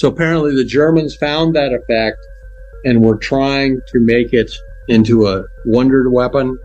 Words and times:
So 0.00 0.08
apparently 0.08 0.56
the 0.56 0.64
Germans 0.64 1.14
found 1.14 1.54
that 1.54 1.74
effect 1.74 2.16
and 2.86 3.02
were 3.02 3.18
trying 3.18 3.82
to 3.88 4.00
make 4.00 4.32
it 4.32 4.50
into 4.88 5.26
a 5.26 5.44
wonder 5.66 6.08
weapon, 6.08 6.58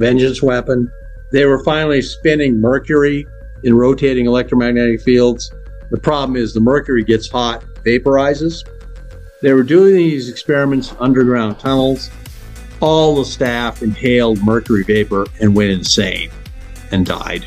vengeance 0.00 0.42
weapon. 0.42 0.90
They 1.30 1.44
were 1.44 1.62
finally 1.62 2.02
spinning 2.02 2.60
mercury 2.60 3.28
in 3.62 3.76
rotating 3.76 4.26
electromagnetic 4.26 5.02
fields. 5.02 5.52
The 5.92 6.00
problem 6.00 6.34
is 6.34 6.52
the 6.52 6.58
mercury 6.58 7.04
gets 7.04 7.28
hot, 7.28 7.62
vaporizes. 7.84 8.68
They 9.40 9.52
were 9.52 9.62
doing 9.62 9.94
these 9.94 10.28
experiments 10.28 10.92
underground 10.98 11.60
tunnels. 11.60 12.10
All 12.80 13.14
the 13.14 13.24
staff 13.24 13.84
inhaled 13.84 14.42
mercury 14.42 14.82
vapor 14.82 15.26
and 15.40 15.54
went 15.54 15.70
insane 15.70 16.32
and 16.90 17.06
died. 17.06 17.46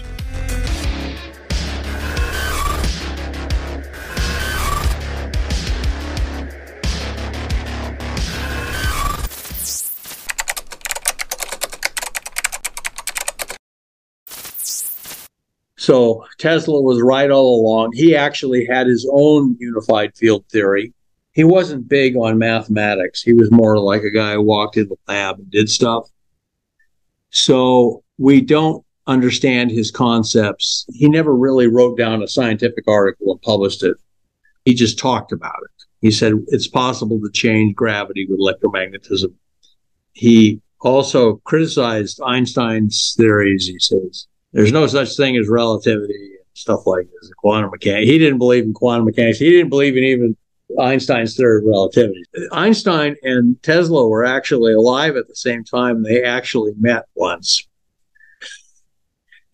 So 15.88 16.26
Tesla 16.38 16.82
was 16.82 17.02
right 17.02 17.32
all 17.32 17.62
along. 17.62 17.94
He 17.94 18.14
actually 18.14 18.66
had 18.70 18.88
his 18.88 19.10
own 19.10 19.56
unified 19.58 20.18
field 20.18 20.44
theory. 20.52 20.94
He 21.32 21.46
wasn't 21.46 21.88
big 21.88 22.18
on 22.18 22.38
mathematics. 22.38 23.22
He 23.22 23.32
was 23.32 23.50
more 23.52 23.80
like 23.80 24.04
a 24.04 24.12
guy 24.12 24.34
who 24.34 24.42
walked 24.42 24.76
in 24.76 24.90
the 24.90 24.98
lab 25.08 25.40
and 25.40 25.50
did 25.50 25.70
stuff. 25.70 26.10
So 27.30 28.04
we 28.18 28.42
don't 28.42 28.86
understand 29.06 29.72
his 29.72 29.90
concepts. 29.90 30.86
He 30.92 31.08
never 31.08 31.34
really 31.34 31.68
wrote 31.68 31.98
down 31.98 32.22
a 32.22 32.28
scientific 32.28 32.86
article 32.86 33.32
and 33.32 33.42
published 33.42 33.82
it. 33.82 33.96
He 34.66 34.74
just 34.74 35.00
talked 35.00 35.32
about 35.32 35.56
it. 35.64 35.86
He 36.02 36.12
said 36.12 36.34
it's 36.48 36.68
possible 36.68 37.22
to 37.22 37.32
change 37.32 37.76
gravity 37.76 38.28
with 38.30 38.42
electromagnetism. 38.42 39.34
He 40.12 40.60
also 40.82 41.38
criticized 41.46 42.20
Einstein's 42.26 43.16
theories. 43.18 43.68
He 43.68 43.80
says 43.80 44.28
there's 44.54 44.72
no 44.72 44.88
such 44.88 45.16
thing 45.16 45.38
as 45.38 45.48
relativity 45.48 46.14
and 46.14 46.46
stuff 46.54 46.86
like 46.86 47.08
this. 47.22 47.32
Quantum 47.38 47.72
mechanics. 47.72 48.10
He 48.10 48.18
didn't 48.18 48.40
believe 48.40 48.64
in 48.64 48.74
quantum 48.74 49.06
mechanics. 49.06 49.40
He 49.40 49.50
didn't 49.50 49.70
believe 49.70 49.98
in 49.98 50.04
even 50.04 50.38
Einstein's 50.80 51.36
theory 51.36 51.60
of 51.60 51.66
relativity. 51.66 52.24
Einstein 52.52 53.16
and 53.24 53.62
Tesla 53.64 54.08
were 54.08 54.26
actually 54.26 54.74
alive 54.74 55.16
at 55.16 55.28
the 55.28 55.36
same 55.36 55.64
time. 55.64 56.04
They 56.04 56.24
actually 56.24 56.74
met 56.78 57.06
once. 57.16 57.68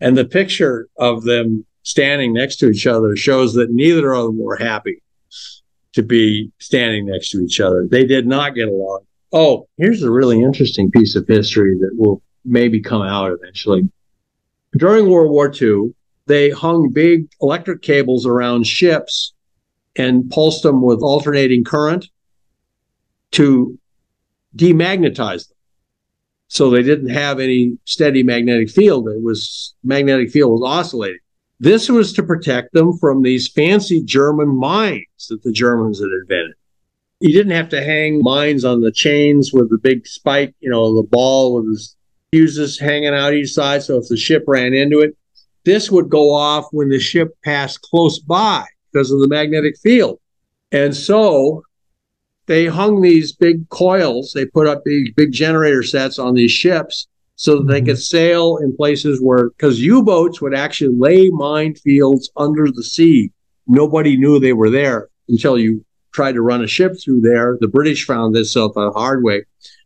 And 0.00 0.18
the 0.18 0.24
picture 0.24 0.88
of 0.98 1.22
them 1.24 1.64
standing 1.82 2.32
next 2.32 2.56
to 2.56 2.68
each 2.68 2.86
other 2.86 3.16
shows 3.16 3.54
that 3.54 3.70
neither 3.70 4.12
of 4.12 4.26
them 4.26 4.38
were 4.38 4.56
happy 4.56 5.02
to 5.92 6.02
be 6.02 6.50
standing 6.58 7.06
next 7.06 7.30
to 7.30 7.38
each 7.38 7.60
other. 7.60 7.86
They 7.88 8.04
did 8.04 8.26
not 8.26 8.54
get 8.54 8.68
along. 8.68 9.00
Oh, 9.32 9.68
here's 9.76 10.02
a 10.02 10.10
really 10.10 10.42
interesting 10.42 10.90
piece 10.90 11.14
of 11.14 11.26
history 11.26 11.76
that 11.78 11.90
will 11.94 12.22
maybe 12.44 12.80
come 12.80 13.02
out 13.02 13.32
eventually. 13.32 13.88
During 14.76 15.08
World 15.08 15.30
War 15.30 15.52
II, 15.52 15.94
they 16.26 16.50
hung 16.50 16.90
big 16.90 17.28
electric 17.40 17.82
cables 17.82 18.26
around 18.26 18.66
ships 18.66 19.34
and 19.96 20.28
pulsed 20.30 20.62
them 20.62 20.82
with 20.82 21.00
alternating 21.00 21.64
current 21.64 22.08
to 23.32 23.78
demagnetize 24.56 25.48
them. 25.48 25.56
So 26.48 26.70
they 26.70 26.82
didn't 26.82 27.10
have 27.10 27.40
any 27.40 27.78
steady 27.84 28.22
magnetic 28.22 28.70
field. 28.70 29.08
It 29.08 29.22
was 29.22 29.74
magnetic 29.82 30.30
field 30.30 30.60
was 30.60 30.62
oscillating. 30.68 31.18
This 31.60 31.88
was 31.88 32.12
to 32.14 32.22
protect 32.22 32.72
them 32.72 32.96
from 32.98 33.22
these 33.22 33.48
fancy 33.48 34.02
German 34.02 34.56
mines 34.56 35.28
that 35.28 35.42
the 35.42 35.52
Germans 35.52 36.00
had 36.00 36.10
invented. 36.10 36.54
You 37.20 37.32
didn't 37.32 37.52
have 37.52 37.68
to 37.70 37.82
hang 37.82 38.20
mines 38.22 38.64
on 38.64 38.80
the 38.80 38.92
chains 38.92 39.52
with 39.52 39.70
the 39.70 39.78
big 39.78 40.06
spike, 40.06 40.54
you 40.60 40.68
know, 40.68 40.94
the 40.94 41.08
ball 41.08 41.54
with 41.54 41.66
fuses 42.34 42.80
hanging 42.80 43.14
out 43.14 43.32
each 43.32 43.52
side. 43.52 43.80
So 43.80 43.96
if 43.96 44.08
the 44.08 44.16
ship 44.16 44.42
ran 44.48 44.74
into 44.74 44.98
it, 44.98 45.16
this 45.64 45.88
would 45.88 46.10
go 46.10 46.34
off 46.34 46.66
when 46.72 46.88
the 46.88 46.98
ship 46.98 47.28
passed 47.44 47.80
close 47.82 48.18
by 48.18 48.64
because 48.92 49.12
of 49.12 49.20
the 49.20 49.28
magnetic 49.28 49.76
field. 49.78 50.18
And 50.72 50.96
so 50.96 51.62
they 52.46 52.66
hung 52.66 53.00
these 53.00 53.30
big 53.30 53.68
coils, 53.68 54.32
they 54.34 54.46
put 54.46 54.66
up 54.66 54.82
these 54.84 55.12
big 55.14 55.30
generator 55.30 55.84
sets 55.84 56.18
on 56.18 56.34
these 56.34 56.50
ships 56.50 57.06
so 57.36 57.58
that 57.58 57.68
they 57.68 57.78
mm-hmm. 57.78 57.86
could 57.86 58.02
sail 58.02 58.56
in 58.56 58.76
places 58.76 59.22
where, 59.22 59.50
because 59.50 59.80
U 59.80 60.02
boats 60.02 60.40
would 60.40 60.56
actually 60.56 60.96
lay 60.96 61.30
minefields 61.30 62.24
under 62.36 62.66
the 62.66 62.82
sea. 62.82 63.30
Nobody 63.68 64.16
knew 64.16 64.40
they 64.40 64.52
were 64.52 64.70
there 64.70 65.08
until 65.28 65.56
you 65.56 65.84
tried 66.12 66.32
to 66.32 66.42
run 66.42 66.64
a 66.64 66.66
ship 66.66 66.94
through 67.00 67.20
there. 67.20 67.56
The 67.60 67.68
British 67.68 68.04
found 68.04 68.34
this 68.34 68.56
out 68.56 68.74
the 68.74 68.90
hard 68.90 69.22
way. 69.22 69.44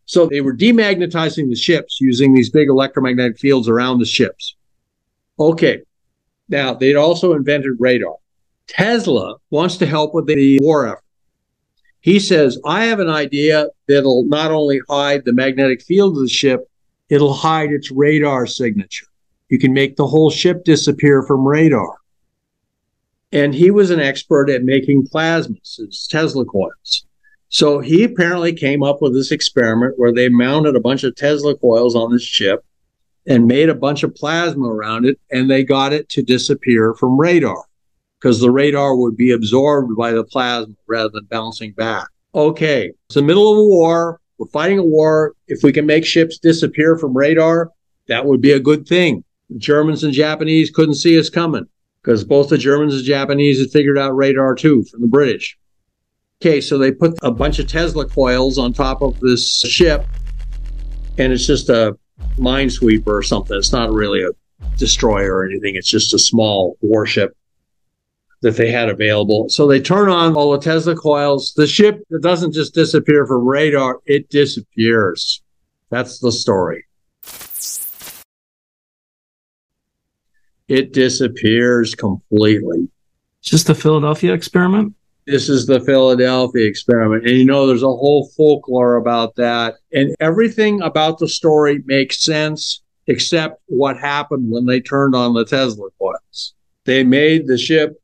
So 0.08 0.24
they 0.24 0.40
were 0.40 0.54
demagnetizing 0.56 1.50
the 1.50 1.54
ships 1.54 2.00
using 2.00 2.32
these 2.32 2.48
big 2.48 2.70
electromagnetic 2.70 3.38
fields 3.38 3.68
around 3.68 3.98
the 3.98 4.06
ships. 4.06 4.56
Okay. 5.38 5.82
Now, 6.48 6.72
they'd 6.72 6.96
also 6.96 7.34
invented 7.34 7.76
radar. 7.78 8.16
Tesla 8.66 9.36
wants 9.50 9.76
to 9.76 9.86
help 9.86 10.14
with 10.14 10.26
the 10.26 10.58
war 10.62 10.86
effort. 10.86 11.04
He 12.00 12.18
says, 12.20 12.58
I 12.64 12.86
have 12.86 13.00
an 13.00 13.10
idea 13.10 13.66
that'll 13.86 14.24
not 14.24 14.50
only 14.50 14.80
hide 14.88 15.26
the 15.26 15.34
magnetic 15.34 15.82
field 15.82 16.16
of 16.16 16.22
the 16.22 16.28
ship, 16.30 16.70
it'll 17.10 17.34
hide 17.34 17.70
its 17.70 17.90
radar 17.90 18.46
signature. 18.46 19.06
You 19.50 19.58
can 19.58 19.74
make 19.74 19.96
the 19.96 20.06
whole 20.06 20.30
ship 20.30 20.64
disappear 20.64 21.22
from 21.22 21.46
radar. 21.46 21.96
And 23.30 23.54
he 23.54 23.70
was 23.70 23.90
an 23.90 24.00
expert 24.00 24.48
at 24.48 24.62
making 24.62 25.08
plasmas, 25.08 26.08
Tesla 26.08 26.46
coils. 26.46 27.04
So 27.50 27.80
he 27.80 28.04
apparently 28.04 28.52
came 28.52 28.82
up 28.82 29.00
with 29.00 29.14
this 29.14 29.32
experiment 29.32 29.94
where 29.96 30.12
they 30.12 30.28
mounted 30.28 30.76
a 30.76 30.80
bunch 30.80 31.04
of 31.04 31.16
Tesla 31.16 31.56
coils 31.56 31.96
on 31.96 32.12
this 32.12 32.22
ship 32.22 32.64
and 33.26 33.46
made 33.46 33.68
a 33.68 33.74
bunch 33.74 34.02
of 34.02 34.14
plasma 34.14 34.68
around 34.68 35.06
it, 35.06 35.18
and 35.30 35.50
they 35.50 35.64
got 35.64 35.92
it 35.92 36.08
to 36.10 36.22
disappear 36.22 36.94
from 36.94 37.18
radar 37.18 37.64
because 38.20 38.40
the 38.40 38.50
radar 38.50 38.96
would 38.96 39.16
be 39.16 39.30
absorbed 39.30 39.96
by 39.96 40.12
the 40.12 40.24
plasma 40.24 40.74
rather 40.86 41.10
than 41.10 41.24
bouncing 41.24 41.72
back. 41.72 42.08
Okay, 42.34 42.92
it's 43.06 43.14
the 43.14 43.22
middle 43.22 43.52
of 43.52 43.58
a 43.58 43.64
war. 43.64 44.20
We're 44.38 44.46
fighting 44.48 44.78
a 44.78 44.84
war. 44.84 45.34
If 45.46 45.62
we 45.62 45.72
can 45.72 45.86
make 45.86 46.04
ships 46.04 46.38
disappear 46.38 46.96
from 46.96 47.16
radar, 47.16 47.70
that 48.08 48.24
would 48.24 48.40
be 48.40 48.52
a 48.52 48.60
good 48.60 48.86
thing. 48.86 49.24
The 49.50 49.58
Germans 49.58 50.04
and 50.04 50.12
Japanese 50.12 50.70
couldn't 50.70 50.94
see 50.94 51.18
us 51.18 51.30
coming 51.30 51.66
because 52.02 52.24
both 52.24 52.48
the 52.48 52.58
Germans 52.58 52.94
and 52.94 53.04
Japanese 53.04 53.60
had 53.60 53.70
figured 53.70 53.98
out 53.98 54.16
radar 54.16 54.54
too 54.54 54.84
from 54.84 55.00
the 55.00 55.06
British. 55.06 55.58
Okay, 56.40 56.60
so 56.60 56.78
they 56.78 56.92
put 56.92 57.14
a 57.22 57.32
bunch 57.32 57.58
of 57.58 57.66
Tesla 57.66 58.06
coils 58.06 58.58
on 58.58 58.72
top 58.72 59.02
of 59.02 59.18
this 59.18 59.58
ship, 59.60 60.06
and 61.18 61.32
it's 61.32 61.46
just 61.46 61.68
a 61.68 61.98
minesweeper 62.36 63.08
or 63.08 63.24
something. 63.24 63.56
It's 63.56 63.72
not 63.72 63.92
really 63.92 64.22
a 64.22 64.30
destroyer 64.76 65.38
or 65.38 65.44
anything. 65.44 65.74
It's 65.74 65.88
just 65.88 66.14
a 66.14 66.18
small 66.18 66.76
warship 66.80 67.36
that 68.42 68.56
they 68.56 68.70
had 68.70 68.88
available. 68.88 69.48
So 69.48 69.66
they 69.66 69.80
turn 69.80 70.08
on 70.10 70.36
all 70.36 70.52
the 70.52 70.60
Tesla 70.60 70.94
coils. 70.94 71.54
The 71.54 71.66
ship 71.66 72.00
doesn't 72.20 72.52
just 72.52 72.72
disappear 72.72 73.26
from 73.26 73.44
radar, 73.44 73.98
it 74.06 74.30
disappears. 74.30 75.42
That's 75.90 76.20
the 76.20 76.30
story. 76.30 76.84
It 80.68 80.92
disappears 80.92 81.96
completely. 81.96 82.88
Just 83.42 83.66
the 83.66 83.74
Philadelphia 83.74 84.34
experiment? 84.34 84.94
This 85.28 85.50
is 85.50 85.66
the 85.66 85.80
Philadelphia 85.80 86.66
experiment. 86.66 87.26
And 87.26 87.36
you 87.36 87.44
know, 87.44 87.66
there's 87.66 87.82
a 87.82 87.86
whole 87.86 88.30
folklore 88.34 88.96
about 88.96 89.36
that. 89.36 89.74
And 89.92 90.16
everything 90.20 90.80
about 90.80 91.18
the 91.18 91.28
story 91.28 91.82
makes 91.84 92.24
sense 92.24 92.82
except 93.08 93.60
what 93.66 93.98
happened 93.98 94.50
when 94.50 94.64
they 94.64 94.80
turned 94.80 95.14
on 95.14 95.34
the 95.34 95.44
Tesla 95.44 95.90
coils. 95.98 96.54
They 96.86 97.04
made 97.04 97.46
the 97.46 97.58
ship 97.58 98.00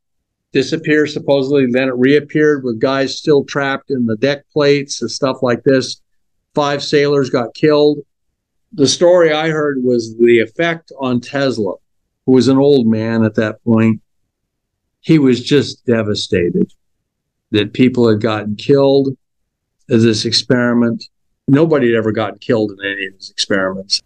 disappear 0.51 1.07
supposedly, 1.07 1.65
then 1.71 1.87
it 1.87 1.95
reappeared 1.95 2.63
with 2.63 2.79
guys 2.79 3.17
still 3.17 3.43
trapped 3.43 3.89
in 3.89 4.05
the 4.05 4.17
deck 4.17 4.47
plates 4.53 5.01
and 5.01 5.09
stuff 5.09 5.37
like 5.41 5.63
this. 5.63 6.01
Five 6.53 6.83
sailors 6.83 7.31
got 7.31 7.55
killed. 7.55 7.97
The 8.73 8.87
story 8.87 9.33
I 9.33 9.49
heard 9.49 9.83
was 9.83 10.15
the 10.17 10.41
effect 10.41 10.91
on 10.99 11.21
Tesla, 11.21 11.73
who 12.27 12.33
was 12.33 12.49
an 12.49 12.59
old 12.59 12.85
man 12.85 13.23
at 13.23 13.33
that 13.35 13.63
point. 13.63 13.99
He 15.01 15.17
was 15.17 15.43
just 15.43 15.83
devastated 15.87 16.71
that 17.55 17.73
people 17.73 18.07
had 18.07 18.21
gotten 18.21 18.55
killed 18.55 19.15
as 19.89 20.03
this 20.03 20.25
experiment. 20.25 21.05
Nobody 21.47 21.87
had 21.87 21.97
ever 21.97 22.11
gotten 22.11 22.39
killed 22.39 22.71
in 22.71 22.77
any 22.85 23.07
of 23.07 23.13
these 23.13 23.29
experiments. 23.29 24.01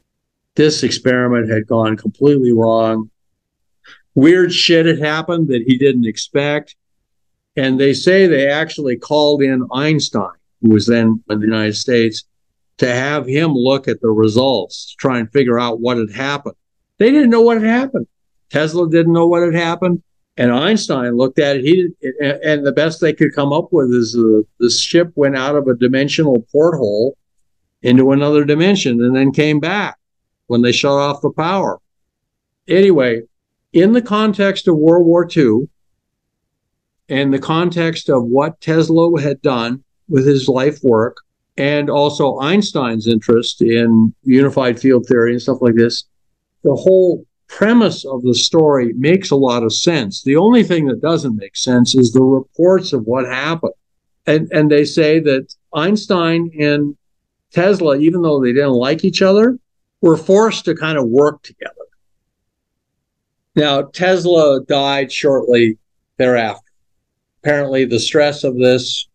This 0.56 0.84
experiment 0.84 1.50
had 1.50 1.68
gone 1.68 1.98
completely 1.98 2.52
wrong. 2.52 3.10
Weird 4.16 4.54
shit 4.54 4.86
had 4.86 5.00
happened 5.00 5.48
that 5.48 5.64
he 5.66 5.78
didn't 5.78 6.06
expect. 6.06 6.76
And 7.56 7.80
they 7.80 7.94
say 7.94 8.28
they 8.28 8.48
actually 8.48 8.98
called 8.98 9.42
in 9.42 9.68
Einstein, 9.74 10.36
who 10.62 10.70
was 10.70 10.86
then 10.86 11.24
in 11.30 11.40
the 11.40 11.46
United 11.46 11.76
States, 11.76 12.24
to 12.78 12.88
have 12.88 13.26
him 13.26 13.54
look 13.54 13.88
at 13.88 14.02
the 14.02 14.10
results 14.10 14.96
try 14.98 15.20
and 15.20 15.32
figure 15.32 15.60
out 15.60 15.80
what 15.80 15.98
had 15.98 16.12
happened. 16.12 16.56
They 16.98 17.12
didn't 17.12 17.30
know 17.30 17.42
what 17.42 17.62
had 17.62 17.70
happened. 17.70 18.08
Tesla 18.50 18.90
didn't 18.90 19.14
know 19.14 19.28
what 19.28 19.44
had 19.44 19.56
happened. 19.56 20.02
And 20.40 20.54
Einstein 20.54 21.18
looked 21.18 21.38
at 21.38 21.58
it. 21.58 21.66
He 21.66 21.90
and 22.22 22.66
the 22.66 22.72
best 22.72 23.02
they 23.02 23.12
could 23.12 23.36
come 23.36 23.52
up 23.52 23.74
with 23.74 23.92
is 23.92 24.16
uh, 24.16 24.44
the 24.58 24.70
ship 24.70 25.12
went 25.16 25.36
out 25.36 25.58
of 25.58 25.68
a 25.68 25.76
dimensional 25.76 26.48
porthole 26.50 27.18
into 27.82 28.14
another 28.14 28.46
dimension 28.46 29.04
and 29.04 29.14
then 29.14 29.34
came 29.34 29.60
back 29.60 29.98
when 30.48 30.62
they 30.62 30.72
shut 30.72 30.94
off 30.94 31.22
the 31.22 31.30
power. 31.30 31.80
Anyway, 32.70 33.24
in 33.74 33.92
the 33.92 34.02
context 34.02 34.70
of 34.70 34.78
World 34.78 35.06
War 35.06 35.28
II 35.36 35.68
and 37.10 37.34
the 37.34 37.40
context 37.40 38.08
of 38.08 38.24
what 38.24 38.62
Tesla 38.62 39.20
had 39.22 39.42
done 39.42 39.84
with 40.08 40.26
his 40.26 40.48
life 40.48 40.80
work, 40.84 41.18
and 41.58 41.90
also 41.90 42.40
Einstein's 42.40 43.08
interest 43.08 43.62
in 43.62 44.16
unified 44.24 44.80
field 44.80 45.06
theory 45.06 45.34
and 45.34 45.42
stuff 45.42 45.58
like 45.60 45.76
this, 45.76 46.06
the 46.64 46.76
whole 46.76 47.26
premise 47.50 48.06
of 48.06 48.22
the 48.22 48.36
story 48.36 48.94
makes 48.94 49.32
a 49.32 49.36
lot 49.36 49.64
of 49.64 49.74
sense. 49.74 50.24
The 50.24 50.38
only 50.38 50.64
thing 50.64 50.86
that 50.86 51.02
doesn't 51.02 51.36
make 51.36 51.58
sense 51.58 51.96
is 51.96 52.14
the 52.14 52.24
reports 52.24 52.94
of 52.94 53.06
what 53.06 53.26
happened. 53.26 53.74
And, 54.26 54.50
and 54.54 54.72
they 54.72 54.86
say 54.86 55.20
that 55.20 55.54
Einstein 55.74 56.52
and 56.58 56.96
Tesla, 57.52 57.98
even 57.98 58.22
though 58.22 58.42
they 58.42 58.54
didn't 58.54 58.74
like 58.74 59.04
each 59.04 59.22
other, 59.22 59.58
were 60.02 60.16
forced 60.16 60.66
to 60.66 60.76
kind 60.76 60.98
of 60.98 61.08
work 61.08 61.42
together. 61.42 61.74
Now, 63.56 63.82
Tesla 63.82 64.64
died 64.66 65.12
shortly 65.12 65.78
thereafter. 66.18 66.72
Apparently, 67.44 67.84
the 67.84 68.00
stress 68.00 68.44
of 68.44 68.58
this, 68.58 69.08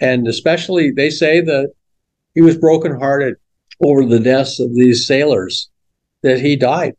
and 0.00 0.28
especially 0.28 0.90
they 0.92 1.10
say 1.10 1.40
that 1.40 1.72
he 2.34 2.40
was 2.40 2.56
brokenhearted 2.56 3.34
over 3.82 4.06
the 4.06 4.20
deaths 4.20 4.60
of 4.60 4.74
these 4.74 5.06
sailors, 5.06 5.68
that 6.22 6.40
he 6.40 6.56
died. 6.56 6.94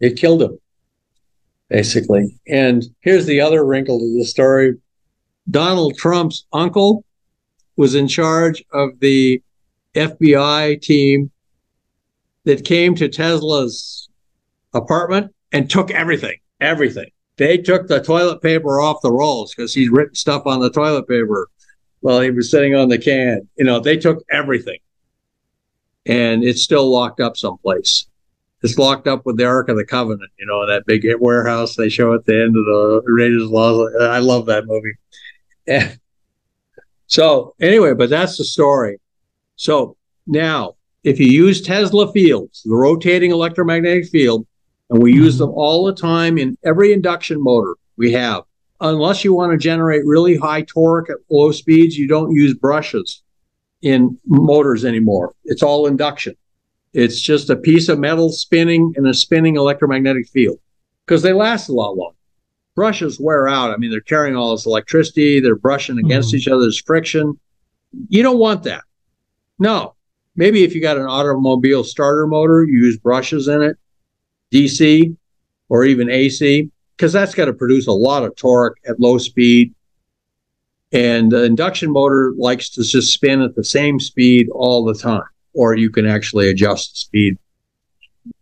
It 0.00 0.18
killed 0.18 0.42
him, 0.42 0.58
basically. 1.68 2.38
And 2.46 2.84
here's 3.00 3.26
the 3.26 3.40
other 3.40 3.64
wrinkle 3.64 3.98
to 3.98 4.18
the 4.18 4.24
story 4.24 4.74
Donald 5.50 5.96
Trump's 5.96 6.46
uncle 6.52 7.04
was 7.76 7.94
in 7.94 8.08
charge 8.08 8.64
of 8.72 8.98
the 9.00 9.42
FBI 9.94 10.80
team 10.80 11.30
that 12.44 12.64
came 12.64 12.94
to 12.94 13.08
Tesla's 13.08 14.08
apartment 14.74 15.34
and 15.52 15.70
took 15.70 15.90
everything, 15.90 16.38
everything. 16.60 17.10
They 17.36 17.58
took 17.58 17.86
the 17.86 18.02
toilet 18.02 18.40
paper 18.40 18.80
off 18.80 19.02
the 19.02 19.12
rolls 19.12 19.54
because 19.54 19.74
he's 19.74 19.90
written 19.90 20.14
stuff 20.14 20.46
on 20.46 20.60
the 20.60 20.70
toilet 20.70 21.06
paper 21.06 21.48
while 22.00 22.20
he 22.20 22.30
was 22.30 22.50
sitting 22.50 22.74
on 22.74 22.88
the 22.88 22.98
can. 22.98 23.48
You 23.56 23.64
know, 23.64 23.80
they 23.80 23.96
took 23.96 24.24
everything. 24.30 24.78
And 26.06 26.44
it's 26.44 26.62
still 26.62 26.88
locked 26.90 27.20
up 27.20 27.36
someplace. 27.36 28.06
It's 28.66 28.78
locked 28.78 29.06
up 29.06 29.24
with 29.24 29.36
the 29.36 29.44
Ark 29.44 29.68
of 29.68 29.76
the 29.76 29.84
Covenant, 29.84 30.28
you 30.40 30.44
know, 30.44 30.66
that 30.66 30.86
big 30.86 31.06
warehouse 31.20 31.76
they 31.76 31.88
show 31.88 32.14
at 32.14 32.26
the 32.26 32.34
end 32.34 32.56
of 32.56 32.64
the 32.64 33.02
Raiders 33.06 33.44
Laws. 33.44 33.94
I 34.00 34.18
love 34.18 34.46
that 34.46 34.66
movie. 34.66 34.94
And 35.68 36.00
so, 37.06 37.54
anyway, 37.60 37.94
but 37.94 38.10
that's 38.10 38.38
the 38.38 38.44
story. 38.44 38.98
So 39.54 39.96
now, 40.26 40.74
if 41.04 41.20
you 41.20 41.28
use 41.28 41.62
Tesla 41.62 42.10
fields, 42.10 42.64
the 42.64 42.74
rotating 42.74 43.30
electromagnetic 43.30 44.08
field, 44.08 44.44
and 44.90 45.00
we 45.00 45.12
use 45.12 45.38
them 45.38 45.50
all 45.50 45.84
the 45.84 45.94
time 45.94 46.36
in 46.36 46.58
every 46.64 46.92
induction 46.92 47.40
motor 47.40 47.76
we 47.96 48.10
have, 48.10 48.42
unless 48.80 49.22
you 49.22 49.32
want 49.32 49.52
to 49.52 49.58
generate 49.58 50.04
really 50.04 50.36
high 50.36 50.62
torque 50.62 51.08
at 51.08 51.18
low 51.30 51.52
speeds, 51.52 51.96
you 51.96 52.08
don't 52.08 52.32
use 52.32 52.52
brushes 52.52 53.22
in 53.82 54.18
motors 54.26 54.84
anymore. 54.84 55.36
It's 55.44 55.62
all 55.62 55.86
induction. 55.86 56.34
It's 56.96 57.20
just 57.20 57.50
a 57.50 57.56
piece 57.56 57.90
of 57.90 57.98
metal 57.98 58.30
spinning 58.32 58.94
in 58.96 59.04
a 59.04 59.12
spinning 59.12 59.56
electromagnetic 59.56 60.28
field 60.30 60.58
because 61.04 61.20
they 61.20 61.34
last 61.34 61.68
a 61.68 61.74
lot 61.74 61.94
longer. 61.94 62.16
Brushes 62.74 63.20
wear 63.20 63.46
out. 63.46 63.70
I 63.70 63.76
mean, 63.76 63.90
they're 63.90 64.00
carrying 64.00 64.34
all 64.34 64.52
this 64.52 64.64
electricity, 64.64 65.38
they're 65.38 65.56
brushing 65.56 65.98
against 65.98 66.30
mm-hmm. 66.30 66.38
each 66.38 66.48
other, 66.48 66.62
there's 66.62 66.80
friction. 66.80 67.38
You 68.08 68.22
don't 68.22 68.38
want 68.38 68.62
that. 68.62 68.82
No. 69.58 69.94
Maybe 70.36 70.64
if 70.64 70.74
you 70.74 70.80
got 70.80 70.96
an 70.96 71.04
automobile 71.04 71.84
starter 71.84 72.26
motor, 72.26 72.64
you 72.64 72.84
use 72.84 72.96
brushes 72.96 73.46
in 73.46 73.60
it, 73.60 73.76
DC 74.50 75.14
or 75.68 75.84
even 75.84 76.08
AC, 76.08 76.70
because 76.96 77.12
that's 77.12 77.34
got 77.34 77.44
to 77.44 77.52
produce 77.52 77.88
a 77.88 77.92
lot 77.92 78.22
of 78.22 78.34
torque 78.36 78.78
at 78.88 78.98
low 78.98 79.18
speed. 79.18 79.74
And 80.92 81.30
the 81.30 81.44
induction 81.44 81.92
motor 81.92 82.32
likes 82.38 82.70
to 82.70 82.82
just 82.82 83.12
spin 83.12 83.42
at 83.42 83.54
the 83.54 83.64
same 83.64 84.00
speed 84.00 84.48
all 84.50 84.82
the 84.82 84.94
time, 84.94 85.24
or 85.56 85.74
you 85.74 85.90
can 85.90 86.06
actually 86.06 86.48
adjust 86.48 86.92
the 86.92 86.96
speed. 86.98 87.38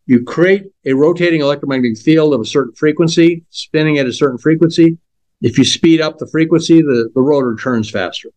You 0.06 0.24
create 0.24 0.64
a 0.84 0.92
rotating 0.92 1.40
electromagnetic 1.40 1.98
field 1.98 2.34
of 2.34 2.40
a 2.40 2.44
certain 2.44 2.74
frequency, 2.74 3.44
spinning 3.50 3.98
at 3.98 4.06
a 4.06 4.12
certain 4.12 4.38
frequency. 4.38 4.98
If 5.40 5.56
you 5.56 5.64
speed 5.64 6.00
up 6.00 6.18
the 6.18 6.26
frequency, 6.26 6.82
the, 6.82 7.10
the 7.14 7.20
rotor 7.20 7.56
turns 7.56 7.90
faster. 7.90 8.30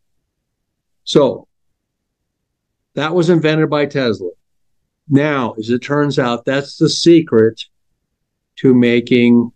So 1.03 1.47
that 2.95 3.13
was 3.13 3.29
invented 3.29 3.69
by 3.69 3.85
Tesla. 3.85 4.29
Now, 5.09 5.53
as 5.53 5.69
it 5.69 5.79
turns 5.79 6.19
out, 6.19 6.45
that's 6.45 6.77
the 6.77 6.89
secret 6.89 7.63
to 8.57 8.73
making 8.73 9.51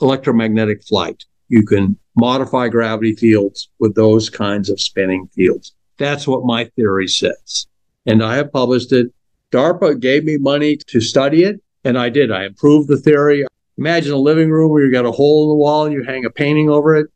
electromagnetic 0.00 0.82
flight. 0.84 1.24
You 1.48 1.66
can 1.66 1.98
modify 2.16 2.68
gravity 2.68 3.14
fields 3.14 3.68
with 3.78 3.94
those 3.94 4.30
kinds 4.30 4.70
of 4.70 4.80
spinning 4.80 5.28
fields. 5.34 5.74
That's 5.98 6.26
what 6.26 6.44
my 6.44 6.64
theory 6.76 7.08
says. 7.08 7.66
And 8.06 8.22
I 8.22 8.36
have 8.36 8.52
published 8.52 8.92
it. 8.92 9.12
DARPA 9.52 10.00
gave 10.00 10.24
me 10.24 10.36
money 10.36 10.76
to 10.76 11.00
study 11.00 11.42
it, 11.42 11.60
and 11.84 11.98
I 11.98 12.08
did. 12.08 12.30
I 12.30 12.44
improved 12.44 12.88
the 12.88 12.96
theory. 12.96 13.44
Imagine 13.76 14.12
a 14.12 14.18
living 14.18 14.50
room 14.50 14.70
where 14.70 14.84
you 14.84 14.92
got 14.92 15.06
a 15.06 15.12
hole 15.12 15.44
in 15.44 15.48
the 15.50 15.54
wall, 15.54 15.84
and 15.84 15.92
you 15.92 16.02
hang 16.04 16.24
a 16.24 16.30
painting 16.30 16.68
over 16.70 16.96
it 16.96 17.08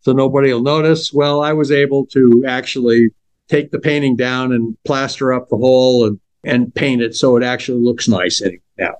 so 0.00 0.12
nobody 0.12 0.52
will 0.52 0.62
notice. 0.62 1.12
Well, 1.12 1.42
I 1.42 1.52
was 1.52 1.70
able 1.70 2.06
to 2.06 2.44
actually 2.46 3.10
take 3.48 3.70
the 3.70 3.78
painting 3.78 4.16
down 4.16 4.52
and 4.52 4.76
plaster 4.84 5.32
up 5.32 5.48
the 5.48 5.56
hole 5.56 6.06
and, 6.06 6.20
and 6.44 6.74
paint 6.74 7.02
it 7.02 7.14
so 7.14 7.36
it 7.36 7.42
actually 7.42 7.82
looks 7.82 8.08
nice 8.08 8.42
now. 8.78 8.94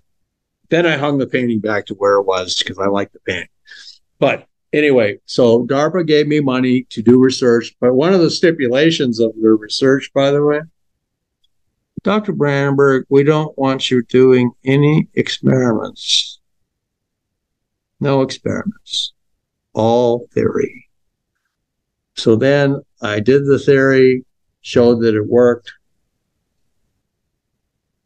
Then 0.69 0.87
I 0.87 0.97
hung 0.97 1.19
the 1.19 1.27
painting 1.27 1.61
back 1.61 1.87
to 1.87 1.95
where 1.95 2.17
it 2.17 2.25
was 2.25 2.57
because 2.57 2.79
I 2.79 2.87
like 2.87 3.13
the 3.13 3.21
painting. 3.21 3.49
But 4.19 4.47
anyway, 4.73 5.19
so 5.25 5.67
DARPA 5.67 6.07
gave 6.07 6.27
me 6.29 6.41
money 6.41 6.85
to 6.91 7.03
do 7.03 7.19
research. 7.19 7.75
But 7.81 7.95
one 7.95 8.13
of 8.13 8.21
the 8.21 8.31
stipulations 8.31 9.21
of 9.21 9.33
the 9.41 9.51
research, 9.51 10.11
by 10.15 10.31
the 10.31 10.45
way, 10.45 10.61
Dr. 12.03 12.33
Brandenburg, 12.33 13.05
we 13.09 13.25
don't 13.25 13.57
want 13.59 13.91
you 13.91 14.03
doing 14.05 14.53
any 14.65 15.09
experiments. 15.15 16.41
No 18.01 18.23
experiments. 18.23 19.13
All 19.75 20.27
theory. 20.33 20.89
So 22.17 22.37
then 22.37 22.81
I 23.03 23.21
did 23.21 23.47
the 23.47 23.59
theory, 23.59 24.25
showed 24.63 25.01
that 25.03 25.15
it 25.15 25.27
worked. 25.27 25.73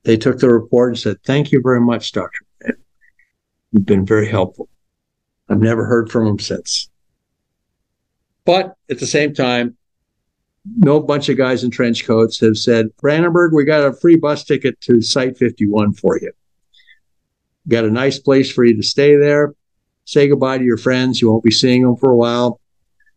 They 0.03 0.17
took 0.17 0.39
the 0.39 0.51
report 0.51 0.91
and 0.91 0.99
said, 0.99 1.23
Thank 1.25 1.53
you 1.53 1.61
very 1.63 1.81
much, 1.81 2.13
Dr. 2.13 2.41
You've 3.73 3.87
been 3.87 4.07
very 4.07 4.29
helpful. 4.29 4.69
I've 5.49 5.61
never 5.61 5.85
heard 5.85 6.11
from 6.11 6.27
him 6.27 6.39
since. 6.39 6.89
But 8.45 8.77
at 8.91 8.99
the 8.99 9.07
same 9.07 9.35
time, 9.35 9.77
no 10.65 11.01
bunch 11.01 11.29
of 11.29 11.37
guys 11.37 11.63
in 11.63 11.71
trench 11.71 12.05
coats 12.05 12.41
have 12.41 12.57
said, 12.57 12.87
Brandenburg, 13.01 13.53
we 13.53 13.65
got 13.65 13.87
a 13.87 13.93
free 13.93 14.17
bus 14.17 14.45
ticket 14.45 14.81
to 14.83 15.03
Site 15.03 15.37
51 15.37 15.95
for 15.95 16.19
you. 16.19 16.33
Got 17.69 17.85
a 17.85 17.91
nice 17.91 18.19
place 18.19 18.51
for 18.51 18.65
you 18.65 18.77
to 18.77 18.83
stay 18.83 19.17
there. 19.17 19.55
Say 20.05 20.29
goodbye 20.29 20.59
to 20.59 20.65
your 20.65 20.77
friends. 20.77 21.21
You 21.21 21.31
won't 21.31 21.45
be 21.45 21.51
seeing 21.51 21.83
them 21.83 21.97
for 21.97 22.11
a 22.11 22.17
while. 22.17 22.61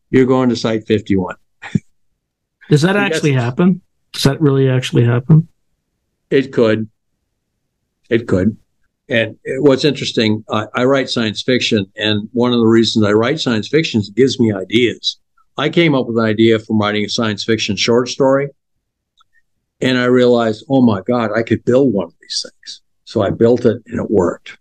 You're 0.10 0.26
going 0.26 0.50
to 0.50 0.56
Site 0.56 0.88
51. 0.88 1.36
Does 2.70 2.82
that 2.82 2.96
actually 2.96 3.34
happen? 3.34 3.82
Does 4.14 4.24
that 4.24 4.42
really 4.42 4.70
actually 4.70 5.06
happen? 5.06 5.48
It 6.30 6.54
could. 6.54 6.90
It 8.10 8.28
could. 8.28 8.58
And 9.10 9.38
what's 9.60 9.86
interesting, 9.86 10.44
I, 10.50 10.66
I, 10.74 10.84
write 10.84 11.10
science 11.10 11.42
fiction, 11.42 11.86
and 11.96 12.28
one 12.34 12.52
of 12.52 12.60
the 12.60 12.66
reasons 12.66 13.06
I 13.06 13.14
write 13.14 13.40
science 13.40 13.70
fiction 13.70 14.02
is 14.02 14.10
it 14.10 14.16
gives 14.16 14.38
me 14.38 14.52
ideas. 14.52 15.18
I 15.58 15.70
came 15.70 15.96
up 15.96 16.06
with 16.06 16.18
an 16.18 16.26
idea 16.26 16.60
from 16.60 16.80
writing 16.80 17.06
a 17.06 17.10
science 17.10 17.44
fiction 17.44 17.76
short 17.76 18.10
story, 18.10 18.50
and 19.82 19.98
I 19.98 20.06
realized, 20.06 20.66
oh 20.70 20.82
my 20.82 21.02
God, 21.02 21.32
I 21.36 21.44
could 21.44 21.66
build 21.66 21.94
one 21.94 22.06
of 22.06 22.14
these 22.22 22.46
things. 22.46 22.82
So 23.06 23.22
I 23.22 23.32
built 23.32 23.66
it, 23.66 23.82
and 23.88 24.00
it 24.00 24.12
worked. 24.12 24.58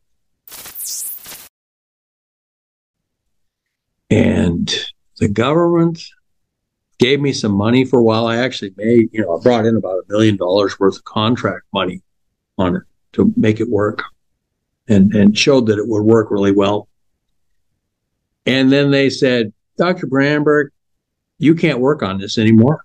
And 4.09 4.73
the 5.19 5.29
government 5.29 6.01
gave 6.99 7.21
me 7.21 7.33
some 7.33 7.53
money 7.53 7.85
for 7.85 7.99
a 7.99 8.03
while. 8.03 8.27
I 8.27 8.39
actually 8.39 8.73
made, 8.77 9.11
you 9.13 9.21
know, 9.21 9.37
I 9.37 9.43
brought 9.43 9.67
in 9.67 9.77
about 9.77 9.99
a 9.99 10.05
million 10.09 10.37
dollars 10.37 10.79
worth 10.79 10.97
of 10.97 11.05
contract 11.05 11.65
money 11.73 12.03
on 12.57 12.77
it 12.77 12.83
to 13.13 13.33
make 13.37 13.61
it 13.61 13.69
work 13.69 14.03
and, 14.89 15.13
and 15.15 15.37
showed 15.37 15.67
that 15.67 15.79
it 15.79 15.89
would 15.89 16.03
work 16.03 16.31
really 16.31 16.53
well. 16.53 16.89
And 18.47 18.71
then 18.71 18.91
they 18.91 19.11
said, 19.11 19.53
Dr. 19.77 20.07
Brandenburg, 20.07 20.71
you 21.39 21.55
can't 21.55 21.81
work 21.81 22.03
on 22.03 22.19
this 22.19 22.39
anymore. 22.39 22.85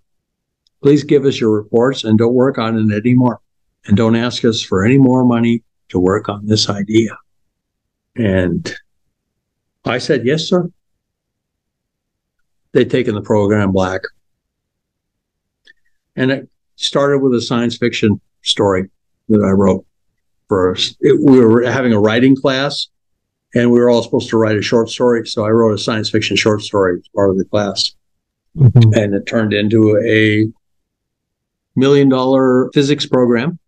Please 0.81 1.03
give 1.03 1.25
us 1.25 1.39
your 1.39 1.51
reports 1.51 2.03
and 2.03 2.17
don't 2.17 2.33
work 2.33 2.57
on 2.57 2.77
it 2.77 2.95
anymore. 2.95 3.39
And 3.85 3.97
don't 3.97 4.15
ask 4.15 4.45
us 4.45 4.61
for 4.61 4.85
any 4.85 4.97
more 4.97 5.23
money 5.23 5.63
to 5.89 5.99
work 5.99 6.29
on 6.29 6.45
this 6.45 6.69
idea. 6.69 7.17
And 8.15 8.73
I 9.85 9.97
said, 9.97 10.25
Yes, 10.25 10.43
sir. 10.43 10.69
They'd 12.73 12.89
taken 12.89 13.15
the 13.15 13.21
program 13.21 13.71
black. 13.71 14.01
And 16.15 16.31
it 16.31 16.49
started 16.75 17.19
with 17.19 17.33
a 17.33 17.41
science 17.41 17.77
fiction 17.77 18.19
story 18.43 18.89
that 19.29 19.43
I 19.43 19.51
wrote 19.51 19.85
for. 20.47 20.75
It, 20.99 21.19
we 21.23 21.39
were 21.39 21.63
having 21.63 21.93
a 21.93 21.99
writing 21.99 22.35
class 22.35 22.87
and 23.53 23.71
we 23.71 23.79
were 23.79 23.89
all 23.89 24.03
supposed 24.03 24.29
to 24.29 24.37
write 24.37 24.57
a 24.57 24.61
short 24.61 24.89
story. 24.89 25.27
So 25.27 25.45
I 25.45 25.49
wrote 25.49 25.73
a 25.73 25.77
science 25.77 26.09
fiction 26.09 26.37
short 26.37 26.61
story 26.61 26.99
as 26.99 27.07
part 27.15 27.29
of 27.29 27.37
the 27.37 27.45
class. 27.45 27.93
Mm-hmm. 28.57 28.93
And 28.93 29.13
it 29.15 29.25
turned 29.25 29.53
into 29.53 29.97
a 30.05 30.51
million 31.75 32.09
dollar 32.09 32.69
physics 32.73 33.05
program 33.05 33.59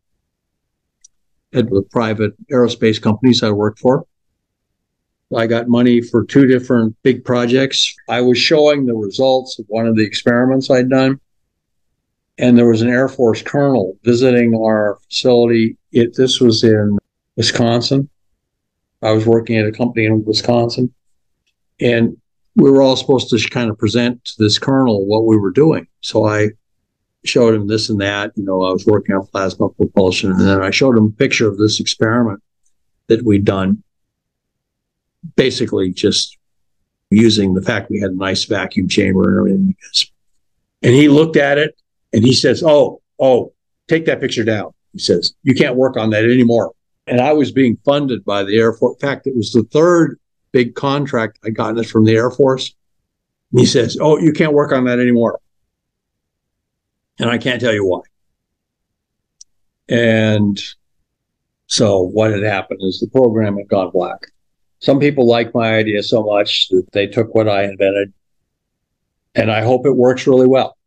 at 1.54 1.70
the 1.70 1.84
private 1.92 2.34
aerospace 2.52 3.02
companies 3.02 3.44
I 3.44 3.52
worked 3.52 3.80
for. 3.80 4.06
I 5.36 5.48
got 5.48 5.68
money 5.68 6.02
for 6.02 6.26
two 6.26 6.46
different 6.46 6.96
big 7.02 7.24
projects. 7.24 7.96
I 8.08 8.22
was 8.22 8.38
showing 8.38 8.86
the 8.86 8.94
results 8.94 9.58
of 9.58 9.66
one 9.68 9.88
of 9.88 9.96
the 9.96 10.04
experiments 10.04 10.70
I'd 10.70 10.90
done. 10.90 11.20
And 12.38 12.58
there 12.58 12.68
was 12.68 12.82
an 12.82 12.90
Air 12.90 13.08
Force 13.08 13.42
colonel 13.42 13.98
visiting 14.04 14.56
our 14.56 15.00
facility. 15.10 15.78
It, 15.92 16.16
this 16.16 16.40
was 16.40 16.64
in 16.64 16.98
Wisconsin. 17.36 18.10
I 19.02 19.12
was 19.12 19.26
working 19.26 19.58
at 19.58 19.68
a 19.68 19.72
company 19.72 20.06
in 20.06 20.24
Wisconsin. 20.26 20.94
And 21.80 22.18
we 22.56 22.70
were 22.70 22.82
all 22.82 22.96
supposed 22.96 23.30
to 23.30 23.50
kind 23.50 23.70
of 23.70 23.78
present 23.78 24.24
to 24.26 24.34
this 24.38 24.60
colonel 24.60 25.06
what 25.06 25.26
we 25.26 25.38
were 25.38 25.52
doing. 25.52 25.88
So 26.02 26.26
I 26.26 26.50
showed 27.26 27.54
him 27.56 27.68
this 27.68 27.90
and 27.90 28.00
that. 28.02 28.32
You 28.36 28.44
know, 28.44 28.64
I 28.64 28.72
was 28.72 28.86
working 28.86 29.16
on 29.16 29.26
plasma 29.28 29.70
propulsion. 29.70 30.32
And 30.32 30.42
then 30.42 30.62
I 30.62 30.70
showed 30.70 30.98
him 30.98 31.06
a 31.06 31.12
picture 31.12 31.48
of 31.48 31.58
this 31.58 31.80
experiment 31.80 32.42
that 33.08 33.24
we'd 33.24 33.46
done 33.46 33.84
basically 35.36 35.92
just 35.92 36.38
using 37.10 37.54
the 37.54 37.62
fact 37.62 37.90
we 37.90 38.00
had 38.00 38.12
a 38.12 38.16
nice 38.18 38.46
vacuum 38.46 38.88
chamber 38.88 39.30
and 39.30 39.40
everything. 39.40 39.76
And 40.82 40.94
he 40.94 41.08
looked 41.08 41.38
at 41.38 41.58
it 41.58 41.76
and 42.12 42.24
he 42.24 42.34
says, 42.34 42.64
Oh, 42.64 43.02
oh, 43.20 43.54
take 43.88 44.06
that 44.06 44.20
picture 44.20 44.44
down. 44.44 44.74
He 44.92 45.00
says, 45.00 45.34
You 45.44 45.56
can't 45.56 45.76
work 45.76 45.98
on 45.98 46.10
that 46.12 46.26
anymore. 46.26 46.74
And 47.08 47.20
I 47.20 47.34
was 47.34 47.52
being 47.52 47.78
funded 47.84 48.24
by 48.24 48.44
the 48.44 48.58
Air 48.58 48.74
Force. 48.74 48.96
In 49.02 49.08
fact, 49.08 49.28
it 49.28 49.36
was 49.36 49.52
the 49.52 49.64
third 49.64 50.20
big 50.54 50.76
contract 50.76 51.40
I 51.44 51.50
got 51.50 51.76
this 51.76 51.92
from 51.92 52.06
the 52.06 52.16
Air 52.16 52.32
Force. 52.32 52.74
And 53.52 53.60
he 53.60 53.66
says, 53.66 53.98
Oh, 54.00 54.18
you 54.18 54.32
can't 54.32 54.54
work 54.54 54.72
on 54.72 54.86
that 54.86 55.00
anymore. 55.00 55.40
And 57.20 57.30
I 57.30 57.38
can't 57.38 57.60
tell 57.60 57.74
you 57.74 57.86
why. 57.86 58.02
And 59.90 60.62
so 61.68 62.00
what 62.00 62.32
had 62.32 62.44
happened 62.44 62.80
is 62.84 63.02
the 63.02 63.08
program 63.08 63.58
had 63.58 63.68
gone 63.68 63.92
black 63.92 64.28
some 64.84 65.00
people 65.00 65.26
like 65.26 65.56
my 65.56 65.76
idea 65.76 66.04
so 66.04 66.24
much 66.24 66.68
that 66.68 66.86
they 66.92 67.08
took 67.08 67.34
what 67.34 67.48
I 67.48 67.64
invented, 67.64 68.12
and 69.34 69.50
I 69.50 69.62
hope 69.62 69.86
it 69.86 69.96
works 69.96 70.28
really 70.28 70.46
well. 70.46 70.78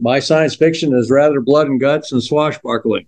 My 0.00 0.18
science 0.18 0.56
fiction 0.56 0.92
is 0.92 1.08
rather 1.08 1.40
blood 1.40 1.68
and 1.68 1.80
guts 1.80 2.10
and 2.10 2.20
swashbuckling. 2.20 3.06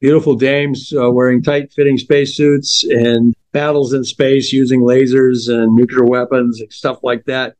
Beautiful 0.00 0.34
dames 0.34 0.92
uh, 0.94 1.10
wearing 1.10 1.42
tight 1.42 1.72
fitting 1.72 1.96
spacesuits 1.96 2.84
and 2.84 3.34
battles 3.52 3.92
in 3.92 4.04
space 4.04 4.52
using 4.52 4.80
lasers 4.80 5.48
and 5.48 5.74
nuclear 5.74 6.04
weapons 6.04 6.60
and 6.60 6.72
stuff 6.72 6.98
like 7.02 7.24
that. 7.26 7.54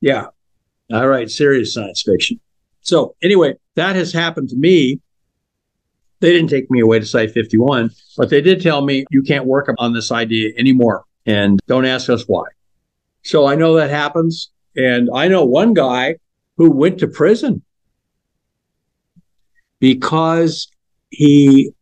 Yeah, 0.00 0.26
All 0.92 1.08
right, 1.08 1.30
serious 1.30 1.74
science 1.74 2.02
fiction. 2.02 2.40
So, 2.80 3.14
anyway, 3.22 3.54
that 3.76 3.94
has 3.94 4.12
happened 4.12 4.48
to 4.48 4.56
me 4.56 5.00
they 6.22 6.32
didn't 6.32 6.50
take 6.50 6.70
me 6.70 6.78
away 6.78 7.00
to 7.00 7.04
Site 7.04 7.32
51, 7.32 7.90
but 8.16 8.30
they 8.30 8.40
did 8.40 8.62
tell 8.62 8.80
me 8.80 9.04
you 9.10 9.22
can't 9.22 9.44
work 9.44 9.68
on 9.76 9.92
this 9.92 10.12
idea 10.12 10.52
anymore 10.56 11.04
and 11.26 11.58
don't 11.66 11.84
ask 11.84 12.08
us 12.08 12.22
why. 12.28 12.44
So 13.24 13.46
I 13.46 13.56
know 13.56 13.74
that 13.74 13.90
happens. 13.90 14.50
And 14.76 15.10
I 15.12 15.26
know 15.26 15.44
one 15.44 15.74
guy 15.74 16.16
who 16.56 16.70
went 16.70 17.00
to 17.00 17.08
prison 17.08 17.62
because 19.80 20.68
he 21.10 21.72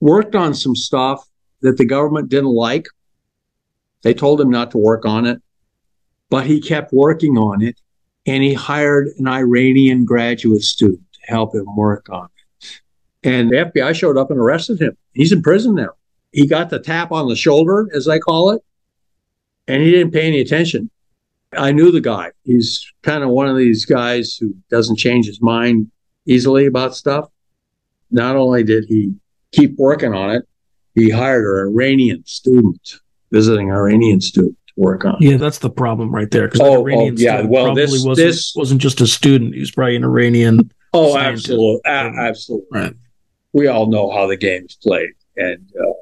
worked 0.00 0.34
on 0.34 0.54
some 0.54 0.74
stuff 0.74 1.28
that 1.62 1.78
the 1.78 1.84
government 1.84 2.28
didn't 2.28 2.50
like. 2.50 2.86
They 4.02 4.14
told 4.14 4.40
him 4.40 4.50
not 4.50 4.70
to 4.72 4.78
work 4.78 5.06
on 5.06 5.26
it, 5.26 5.40
but 6.28 6.46
he 6.46 6.60
kept 6.60 6.92
working 6.92 7.38
on 7.38 7.62
it 7.62 7.80
and 8.26 8.42
he 8.42 8.54
hired 8.54 9.08
an 9.18 9.26
Iranian 9.26 10.04
graduate 10.04 10.62
student 10.62 11.02
to 11.12 11.20
help 11.26 11.54
him 11.54 11.76
work 11.76 12.08
on 12.10 12.26
it. 12.26 12.80
And 13.24 13.50
the 13.50 13.56
FBI 13.56 13.94
showed 13.94 14.16
up 14.16 14.30
and 14.30 14.38
arrested 14.38 14.80
him. 14.80 14.96
He's 15.12 15.32
in 15.32 15.42
prison 15.42 15.74
now. 15.74 15.90
He 16.32 16.46
got 16.46 16.70
the 16.70 16.78
tap 16.78 17.12
on 17.12 17.28
the 17.28 17.36
shoulder, 17.36 17.88
as 17.94 18.08
I 18.08 18.18
call 18.18 18.50
it, 18.50 18.62
and 19.68 19.82
he 19.82 19.90
didn't 19.90 20.12
pay 20.12 20.26
any 20.26 20.40
attention. 20.40 20.90
I 21.56 21.72
knew 21.72 21.92
the 21.92 22.00
guy. 22.00 22.30
He's 22.44 22.90
kind 23.02 23.22
of 23.22 23.30
one 23.30 23.48
of 23.48 23.56
these 23.56 23.84
guys 23.84 24.36
who 24.36 24.56
doesn't 24.70 24.96
change 24.96 25.26
his 25.26 25.42
mind 25.42 25.90
easily 26.26 26.66
about 26.66 26.96
stuff. 26.96 27.28
Not 28.10 28.36
only 28.36 28.64
did 28.64 28.86
he 28.88 29.14
keep 29.52 29.76
working 29.76 30.14
on 30.14 30.30
it, 30.30 30.48
he 30.94 31.10
hired 31.10 31.44
an 31.44 31.72
Iranian 31.72 32.24
student, 32.26 32.96
visiting 33.30 33.70
Iranian 33.70 34.20
student 34.20 34.56
to 34.68 34.72
work 34.76 35.04
on. 35.04 35.16
Yeah, 35.20 35.36
that's 35.36 35.58
the 35.58 35.70
problem 35.70 36.14
right 36.14 36.30
there. 36.30 36.48
Because 36.48 36.60
oh, 36.60 36.80
Iranian 36.80 37.14
oh, 37.18 37.20
yeah. 37.20 37.42
Well, 37.42 37.74
this 37.74 37.90
wasn't, 37.90 38.16
this 38.16 38.52
wasn't 38.54 38.80
just 38.80 39.00
a 39.00 39.06
student; 39.06 39.54
he 39.54 39.60
was 39.60 39.70
probably 39.70 39.96
an 39.96 40.04
Iranian. 40.04 40.70
Oh, 40.94 41.16
absolutely, 41.16 41.80
absolutely. 41.86 42.66
Right 42.70 42.94
we 43.52 43.66
all 43.66 43.86
know 43.86 44.10
how 44.10 44.26
the 44.26 44.36
game's 44.36 44.76
played. 44.76 45.10
And 45.36 45.66
uh, 45.80 45.92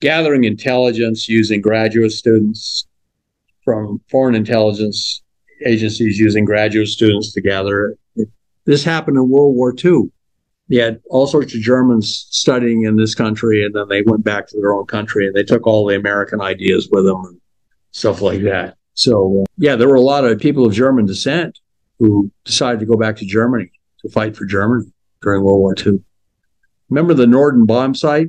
gathering 0.00 0.44
intelligence 0.44 1.28
using 1.28 1.60
graduate 1.60 2.12
students 2.12 2.86
from 3.64 4.00
foreign 4.10 4.34
intelligence 4.34 5.22
agencies 5.64 6.18
using 6.18 6.44
graduate 6.44 6.88
students 6.88 7.32
to 7.32 7.40
gather 7.40 7.96
it. 8.16 8.28
This 8.64 8.84
happened 8.84 9.16
in 9.16 9.28
World 9.28 9.54
War 9.54 9.74
II. 9.84 10.10
You 10.72 10.80
had 10.80 11.02
all 11.10 11.26
sorts 11.26 11.54
of 11.54 11.60
Germans 11.60 12.28
studying 12.30 12.84
in 12.84 12.96
this 12.96 13.14
country, 13.14 13.62
and 13.62 13.74
then 13.74 13.88
they 13.88 14.00
went 14.00 14.24
back 14.24 14.46
to 14.48 14.56
their 14.58 14.72
own 14.72 14.86
country 14.86 15.26
and 15.26 15.36
they 15.36 15.42
took 15.42 15.66
all 15.66 15.86
the 15.86 15.96
American 15.96 16.40
ideas 16.40 16.88
with 16.90 17.04
them 17.04 17.22
and 17.26 17.38
stuff 17.90 18.22
like 18.22 18.40
that. 18.44 18.78
So, 18.94 19.42
uh, 19.42 19.44
yeah, 19.58 19.76
there 19.76 19.86
were 19.86 19.96
a 19.96 20.00
lot 20.00 20.24
of 20.24 20.40
people 20.40 20.64
of 20.64 20.72
German 20.72 21.04
descent 21.04 21.58
who 21.98 22.30
decided 22.46 22.80
to 22.80 22.86
go 22.86 22.96
back 22.96 23.16
to 23.16 23.26
Germany 23.26 23.70
to 24.00 24.08
fight 24.08 24.34
for 24.34 24.46
Germany 24.46 24.90
during 25.20 25.42
World 25.42 25.60
War 25.60 25.74
II. 25.78 26.02
Remember 26.88 27.12
the 27.12 27.26
Norden 27.26 27.66
bomb 27.66 27.94
sight? 27.94 28.28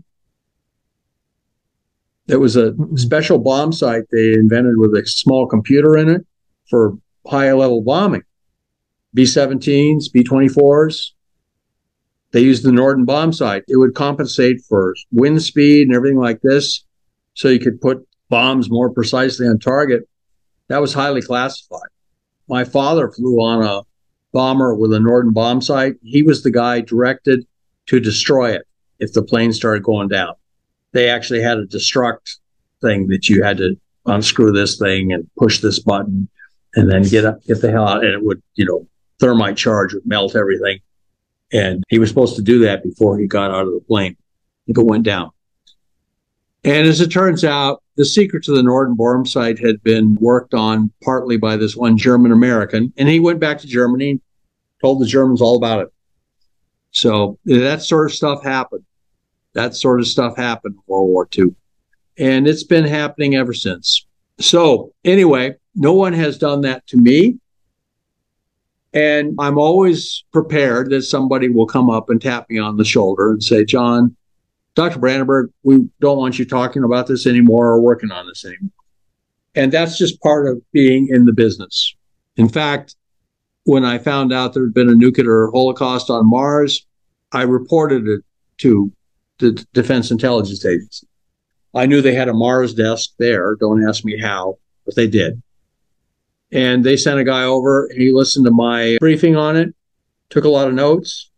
It 2.28 2.42
was 2.42 2.58
a 2.58 2.76
special 2.96 3.38
bomb 3.38 3.72
sight 3.72 4.04
they 4.12 4.34
invented 4.34 4.80
with 4.80 4.94
a 4.96 5.06
small 5.06 5.48
computer 5.48 5.96
in 5.96 6.10
it 6.10 6.28
for 6.70 6.98
high 7.26 7.54
level 7.54 7.82
bombing. 7.82 8.24
B 9.14 9.24
17s, 9.24 10.12
B 10.12 10.26
24s. 10.26 11.12
They 12.34 12.42
used 12.42 12.64
the 12.64 12.72
Norden 12.72 13.06
bomb 13.06 13.32
sight. 13.32 13.64
It 13.68 13.78
would 13.78 13.94
compensate 13.94 14.62
for 14.68 14.96
wind 15.12 15.42
speed 15.42 15.88
and 15.88 15.96
everything 15.96 16.20
like 16.20 16.42
this. 16.42 16.84
So 17.36 17.48
you 17.48 17.60
could 17.60 17.80
put 17.80 18.06
bombs 18.30 18.70
more 18.70 18.90
precisely 18.90 19.48
on 19.48 19.60
target. 19.60 20.10
That 20.68 20.82
was 20.82 20.94
highly 20.94 21.22
classified. 21.22 21.90
My 22.50 22.64
father 22.64 23.12
flew 23.12 23.40
on 23.40 23.64
a 23.64 23.84
bomber 24.32 24.74
with 24.74 24.92
a 24.94 25.00
Norden 25.00 25.32
bomb 25.32 25.62
sight. 25.62 25.94
He 26.02 26.24
was 26.24 26.42
the 26.42 26.52
guy 26.52 26.82
directed 26.82 27.46
to 27.86 28.00
destroy 28.00 28.54
it 28.54 28.68
if 29.00 29.14
the 29.14 29.22
plane 29.22 29.54
started 29.54 29.84
going 29.84 30.08
down. 30.08 30.34
They 30.92 31.10
actually 31.10 31.42
had 31.42 31.60
a 31.60 31.68
destruct 31.68 32.38
thing 32.82 33.08
that 33.08 33.30
you 33.30 33.44
had 33.44 33.58
to 33.58 33.80
unscrew 34.08 34.52
this 34.52 34.78
thing 34.78 35.14
and 35.14 35.30
push 35.38 35.60
this 35.60 35.80
button 35.80 36.28
and 36.76 36.92
then 36.92 37.04
get 37.04 37.26
up, 37.26 37.44
get 37.44 37.62
the 37.62 37.72
hell 37.72 37.88
out. 37.88 38.04
And 38.04 38.14
it 38.14 38.24
would, 38.24 38.42
you 38.56 38.66
know, 38.66 38.88
thermite 39.20 39.58
charge 39.58 39.94
would 39.94 40.06
melt 40.06 40.36
everything. 40.36 40.80
And 41.54 41.84
he 41.90 42.00
was 42.00 42.10
supposed 42.10 42.36
to 42.36 42.42
do 42.42 42.60
that 42.60 42.84
before 42.84 43.18
he 43.18 43.28
got 43.28 43.52
out 43.52 43.68
of 43.68 43.74
the 43.74 43.84
plane 43.88 44.18
if 44.68 44.78
it 44.78 44.86
went 44.86 45.04
down. 45.04 45.32
And 46.64 46.88
as 46.88 47.00
it 47.00 47.10
turns 47.10 47.44
out, 47.44 47.84
the 47.96 48.06
secret 48.06 48.44
to 48.46 48.56
the 48.56 48.64
Norden 48.64 48.96
bomb 48.96 49.26
sight 49.26 49.60
had 49.60 49.84
been 49.84 50.16
worked 50.16 50.54
on 50.54 50.92
partly 51.04 51.38
by 51.38 51.58
this 51.58 51.76
one 51.76 51.98
German 51.98 52.32
American. 52.32 52.92
And 52.98 53.08
he 53.08 53.20
went 53.20 53.40
back 53.40 53.60
to 53.60 53.68
Germany 53.68 54.12
and 54.12 54.22
told 54.82 55.00
the 55.00 55.06
Germans 55.06 55.42
all 55.42 55.58
about 55.58 55.82
it. 55.82 55.94
So 56.92 57.38
that 57.46 57.82
sort 57.82 58.06
of 58.06 58.16
stuff 58.16 58.44
happened. 58.44 58.86
That 59.54 59.76
sort 59.76 60.00
of 60.00 60.08
stuff 60.08 60.38
happened 60.38 60.76
in 60.76 60.82
World 60.88 61.10
War 61.10 61.28
II. 61.38 61.56
And 62.18 62.48
it's 62.48 62.64
been 62.64 62.86
happening 62.86 63.36
ever 63.36 63.54
since. 63.54 64.06
So, 64.40 64.94
anyway, 65.04 65.56
no 65.76 65.94
one 65.94 66.14
has 66.14 66.38
done 66.38 66.62
that 66.62 66.88
to 66.88 66.98
me. 66.98 67.40
And 68.94 69.36
I'm 69.40 69.58
always 69.58 70.24
prepared 70.32 70.92
that 70.92 71.02
somebody 71.02 71.50
will 71.50 71.66
come 71.66 71.90
up 71.90 72.10
and 72.10 72.22
tap 72.22 72.50
me 72.50 72.60
on 72.60 72.78
the 72.78 72.86
shoulder 72.86 73.32
and 73.32 73.44
say, 73.44 73.66
John, 73.66 74.16
Dr. 74.76 75.00
Brandenburg, 75.00 75.52
we 75.64 75.88
don't 76.00 76.18
want 76.18 76.38
you 76.38 76.46
talking 76.46 76.84
about 76.84 77.08
this 77.08 77.26
anymore 77.26 77.68
or 77.68 77.82
working 77.82 78.12
on 78.12 78.28
this 78.28 78.46
anymore. 78.46 78.72
And 79.56 79.72
that's 79.72 79.98
just 79.98 80.22
part 80.22 80.48
of 80.48 80.62
being 80.72 81.08
in 81.10 81.26
the 81.26 81.34
business. 81.34 81.96
In 82.38 82.50
fact, 82.50 82.96
when 83.66 83.86
I 83.86 83.98
found 83.98 84.34
out 84.34 84.54
there 84.54 84.64
had 84.64 84.74
been 84.74 84.90
a 84.90 84.96
nuclear 84.96 85.50
holocaust 85.52 86.10
on 86.10 86.30
Mars, 86.30 86.86
I 87.32 87.44
reported 87.44 88.08
it 88.08 88.22
to 88.60 88.92
the 89.40 89.66
Defense 89.74 90.12
Intelligence 90.12 90.66
Agency. 90.66 91.08
I 91.74 91.86
knew 91.86 92.02
they 92.02 92.14
had 92.14 92.30
a 92.30 92.34
Mars 92.34 92.74
desk 92.74 93.12
there. 93.18 93.56
Don't 93.56 93.88
ask 93.88 94.06
me 94.06 94.20
how, 94.20 94.58
but 94.86 94.96
they 94.96 95.08
did. 95.08 95.42
And 96.54 96.84
they 96.84 96.96
sent 96.96 97.20
a 97.20 97.24
guy 97.24 97.44
over 97.44 97.88
and 97.88 98.00
he 98.00 98.12
listened 98.12 98.46
to 98.46 98.52
my 98.52 98.98
briefing 99.00 99.36
on 99.36 99.58
it, 99.58 99.74
took 100.30 100.46
a 100.46 100.50
lot 100.50 100.68
of 100.68 100.74
notes. 100.74 101.32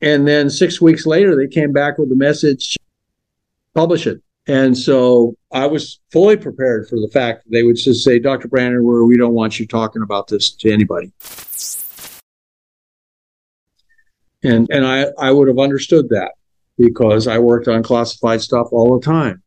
And 0.00 0.26
then 0.26 0.50
six 0.50 0.80
weeks 0.80 1.06
later, 1.06 1.36
they 1.36 1.46
came 1.46 1.72
back 1.72 1.98
with 1.98 2.08
the 2.08 2.16
message 2.16 2.76
publish 3.74 4.06
it. 4.06 4.22
And 4.46 4.76
so 4.76 5.36
I 5.52 5.66
was 5.66 6.00
fully 6.10 6.36
prepared 6.36 6.88
for 6.88 6.96
the 6.96 7.08
fact 7.12 7.44
that 7.44 7.50
they 7.52 7.62
would 7.62 7.76
just 7.76 8.02
say, 8.02 8.18
Dr. 8.18 8.48
Brandon, 8.48 8.84
we 9.06 9.16
don't 9.16 9.34
want 9.34 9.60
you 9.60 9.66
talking 9.66 10.02
about 10.02 10.26
this 10.26 10.50
to 10.50 10.72
anybody. 10.72 11.12
And 14.44 14.68
and 14.70 14.84
I, 14.84 15.06
I 15.18 15.30
would 15.30 15.46
have 15.46 15.60
understood 15.60 16.08
that 16.08 16.32
because 16.76 17.28
I 17.28 17.38
worked 17.38 17.68
on 17.68 17.84
classified 17.84 18.40
stuff 18.40 18.68
all 18.72 18.98
the 18.98 19.04
time. 19.04 19.42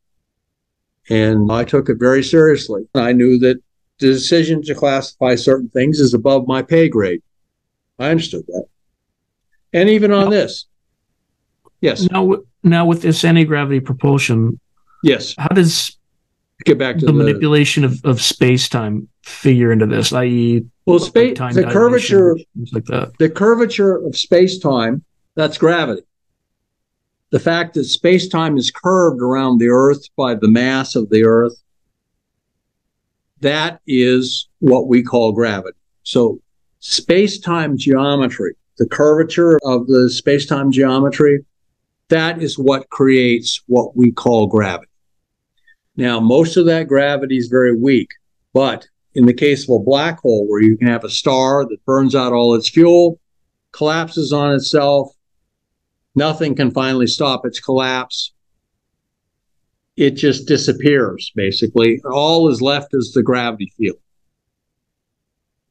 And 1.09 1.51
I 1.51 1.65
took 1.65 1.89
it 1.89 1.97
very 1.99 2.23
seriously. 2.23 2.87
I 2.95 3.11
knew 3.11 3.37
that 3.39 3.61
the 3.99 4.07
decision 4.07 4.61
to 4.63 4.75
classify 4.75 5.35
certain 5.35 5.69
things 5.69 5.99
is 5.99 6.13
above 6.13 6.47
my 6.47 6.61
pay 6.61 6.89
grade. 6.89 7.21
I 7.99 8.09
understood 8.09 8.45
that. 8.47 8.65
And 9.73 9.89
even 9.89 10.11
on 10.11 10.29
this. 10.29 10.65
Yes. 11.81 12.09
Now, 12.09 12.37
now 12.63 12.85
with 12.85 13.01
this 13.01 13.23
anti-gravity 13.23 13.81
propulsion, 13.81 14.59
yes. 15.03 15.35
How 15.37 15.47
does 15.49 15.97
get 16.63 16.77
back 16.77 16.97
to 16.97 17.05
the, 17.05 17.11
the 17.11 17.17
manipulation 17.17 17.83
of, 17.83 18.03
of 18.03 18.21
space 18.21 18.69
time 18.69 19.07
figure 19.23 19.71
into 19.71 19.85
this, 19.85 20.13
i.e., 20.13 20.65
well, 20.85 20.99
space 20.99 21.37
time 21.37 21.53
the 21.53 21.63
curvature 21.63 22.37
like 22.71 22.85
that. 22.85 23.13
The 23.17 23.29
curvature 23.29 23.97
of 23.97 24.15
space 24.15 24.59
time 24.59 25.03
that's 25.35 25.57
gravity. 25.57 26.03
The 27.31 27.39
fact 27.39 27.73
that 27.73 27.83
space 27.85 28.27
time 28.27 28.57
is 28.57 28.71
curved 28.71 29.21
around 29.21 29.57
the 29.57 29.67
Earth 29.67 30.03
by 30.15 30.35
the 30.35 30.47
mass 30.47 30.95
of 30.95 31.09
the 31.09 31.25
Earth, 31.25 31.61
that 33.45 33.79
is 33.85 34.47
what 34.57 34.87
we 34.87 35.03
call 35.03 35.31
gravity. 35.31 35.77
So, 36.01 36.41
space 36.79 37.39
time 37.39 37.77
geometry, 37.77 38.55
the 38.79 38.87
curvature 38.87 39.59
of 39.63 39.85
the 39.85 40.09
space 40.09 40.47
time 40.47 40.71
geometry, 40.71 41.45
that 42.09 42.41
is 42.41 42.57
what 42.57 42.89
creates 42.89 43.61
what 43.67 43.95
we 43.95 44.11
call 44.11 44.47
gravity. 44.47 44.91
Now, 45.95 46.19
most 46.19 46.57
of 46.57 46.65
that 46.65 46.87
gravity 46.87 47.37
is 47.37 47.47
very 47.47 47.75
weak, 47.75 48.09
but 48.51 48.87
in 49.13 49.27
the 49.27 49.33
case 49.33 49.63
of 49.63 49.75
a 49.75 49.83
black 49.83 50.19
hole 50.21 50.47
where 50.47 50.61
you 50.61 50.75
can 50.75 50.87
have 50.87 51.03
a 51.03 51.09
star 51.09 51.65
that 51.65 51.85
burns 51.85 52.15
out 52.15 52.33
all 52.33 52.55
its 52.55 52.67
fuel, 52.67 53.19
collapses 53.71 54.33
on 54.33 54.55
itself, 54.55 55.11
nothing 56.15 56.55
can 56.55 56.71
finally 56.71 57.07
stop 57.07 57.45
its 57.45 57.59
collapse. 57.59 58.33
It 59.97 60.11
just 60.11 60.47
disappears, 60.47 61.31
basically. 61.35 62.01
All 62.03 62.49
is 62.49 62.61
left 62.61 62.89
is 62.93 63.13
the 63.13 63.23
gravity 63.23 63.71
field. 63.77 63.97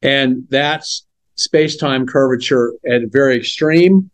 And 0.02 0.46
that's 0.48 1.06
space 1.34 1.76
time 1.76 2.06
curvature 2.06 2.72
at 2.88 3.02
very 3.10 3.36
extreme. 3.36 4.10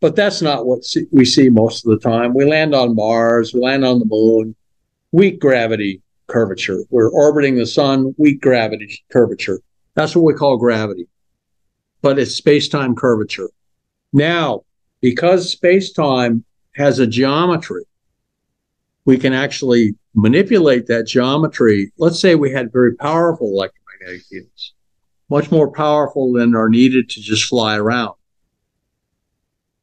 But 0.00 0.14
that's 0.14 0.42
not 0.42 0.66
what 0.66 0.84
we 1.10 1.24
see 1.24 1.48
most 1.48 1.86
of 1.86 1.90
the 1.90 1.98
time. 1.98 2.34
We 2.34 2.44
land 2.44 2.74
on 2.74 2.94
Mars, 2.94 3.54
we 3.54 3.60
land 3.60 3.84
on 3.84 3.98
the 3.98 4.04
moon, 4.04 4.54
weak 5.12 5.40
gravity 5.40 6.02
curvature. 6.26 6.80
We're 6.90 7.10
orbiting 7.10 7.56
the 7.56 7.66
sun, 7.66 8.14
weak 8.18 8.40
gravity 8.40 9.02
curvature. 9.10 9.60
That's 9.94 10.14
what 10.14 10.24
we 10.24 10.34
call 10.34 10.58
gravity. 10.58 11.08
But 12.02 12.18
it's 12.18 12.34
space 12.34 12.68
time 12.68 12.94
curvature. 12.94 13.48
Now, 14.12 14.62
because 15.00 15.50
space 15.50 15.92
time 15.92 16.44
has 16.74 16.98
a 16.98 17.06
geometry, 17.06 17.84
we 19.06 19.16
can 19.16 19.32
actually 19.32 19.94
manipulate 20.14 20.86
that 20.88 21.06
geometry. 21.06 21.92
Let's 21.96 22.20
say 22.20 22.34
we 22.34 22.50
had 22.50 22.72
very 22.72 22.94
powerful 22.96 23.48
electromagnetic 23.48 24.26
fields, 24.26 24.74
much 25.30 25.50
more 25.50 25.70
powerful 25.70 26.32
than 26.32 26.54
are 26.54 26.68
needed 26.68 27.08
to 27.10 27.20
just 27.20 27.44
fly 27.44 27.76
around. 27.78 28.14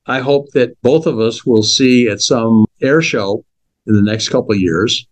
I 0.06 0.20
hope 0.20 0.52
that 0.52 0.80
both 0.82 1.06
of 1.06 1.20
us 1.20 1.46
will 1.46 1.64
see 1.64 2.10
at 2.10 2.22
some 2.22 2.66
air 2.82 3.02
show 3.02 3.46
in 3.88 3.96
the 3.96 4.02
next 4.02 4.30
couple 4.30 4.52
of 4.52 4.60
years 4.60 5.08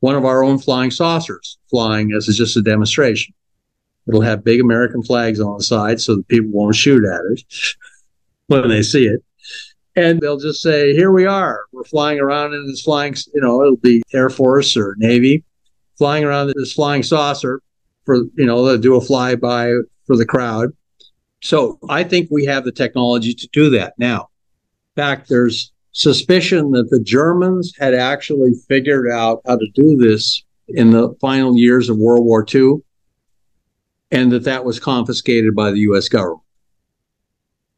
one 0.00 0.16
of 0.16 0.24
our 0.24 0.42
own 0.42 0.58
flying 0.58 0.90
saucers 0.90 1.58
flying 1.70 2.12
as 2.12 2.26
just 2.26 2.56
a 2.56 2.62
demonstration. 2.62 3.32
It'll 4.08 4.20
have 4.20 4.42
big 4.42 4.60
American 4.60 5.00
flags 5.04 5.38
on 5.38 5.58
the 5.58 5.62
side 5.62 6.00
so 6.00 6.16
that 6.16 6.26
people 6.26 6.50
won't 6.50 6.74
shoot 6.74 7.04
at 7.04 7.20
it 7.30 7.44
when 8.48 8.68
they 8.68 8.82
see 8.82 9.06
it. 9.06 9.22
And 9.94 10.20
they'll 10.20 10.38
just 10.38 10.62
say, 10.62 10.94
here 10.94 11.12
we 11.12 11.26
are. 11.26 11.64
We're 11.72 11.84
flying 11.84 12.18
around 12.18 12.54
in 12.54 12.66
this 12.66 12.82
flying, 12.82 13.14
you 13.34 13.40
know, 13.40 13.60
it'll 13.60 13.76
be 13.76 14.02
Air 14.14 14.30
Force 14.30 14.76
or 14.76 14.94
Navy 14.98 15.44
flying 15.98 16.24
around 16.24 16.48
in 16.48 16.54
this 16.56 16.72
flying 16.72 17.02
saucer 17.02 17.60
for, 18.04 18.16
you 18.34 18.46
know, 18.46 18.64
they'll 18.64 18.78
do 18.78 18.96
a 18.96 19.00
flyby 19.00 19.82
for 20.06 20.16
the 20.16 20.26
crowd. 20.26 20.70
So 21.42 21.78
I 21.88 22.04
think 22.04 22.28
we 22.30 22.44
have 22.46 22.64
the 22.64 22.72
technology 22.72 23.34
to 23.34 23.48
do 23.52 23.70
that 23.70 23.94
now. 23.98 24.30
In 24.96 25.02
fact, 25.02 25.28
there's 25.28 25.72
suspicion 25.92 26.70
that 26.72 26.90
the 26.90 27.00
Germans 27.00 27.74
had 27.78 27.94
actually 27.94 28.52
figured 28.68 29.10
out 29.10 29.42
how 29.46 29.56
to 29.56 29.66
do 29.74 29.96
this 29.96 30.42
in 30.68 30.90
the 30.90 31.14
final 31.20 31.56
years 31.56 31.88
of 31.88 31.98
World 31.98 32.24
War 32.24 32.46
II, 32.52 32.76
and 34.10 34.32
that 34.32 34.44
that 34.44 34.64
was 34.64 34.80
confiscated 34.80 35.54
by 35.54 35.70
the 35.70 35.80
U.S. 35.80 36.08
government. 36.08 36.41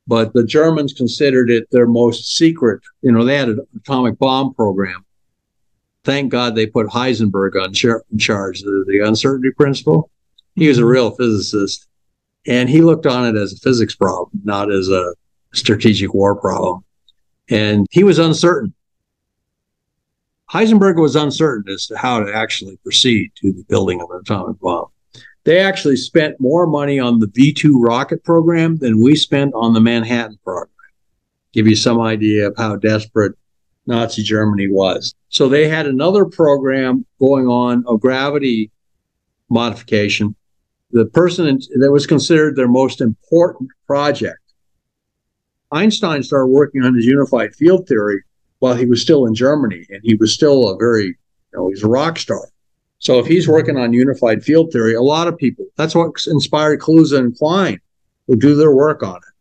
But 0.07 0.35
the 0.35 0.45
Germans 0.45 0.93
considered 0.93 1.51
it 1.51 1.67
their 1.71 1.87
most 1.87 2.37
secret. 2.37 2.83
You 3.03 3.13
know, 3.13 3.25
they 3.25 3.37
had 3.37 3.49
an 3.49 3.67
atomic 3.77 4.19
bomb 4.19 4.55
program. 4.55 5.05
Thank 6.05 6.31
God 6.31 6.55
they 6.55 6.67
put 6.67 6.89
Heisenberg 6.89 7.61
on 7.61 7.73
char- 7.73 8.05
in 8.13 8.19
charge 8.19 8.61
of 8.61 8.87
the 8.87 9.03
uncertainty 9.03 9.51
principle. 9.53 10.11
He 10.55 10.69
was 10.69 10.79
a 10.79 10.83
mm-hmm. 10.83 10.91
real 10.91 11.11
physicist, 11.13 11.89
and 12.47 12.69
he 12.69 12.83
looked 12.83 13.07
on 13.07 13.27
it 13.27 13.39
as 13.39 13.55
a 13.55 13.57
physics 13.57 13.95
problem, 13.95 14.31
not 14.45 14.71
as 14.71 14.89
a 14.89 15.15
strategic 15.55 16.13
war 16.13 16.37
problem. 16.37 16.85
And 17.49 17.87
he 17.91 18.05
was 18.05 18.19
uncertain. 18.19 18.75
Heisenberg 20.51 21.01
was 21.01 21.17
uncertain 21.17 21.73
as 21.73 21.87
to 21.87 21.97
how 21.97 22.23
to 22.23 22.33
actually 22.33 22.77
proceed 22.83 23.33
to 23.37 23.53
the 23.53 23.65
building 23.65 24.01
of 24.01 24.11
an 24.11 24.21
atomic 24.21 24.59
bomb. 24.61 24.87
They 25.45 25.61
actually 25.61 25.97
spent 25.97 26.41
more 26.41 26.67
money 26.67 26.99
on 26.99 27.19
the 27.19 27.27
V 27.27 27.53
2 27.53 27.81
rocket 27.81 28.25
program 28.25 28.79
than 28.79 29.03
we 29.03 29.15
spent 29.15 29.53
on 29.55 29.75
the 29.75 29.81
Manhattan 29.81 30.39
program. 30.43 30.71
Give 31.53 31.67
you 31.67 31.77
some 31.77 32.01
idea 32.01 32.49
of 32.49 32.57
how 32.57 32.77
desperate 32.77 33.35
Nazi 33.87 34.23
Germany 34.23 34.69
was. 34.69 35.15
So 35.29 35.49
they 35.49 35.69
had 35.69 35.87
another 35.87 36.25
program 36.25 37.05
going 37.21 37.47
on 37.47 37.85
of 37.87 38.01
gravity 38.01 38.71
modification. 39.51 40.35
The 40.91 41.05
person 41.07 41.47
that 41.77 41.93
was 41.93 42.07
considered 42.07 42.57
their 42.57 42.69
most 42.69 43.01
important 43.01 43.71
project 43.87 44.39
Einstein 45.75 46.23
started 46.23 46.47
working 46.47 46.85
on 46.85 46.95
his 46.95 47.05
unified 47.05 47.55
field 47.55 47.89
theory 47.89 48.23
while 48.61 48.77
he 48.77 48.87
was 48.87 49.03
still 49.03 49.27
in 49.27 49.35
Germany, 49.35 49.85
and 49.91 50.01
he 50.05 50.15
was 50.15 50.33
still 50.33 50.69
a 50.69 50.77
very, 50.77 51.07
you 51.07 51.15
know, 51.53 51.69
he's 51.69 51.83
a 51.83 51.89
rock 51.89 52.19
star. 52.19 52.49
So 52.99 53.19
if 53.19 53.27
he's 53.27 53.49
working 53.49 53.77
on 53.77 53.93
unified 53.93 54.43
field 54.43 54.73
theory, 54.73 54.95
a 54.95 55.03
lot 55.03 55.29
of 55.29 55.37
people, 55.37 55.67
that's 55.77 55.95
what 55.95 56.13
inspired 56.27 56.81
Kaluza 56.81 57.19
and 57.19 57.37
Klein 57.37 57.79
who 58.27 58.37
do 58.37 58.55
their 58.55 58.75
work 58.75 59.03
on 59.03 59.17
it. 59.17 59.35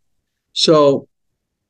So 0.53 1.07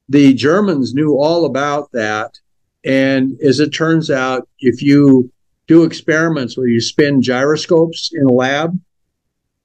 the 0.10 0.34
Germans 0.34 0.94
knew 0.94 1.18
all 1.18 1.46
about 1.46 1.92
that. 1.92 2.40
And 2.84 3.40
as 3.42 3.60
it 3.60 3.70
turns 3.70 4.10
out, 4.10 4.48
if 4.60 4.82
you 4.82 5.32
do 5.68 5.84
experiments 5.84 6.58
where 6.58 6.68
you 6.68 6.82
spin 6.82 7.22
gyroscopes 7.22 8.12
in 8.14 8.26
a 8.26 8.32
lab 8.32 8.80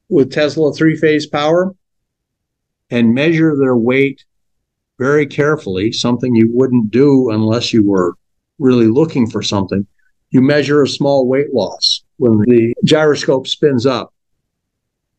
with 0.09 0.33
Tesla 0.33 0.73
three 0.73 0.97
phase 0.97 1.27
power 1.27 1.75
and 2.91 3.15
measure 3.15 3.57
their 3.57 3.77
weight 3.77 4.25
very 4.99 5.27
carefully, 5.27 5.93
something 5.93 6.35
you 6.35 6.49
wouldn't 6.53 6.91
do 6.91 7.31
unless 7.31 7.73
you 7.73 7.85
were 7.85 8.15
really 8.59 8.87
looking 8.87 9.29
for 9.29 9.43
something. 9.43 9.87
You 10.31 10.43
measure 10.43 10.83
a 10.83 10.89
small 10.89 11.27
weight 11.27 11.53
loss 11.55 12.03
when 12.19 12.39
the 12.41 12.75
gyroscope 12.85 13.47
spins 13.47 13.87
up. 13.87 14.13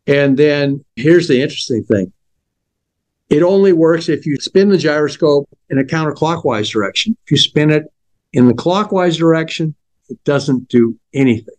And 0.07 0.37
then 0.37 0.83
here's 0.95 1.27
the 1.27 1.41
interesting 1.41 1.83
thing 1.83 2.11
it 3.29 3.43
only 3.43 3.73
works 3.73 4.09
if 4.09 4.25
you 4.25 4.37
spin 4.37 4.69
the 4.69 4.77
gyroscope 4.77 5.47
in 5.69 5.77
a 5.79 5.83
counterclockwise 5.83 6.71
direction. 6.71 7.15
If 7.25 7.31
you 7.31 7.37
spin 7.37 7.71
it 7.71 7.83
in 8.33 8.47
the 8.47 8.53
clockwise 8.53 9.17
direction, 9.17 9.75
it 10.09 10.23
doesn't 10.23 10.67
do 10.69 10.97
anything. 11.13 11.55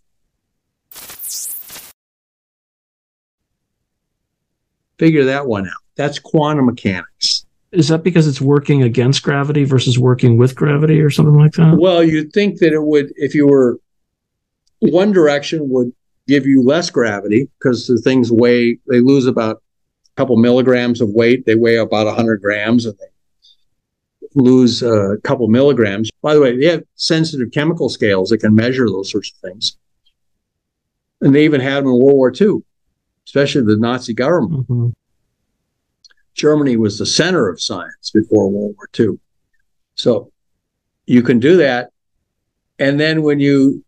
Figure 4.98 5.24
that 5.24 5.46
one 5.46 5.66
out. 5.66 5.72
That's 5.94 6.18
quantum 6.18 6.66
mechanics 6.66 7.46
is 7.72 7.88
that 7.88 8.02
because 8.02 8.26
it's 8.26 8.40
working 8.40 8.82
against 8.82 9.22
gravity 9.22 9.64
versus 9.64 9.98
working 9.98 10.36
with 10.36 10.56
gravity 10.56 11.00
or 11.00 11.10
something 11.10 11.36
like 11.36 11.52
that? 11.52 11.76
Well, 11.78 12.02
you'd 12.02 12.32
think 12.32 12.58
that 12.58 12.72
it 12.72 12.82
would, 12.82 13.12
if 13.16 13.34
you 13.34 13.46
were 13.46 13.78
one 14.80 15.12
direction, 15.12 15.68
would 15.68 15.92
give 16.26 16.46
you 16.46 16.62
less 16.62 16.90
gravity 16.90 17.48
because 17.58 17.86
the 17.86 17.98
things 17.98 18.30
weigh, 18.30 18.78
they 18.88 19.00
lose 19.00 19.26
about 19.26 19.56
a 19.56 20.16
couple 20.16 20.36
milligrams 20.36 21.00
of 21.00 21.10
weight. 21.10 21.44
They 21.46 21.54
weigh 21.54 21.76
about 21.76 22.06
100 22.06 22.40
grams 22.40 22.86
and 22.86 22.96
they 22.98 23.06
lose 24.34 24.82
a 24.82 25.16
couple 25.24 25.48
milligrams. 25.48 26.10
By 26.22 26.34
the 26.34 26.40
way, 26.40 26.56
they 26.56 26.66
have 26.66 26.84
sensitive 26.94 27.50
chemical 27.52 27.88
scales 27.88 28.30
that 28.30 28.38
can 28.38 28.54
measure 28.54 28.86
those 28.86 29.10
sorts 29.10 29.32
of 29.32 29.50
things. 29.50 29.76
And 31.20 31.34
they 31.34 31.44
even 31.44 31.60
had 31.60 31.84
them 31.84 31.88
in 31.88 31.98
World 31.98 32.16
War 32.16 32.32
II, 32.38 32.62
especially 33.26 33.62
the 33.62 33.76
Nazi 33.76 34.14
government. 34.14 34.68
Mm-hmm. 34.68 34.90
Germany 36.34 36.76
was 36.76 36.98
the 36.98 37.06
center 37.06 37.48
of 37.48 37.60
science 37.60 38.10
before 38.14 38.50
World 38.50 38.76
War 38.76 38.88
II. 38.98 39.18
So 39.96 40.32
you 41.06 41.22
can 41.22 41.38
do 41.38 41.56
that. 41.58 41.90
And 42.78 42.98
then 42.98 43.22
when 43.22 43.40
you 43.40 43.84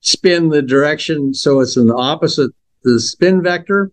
spin 0.00 0.48
the 0.48 0.62
direction 0.62 1.34
so 1.34 1.60
it's 1.60 1.76
in 1.76 1.86
the 1.86 1.96
opposite, 1.96 2.50
the 2.82 3.00
spin 3.00 3.42
vector 3.42 3.92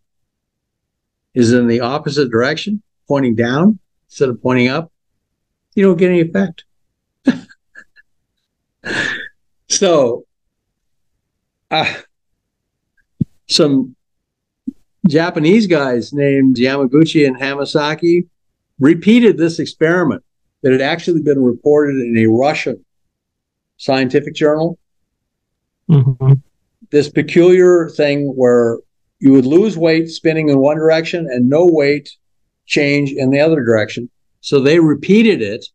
is 1.34 1.54
in 1.54 1.68
the 1.68 1.82
opposite 1.82 2.32
direction, 2.32 2.82
pointing 3.08 3.36
down 3.36 3.80
instead 4.08 4.30
of 4.30 4.42
pointing 4.42 4.70
up, 4.70 4.92
you 5.76 5.84
don't 5.84 5.98
get 5.98 6.10
any 6.10 6.22
effect. 6.22 6.64
so, 9.70 10.26
uh, 11.70 11.94
some 13.48 13.96
Japanese 15.08 15.68
guys 15.68 16.14
named 16.14 16.56
Yamaguchi 16.56 17.28
and 17.28 17.38
Hamasaki 17.38 18.28
repeated 18.80 19.38
this 19.38 19.60
experiment 19.60 20.24
that 20.62 20.72
had 20.72 20.82
actually 20.82 21.22
been 21.22 21.42
reported 21.42 21.98
in 21.98 22.18
a 22.18 22.28
Russian 22.28 22.84
scientific 23.78 24.34
journal. 24.34 24.78
Mm-hmm. 25.90 26.34
This 26.92 27.10
peculiar 27.10 27.90
thing 27.90 28.34
where 28.36 28.80
you 29.20 29.32
would 29.32 29.46
lose 29.46 29.78
weight 29.78 30.10
spinning 30.10 30.50
in 30.50 30.60
one 30.60 30.78
direction 30.78 31.28
and 31.32 31.50
no 31.50 31.66
weight 31.66 32.10
change 32.66 33.12
in 33.12 33.32
the 33.32 33.40
other 33.40 33.64
direction. 33.64 34.10
So 34.42 34.60
they 34.60 34.80
repeated 34.80 35.42
it 35.42 35.66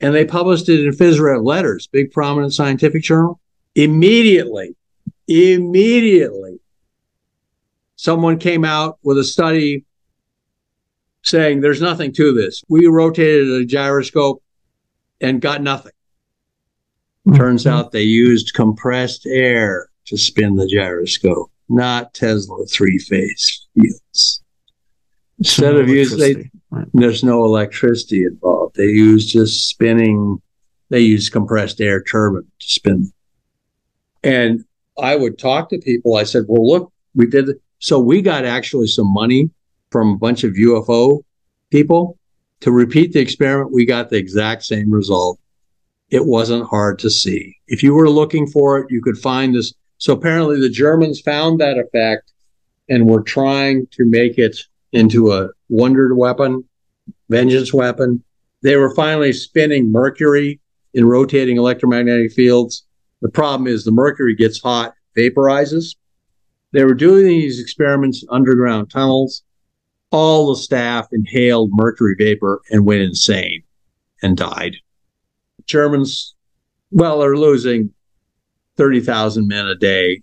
and 0.00 0.14
they 0.14 0.24
published 0.24 0.68
it 0.68 0.84
in 0.84 0.92
Phys 0.92 1.44
Letters, 1.44 1.86
big 1.86 2.12
prominent 2.12 2.52
scientific 2.52 3.02
journal. 3.02 3.40
Immediately, 3.74 4.74
immediately, 5.28 6.58
someone 7.96 8.38
came 8.38 8.64
out 8.64 8.98
with 9.02 9.18
a 9.18 9.24
study 9.24 9.84
saying 11.22 11.60
there's 11.60 11.82
nothing 11.82 12.12
to 12.14 12.32
this. 12.32 12.64
We 12.68 12.86
rotated 12.86 13.48
a 13.48 13.64
gyroscope 13.64 14.42
and 15.20 15.40
got 15.40 15.62
nothing. 15.62 15.92
Mm-hmm. 17.26 17.36
Turns 17.36 17.66
out 17.66 17.92
they 17.92 18.02
used 18.02 18.54
compressed 18.54 19.26
air 19.26 19.88
to 20.06 20.16
spin 20.16 20.56
the 20.56 20.66
gyroscope, 20.66 21.50
not 21.68 22.14
Tesla 22.14 22.64
three 22.66 22.98
phase 22.98 23.66
fields. 23.74 24.42
Instead 25.38 25.76
of 25.76 25.88
using, 25.88 26.50
right. 26.70 26.86
there's 26.92 27.24
no 27.24 27.44
electricity 27.44 28.24
involved. 28.24 28.76
They 28.76 28.88
use 28.88 29.30
just 29.30 29.68
spinning, 29.68 30.40
they 30.90 31.00
use 31.00 31.30
compressed 31.30 31.80
air 31.80 32.02
turbine 32.02 32.42
to 32.42 32.66
spin. 32.66 33.12
And 34.22 34.64
I 35.00 35.16
would 35.16 35.38
talk 35.38 35.70
to 35.70 35.78
people. 35.78 36.16
I 36.16 36.24
said, 36.24 36.44
well, 36.46 36.66
look, 36.66 36.92
we 37.14 37.26
did 37.26 37.48
it. 37.48 37.62
So 37.78 37.98
we 37.98 38.20
got 38.20 38.44
actually 38.44 38.86
some 38.86 39.12
money 39.12 39.50
from 39.90 40.10
a 40.10 40.18
bunch 40.18 40.44
of 40.44 40.52
UFO 40.52 41.22
people 41.70 42.18
to 42.60 42.70
repeat 42.70 43.12
the 43.12 43.20
experiment. 43.20 43.72
We 43.72 43.86
got 43.86 44.10
the 44.10 44.16
exact 44.16 44.64
same 44.64 44.90
result. 44.90 45.38
It 46.10 46.26
wasn't 46.26 46.68
hard 46.68 46.98
to 47.00 47.10
see. 47.10 47.56
If 47.68 47.82
you 47.82 47.94
were 47.94 48.10
looking 48.10 48.46
for 48.46 48.78
it, 48.78 48.90
you 48.90 49.00
could 49.00 49.18
find 49.18 49.54
this. 49.54 49.72
So 49.98 50.12
apparently 50.12 50.60
the 50.60 50.68
Germans 50.68 51.20
found 51.20 51.60
that 51.60 51.78
effect 51.78 52.32
and 52.88 53.08
were 53.08 53.22
trying 53.22 53.86
to 53.92 54.04
make 54.04 54.36
it 54.36 54.56
into 54.92 55.32
a 55.32 55.50
wonder 55.68 56.14
weapon, 56.14 56.64
vengeance 57.28 57.72
weapon. 57.72 58.22
They 58.62 58.76
were 58.76 58.94
finally 58.94 59.32
spinning 59.32 59.92
mercury 59.92 60.60
in 60.94 61.04
rotating 61.04 61.56
electromagnetic 61.56 62.32
fields. 62.32 62.84
The 63.22 63.28
problem 63.28 63.68
is 63.68 63.84
the 63.84 63.92
mercury 63.92 64.34
gets 64.34 64.60
hot, 64.60 64.94
vaporizes. 65.16 65.94
They 66.72 66.84
were 66.84 66.94
doing 66.94 67.26
these 67.26 67.60
experiments 67.60 68.22
in 68.22 68.28
underground 68.30 68.90
tunnels. 68.90 69.42
All 70.10 70.48
the 70.48 70.60
staff 70.60 71.08
inhaled 71.12 71.70
mercury 71.72 72.16
vapor 72.18 72.62
and 72.70 72.84
went 72.84 73.02
insane 73.02 73.62
and 74.22 74.36
died. 74.36 74.76
Germans, 75.70 76.34
well, 76.90 77.22
are 77.22 77.36
losing 77.36 77.92
30,000 78.76 79.46
men 79.46 79.66
a 79.66 79.76
day 79.76 80.20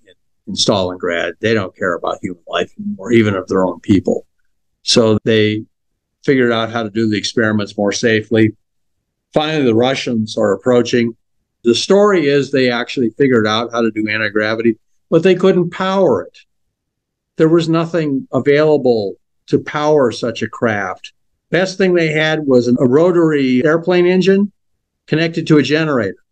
in 0.48 0.54
Stalingrad. 0.54 1.34
They 1.40 1.54
don't 1.54 1.76
care 1.76 1.96
about 1.96 2.20
human 2.22 2.44
life 2.48 2.72
anymore, 2.80 3.12
even 3.12 3.34
of 3.34 3.48
their 3.48 3.66
own 3.66 3.80
people. 3.80 4.28
So 4.84 5.18
they 5.24 5.66
figured 6.24 6.52
out 6.52 6.72
how 6.72 6.84
to 6.84 6.90
do 6.90 7.10
the 7.10 7.18
experiments 7.18 7.78
more 7.78 7.92
safely. 7.92 8.56
Finally, 9.34 9.66
the 9.66 9.76
Russians 9.76 10.38
are 10.38 10.54
approaching. 10.54 11.16
The 11.64 11.76
story 11.76 12.28
is 12.28 12.52
they 12.52 12.70
actually 12.70 13.12
figured 13.12 13.48
out 13.48 13.72
how 13.72 13.82
to 13.82 13.92
do 13.92 14.08
anti 14.10 14.30
gravity, 14.30 14.78
but 15.10 15.24
they 15.24 15.36
couldn't 15.36 15.72
power 15.72 16.24
it. 16.24 16.38
There 17.38 17.50
was 17.50 17.70
nothing 17.70 18.28
available 18.34 19.16
to 19.48 19.60
power 19.60 20.12
such 20.12 20.42
a 20.42 20.50
craft. 20.50 21.14
Best 21.50 21.78
thing 21.78 21.94
they 21.94 22.12
had 22.12 22.46
was 22.46 22.68
a 22.68 22.74
rotary 22.86 23.64
airplane 23.64 24.06
engine 24.06 24.52
connected 25.08 25.48
to 25.48 25.58
a 25.58 25.64
generator. 25.64 26.24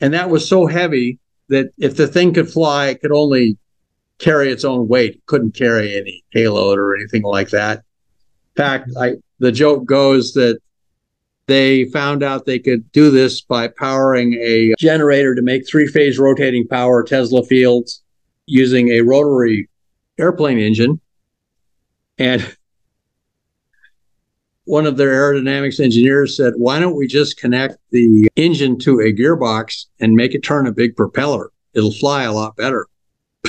And 0.00 0.14
that 0.14 0.30
was 0.30 0.48
so 0.48 0.66
heavy 0.66 1.18
that 1.48 1.70
if 1.78 1.96
the 1.96 2.06
thing 2.06 2.32
could 2.34 2.50
fly, 2.50 2.88
it 2.88 3.00
could 3.00 3.12
only 3.12 3.58
carry 4.18 4.50
its 4.50 4.64
own 4.64 4.88
weight. 4.88 5.16
It 5.16 5.26
couldn't 5.26 5.54
carry 5.54 5.96
any 5.96 6.24
payload 6.32 6.78
or 6.78 6.94
anything 6.96 7.22
like 7.22 7.50
that. 7.50 7.78
In 7.78 8.62
fact, 8.62 8.90
I, 8.98 9.14
the 9.38 9.52
joke 9.52 9.86
goes 9.86 10.32
that 10.34 10.60
they 11.46 11.86
found 11.86 12.22
out 12.22 12.44
they 12.44 12.58
could 12.58 12.90
do 12.92 13.10
this 13.10 13.40
by 13.40 13.68
powering 13.68 14.34
a 14.34 14.74
generator 14.78 15.34
to 15.34 15.42
make 15.42 15.66
three 15.66 15.86
phase 15.86 16.18
rotating 16.18 16.68
power 16.68 17.02
Tesla 17.02 17.42
fields 17.42 18.02
using 18.46 18.90
a 18.90 19.00
rotary 19.00 19.68
airplane 20.18 20.58
engine. 20.58 21.00
And 22.18 22.56
one 24.68 24.86
of 24.86 24.98
their 24.98 25.10
aerodynamics 25.10 25.82
engineers 25.82 26.36
said, 26.36 26.52
Why 26.56 26.78
don't 26.78 26.94
we 26.94 27.06
just 27.06 27.38
connect 27.38 27.78
the 27.90 28.28
engine 28.36 28.78
to 28.80 29.00
a 29.00 29.14
gearbox 29.14 29.86
and 29.98 30.14
make 30.14 30.34
it 30.34 30.42
turn 30.42 30.66
a 30.66 30.72
big 30.72 30.94
propeller? 30.94 31.50
It'll 31.72 31.90
fly 31.90 32.24
a 32.24 32.32
lot 32.32 32.54
better 32.54 32.86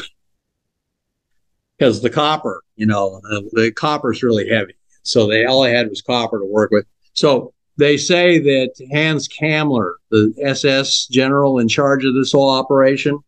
because 1.78 2.02
the 2.02 2.10
copper, 2.10 2.64
you 2.78 2.86
know, 2.86 3.20
the, 3.24 3.50
the 3.52 3.72
copper 3.72 4.14
is 4.14 4.24
really 4.24 4.48
heavy. 4.48 4.76
So 5.04 5.28
they 5.28 5.46
all 5.46 5.64
they 5.64 5.74
had 5.74 5.90
was 5.90 6.02
copper 6.02 6.40
to 6.40 6.46
work 6.46 6.72
with. 6.72 6.86
So 7.14 7.54
they 7.76 7.98
say 7.98 8.40
that 8.40 8.88
Hans 8.94 9.28
Kammler, 9.28 9.96
the 10.12 10.34
SS 10.42 11.08
general 11.08 11.60
in 11.60 11.68
charge 11.68 12.06
of 12.06 12.14
this 12.14 12.32
whole 12.32 12.50
operation, 12.50 13.20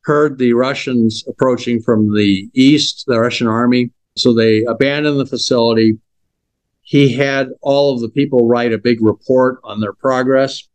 heard 0.00 0.38
the 0.38 0.54
Russians 0.54 1.24
approaching 1.28 1.82
from 1.82 2.14
the 2.14 2.48
east, 2.54 3.04
the 3.06 3.20
Russian 3.20 3.48
army. 3.48 3.90
So 4.16 4.32
they 4.32 4.64
abandoned 4.64 5.20
the 5.20 5.26
facility. 5.26 5.98
He 6.92 7.12
had 7.14 7.48
all 7.60 7.94
of 7.94 8.00
the 8.00 8.08
people 8.08 8.46
write 8.46 8.72
a 8.72 8.78
big 8.78 9.02
report 9.02 9.58
on 9.64 9.80
their 9.80 9.92
progress. 9.92 10.68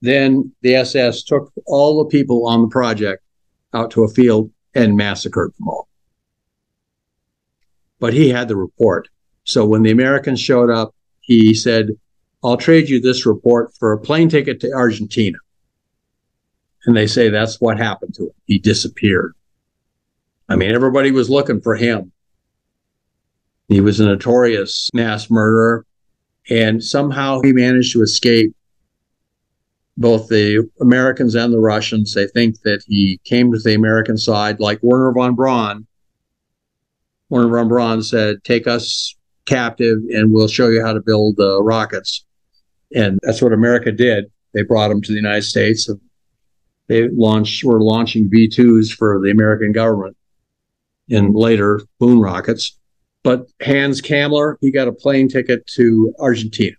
Then 0.00 0.52
the 0.62 0.74
SS 0.76 1.22
took 1.22 1.52
all 1.66 2.02
the 2.02 2.10
people 2.10 2.46
on 2.46 2.62
the 2.62 2.68
project 2.68 3.22
out 3.74 3.90
to 3.92 4.04
a 4.04 4.08
field 4.08 4.50
and 4.74 4.96
massacred 4.96 5.52
them 5.58 5.68
all 5.68 5.88
but 8.02 8.12
he 8.12 8.30
had 8.30 8.48
the 8.48 8.56
report. 8.56 9.08
So 9.44 9.64
when 9.64 9.84
the 9.84 9.92
Americans 9.92 10.40
showed 10.40 10.70
up, 10.70 10.92
he 11.20 11.54
said, 11.54 11.90
I'll 12.42 12.56
trade 12.56 12.88
you 12.88 13.00
this 13.00 13.24
report 13.24 13.72
for 13.78 13.92
a 13.92 14.00
plane 14.00 14.28
ticket 14.28 14.58
to 14.60 14.72
Argentina. 14.72 15.38
And 16.84 16.96
they 16.96 17.06
say 17.06 17.28
that's 17.28 17.60
what 17.60 17.78
happened 17.78 18.14
to 18.14 18.24
him. 18.24 18.34
He 18.44 18.58
disappeared. 18.58 19.36
I 20.48 20.56
mean, 20.56 20.72
everybody 20.72 21.12
was 21.12 21.30
looking 21.30 21.60
for 21.60 21.76
him. 21.76 22.10
He 23.72 23.80
was 23.80 24.00
a 24.00 24.04
notorious 24.04 24.90
mass 24.92 25.30
murderer, 25.30 25.86
and 26.50 26.84
somehow 26.84 27.40
he 27.40 27.54
managed 27.54 27.94
to 27.94 28.02
escape 28.02 28.54
both 29.96 30.28
the 30.28 30.68
Americans 30.80 31.34
and 31.34 31.52
the 31.52 31.58
Russians. 31.58 32.12
They 32.12 32.26
think 32.26 32.60
that 32.62 32.82
he 32.86 33.18
came 33.24 33.50
to 33.50 33.58
the 33.58 33.74
American 33.74 34.18
side, 34.18 34.60
like 34.60 34.82
Wernher 34.82 35.12
von 35.12 35.34
Braun, 35.34 35.86
Wernher 37.30 37.48
von 37.48 37.68
Braun 37.68 38.02
said, 38.02 38.44
"Take 38.44 38.66
us 38.66 39.16
captive, 39.46 40.00
and 40.10 40.34
we'll 40.34 40.48
show 40.48 40.68
you 40.68 40.84
how 40.84 40.92
to 40.92 41.00
build 41.00 41.40
uh, 41.40 41.62
rockets." 41.62 42.26
And 42.94 43.18
that's 43.22 43.40
what 43.40 43.54
America 43.54 43.90
did. 43.90 44.30
They 44.52 44.64
brought 44.64 44.90
him 44.90 45.00
to 45.00 45.12
the 45.12 45.16
United 45.16 45.44
States. 45.44 45.88
They 46.88 47.08
launched 47.08 47.64
were 47.64 47.80
launching 47.80 48.28
V2s 48.28 48.92
for 48.92 49.18
the 49.24 49.30
American 49.30 49.72
government, 49.72 50.14
and 51.08 51.34
later 51.34 51.80
moon 51.98 52.20
rockets. 52.20 52.78
But 53.22 53.46
Hans 53.62 54.00
Kammler, 54.00 54.56
he 54.60 54.70
got 54.70 54.88
a 54.88 54.92
plane 54.92 55.28
ticket 55.28 55.66
to 55.68 56.14
Argentina. 56.18 56.76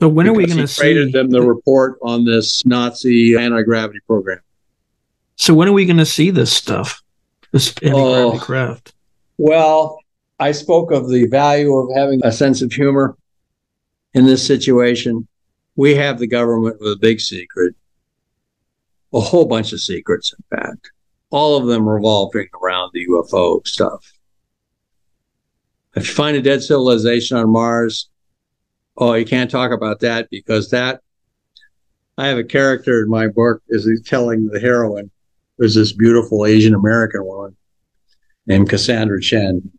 So 0.00 0.08
when 0.08 0.28
are 0.28 0.32
we 0.32 0.46
going 0.46 0.58
to 0.58 0.68
see? 0.68 0.82
Traded 0.82 1.12
them 1.12 1.30
the 1.30 1.42
report 1.42 1.98
on 2.02 2.24
this 2.24 2.64
Nazi 2.64 3.36
anti 3.36 3.62
gravity 3.62 4.00
program. 4.06 4.40
So 5.36 5.54
when 5.54 5.68
are 5.68 5.72
we 5.72 5.86
going 5.86 5.96
to 5.96 6.06
see 6.06 6.30
this 6.30 6.52
stuff? 6.52 7.02
this 7.52 7.74
oh, 7.84 8.38
craft? 8.38 8.94
Well, 9.38 9.98
I 10.38 10.52
spoke 10.52 10.92
of 10.92 11.08
the 11.10 11.26
value 11.26 11.74
of 11.76 11.96
having 11.96 12.20
a 12.24 12.32
sense 12.32 12.62
of 12.62 12.72
humor. 12.72 13.16
in 14.14 14.26
this 14.26 14.46
situation, 14.46 15.26
we 15.76 15.94
have 15.94 16.18
the 16.18 16.26
government 16.26 16.80
with 16.80 16.92
a 16.92 16.98
big 17.00 17.20
secret, 17.20 17.74
a 19.12 19.20
whole 19.20 19.46
bunch 19.46 19.72
of 19.72 19.80
secrets, 19.80 20.32
in 20.32 20.58
fact, 20.58 20.90
all 21.30 21.56
of 21.56 21.66
them 21.66 21.88
revolving 21.88 22.48
around 22.60 22.90
the 22.92 23.06
UFO 23.06 23.66
stuff. 23.66 24.12
If 25.98 26.06
you 26.06 26.14
find 26.14 26.36
a 26.36 26.42
dead 26.42 26.62
civilization 26.62 27.36
on 27.36 27.50
Mars, 27.50 28.08
oh, 28.96 29.14
you 29.14 29.24
can't 29.24 29.50
talk 29.50 29.72
about 29.72 29.98
that 30.00 30.30
because 30.30 30.70
that. 30.70 31.00
I 32.16 32.28
have 32.28 32.38
a 32.38 32.44
character 32.44 33.02
in 33.02 33.10
my 33.10 33.26
book 33.26 33.62
is 33.68 33.88
telling 34.06 34.46
the 34.46 34.60
heroine, 34.60 35.10
there's 35.58 35.74
this 35.74 35.92
beautiful 35.92 36.46
Asian 36.46 36.72
American 36.72 37.24
woman 37.24 37.56
named 38.46 38.68
Cassandra 38.68 39.20
Chen. 39.20 39.72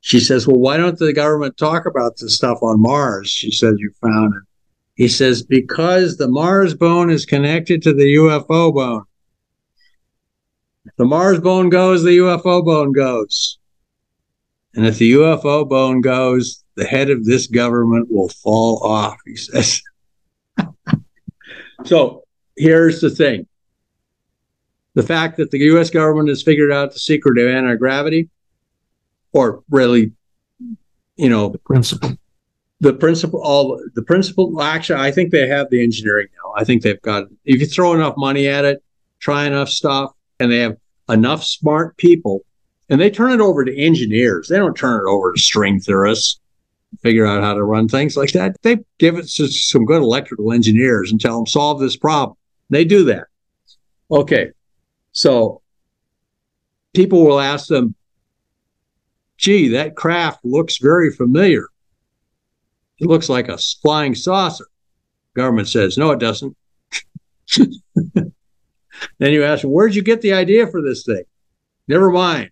She 0.00 0.20
says, 0.20 0.46
Well, 0.46 0.60
why 0.60 0.76
don't 0.76 0.96
the 0.96 1.12
government 1.12 1.56
talk 1.56 1.86
about 1.86 2.18
this 2.18 2.36
stuff 2.36 2.58
on 2.62 2.80
Mars? 2.80 3.28
She 3.28 3.50
says, 3.50 3.74
You 3.78 3.90
found 4.00 4.34
it. 4.34 4.42
He 4.94 5.08
says, 5.08 5.42
Because 5.42 6.18
the 6.18 6.28
Mars 6.28 6.72
bone 6.74 7.10
is 7.10 7.26
connected 7.26 7.82
to 7.82 7.92
the 7.92 8.14
UFO 8.14 8.72
bone. 8.72 9.04
If 10.84 10.94
the 10.96 11.04
Mars 11.04 11.40
bone 11.40 11.68
goes, 11.68 12.04
the 12.04 12.18
UFO 12.18 12.64
bone 12.64 12.92
goes. 12.92 13.57
And 14.78 14.86
if 14.86 14.98
the 14.98 15.14
UFO 15.14 15.68
bone 15.68 16.00
goes, 16.02 16.62
the 16.76 16.84
head 16.84 17.10
of 17.10 17.24
this 17.24 17.48
government 17.48 18.06
will 18.12 18.28
fall 18.28 18.80
off, 18.84 19.16
he 19.26 19.34
says. 19.34 19.82
so 21.84 22.22
here's 22.56 23.00
the 23.00 23.10
thing 23.10 23.48
the 24.94 25.02
fact 25.02 25.36
that 25.38 25.50
the 25.50 25.58
US 25.72 25.90
government 25.90 26.28
has 26.28 26.44
figured 26.44 26.70
out 26.70 26.92
the 26.92 27.00
secret 27.00 27.38
of 27.38 27.48
anti 27.48 27.74
gravity, 27.74 28.28
or 29.32 29.64
really, 29.68 30.12
you 31.16 31.28
know, 31.28 31.48
the 31.48 31.58
principle. 31.58 32.12
The 32.78 32.92
principle, 32.92 33.40
all 33.42 33.84
the 33.96 34.02
principle. 34.02 34.62
Actually, 34.62 35.00
I 35.00 35.10
think 35.10 35.32
they 35.32 35.48
have 35.48 35.70
the 35.70 35.82
engineering 35.82 36.28
now. 36.36 36.52
I 36.56 36.62
think 36.62 36.82
they've 36.82 37.02
got. 37.02 37.24
If 37.44 37.58
you 37.58 37.66
throw 37.66 37.94
enough 37.94 38.14
money 38.16 38.46
at 38.46 38.64
it, 38.64 38.80
try 39.18 39.44
enough 39.44 39.70
stuff, 39.70 40.12
and 40.38 40.52
they 40.52 40.58
have 40.58 40.76
enough 41.08 41.42
smart 41.42 41.96
people, 41.96 42.44
and 42.88 43.00
they 43.00 43.10
turn 43.10 43.32
it 43.32 43.40
over 43.40 43.64
to 43.64 43.76
engineers. 43.76 44.48
They 44.48 44.56
don't 44.56 44.76
turn 44.76 45.00
it 45.00 45.08
over 45.08 45.32
to 45.32 45.40
string 45.40 45.80
theorists 45.80 46.40
figure 47.02 47.26
out 47.26 47.42
how 47.42 47.54
to 47.54 47.62
run 47.62 47.88
things 47.88 48.16
like 48.16 48.32
that. 48.32 48.56
They 48.62 48.78
give 48.98 49.16
it 49.18 49.28
to 49.32 49.48
some 49.48 49.84
good 49.84 50.02
electrical 50.02 50.52
engineers 50.52 51.10
and 51.10 51.20
tell 51.20 51.36
them 51.36 51.46
solve 51.46 51.80
this 51.80 51.96
problem. 51.96 52.36
They 52.70 52.84
do 52.84 53.04
that. 53.04 53.26
Okay. 54.10 54.50
So 55.12 55.62
people 56.94 57.24
will 57.24 57.40
ask 57.40 57.68
them, 57.68 57.94
gee, 59.36 59.68
that 59.68 59.96
craft 59.96 60.44
looks 60.44 60.78
very 60.78 61.12
familiar. 61.12 61.66
It 62.98 63.06
looks 63.06 63.28
like 63.28 63.48
a 63.48 63.58
flying 63.58 64.14
saucer. 64.14 64.66
Government 65.34 65.68
says, 65.68 65.96
no, 65.98 66.10
it 66.10 66.18
doesn't. 66.18 66.56
then 67.56 68.32
you 69.20 69.44
ask 69.44 69.62
them, 69.62 69.70
where'd 69.70 69.94
you 69.94 70.02
get 70.02 70.20
the 70.20 70.32
idea 70.32 70.66
for 70.66 70.82
this 70.82 71.04
thing? 71.04 71.22
Never 71.86 72.10
mind 72.10 72.50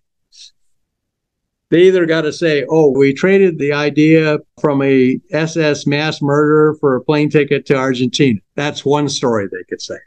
they 1.69 1.83
either 1.83 2.05
got 2.05 2.21
to 2.21 2.31
say, 2.31 2.65
oh, 2.69 2.91
we 2.91 3.13
traded 3.13 3.59
the 3.59 3.73
idea 3.73 4.39
from 4.61 4.81
a 4.81 5.19
SS 5.31 5.85
mass 5.85 6.21
murderer 6.21 6.75
for 6.79 6.95
a 6.95 7.03
plane 7.03 7.29
ticket 7.29 7.65
to 7.65 7.75
Argentina. 7.75 8.39
That's 8.55 8.85
one 8.85 9.09
story 9.09 9.47
they 9.47 9.63
could 9.67 9.81
say. 9.81 9.97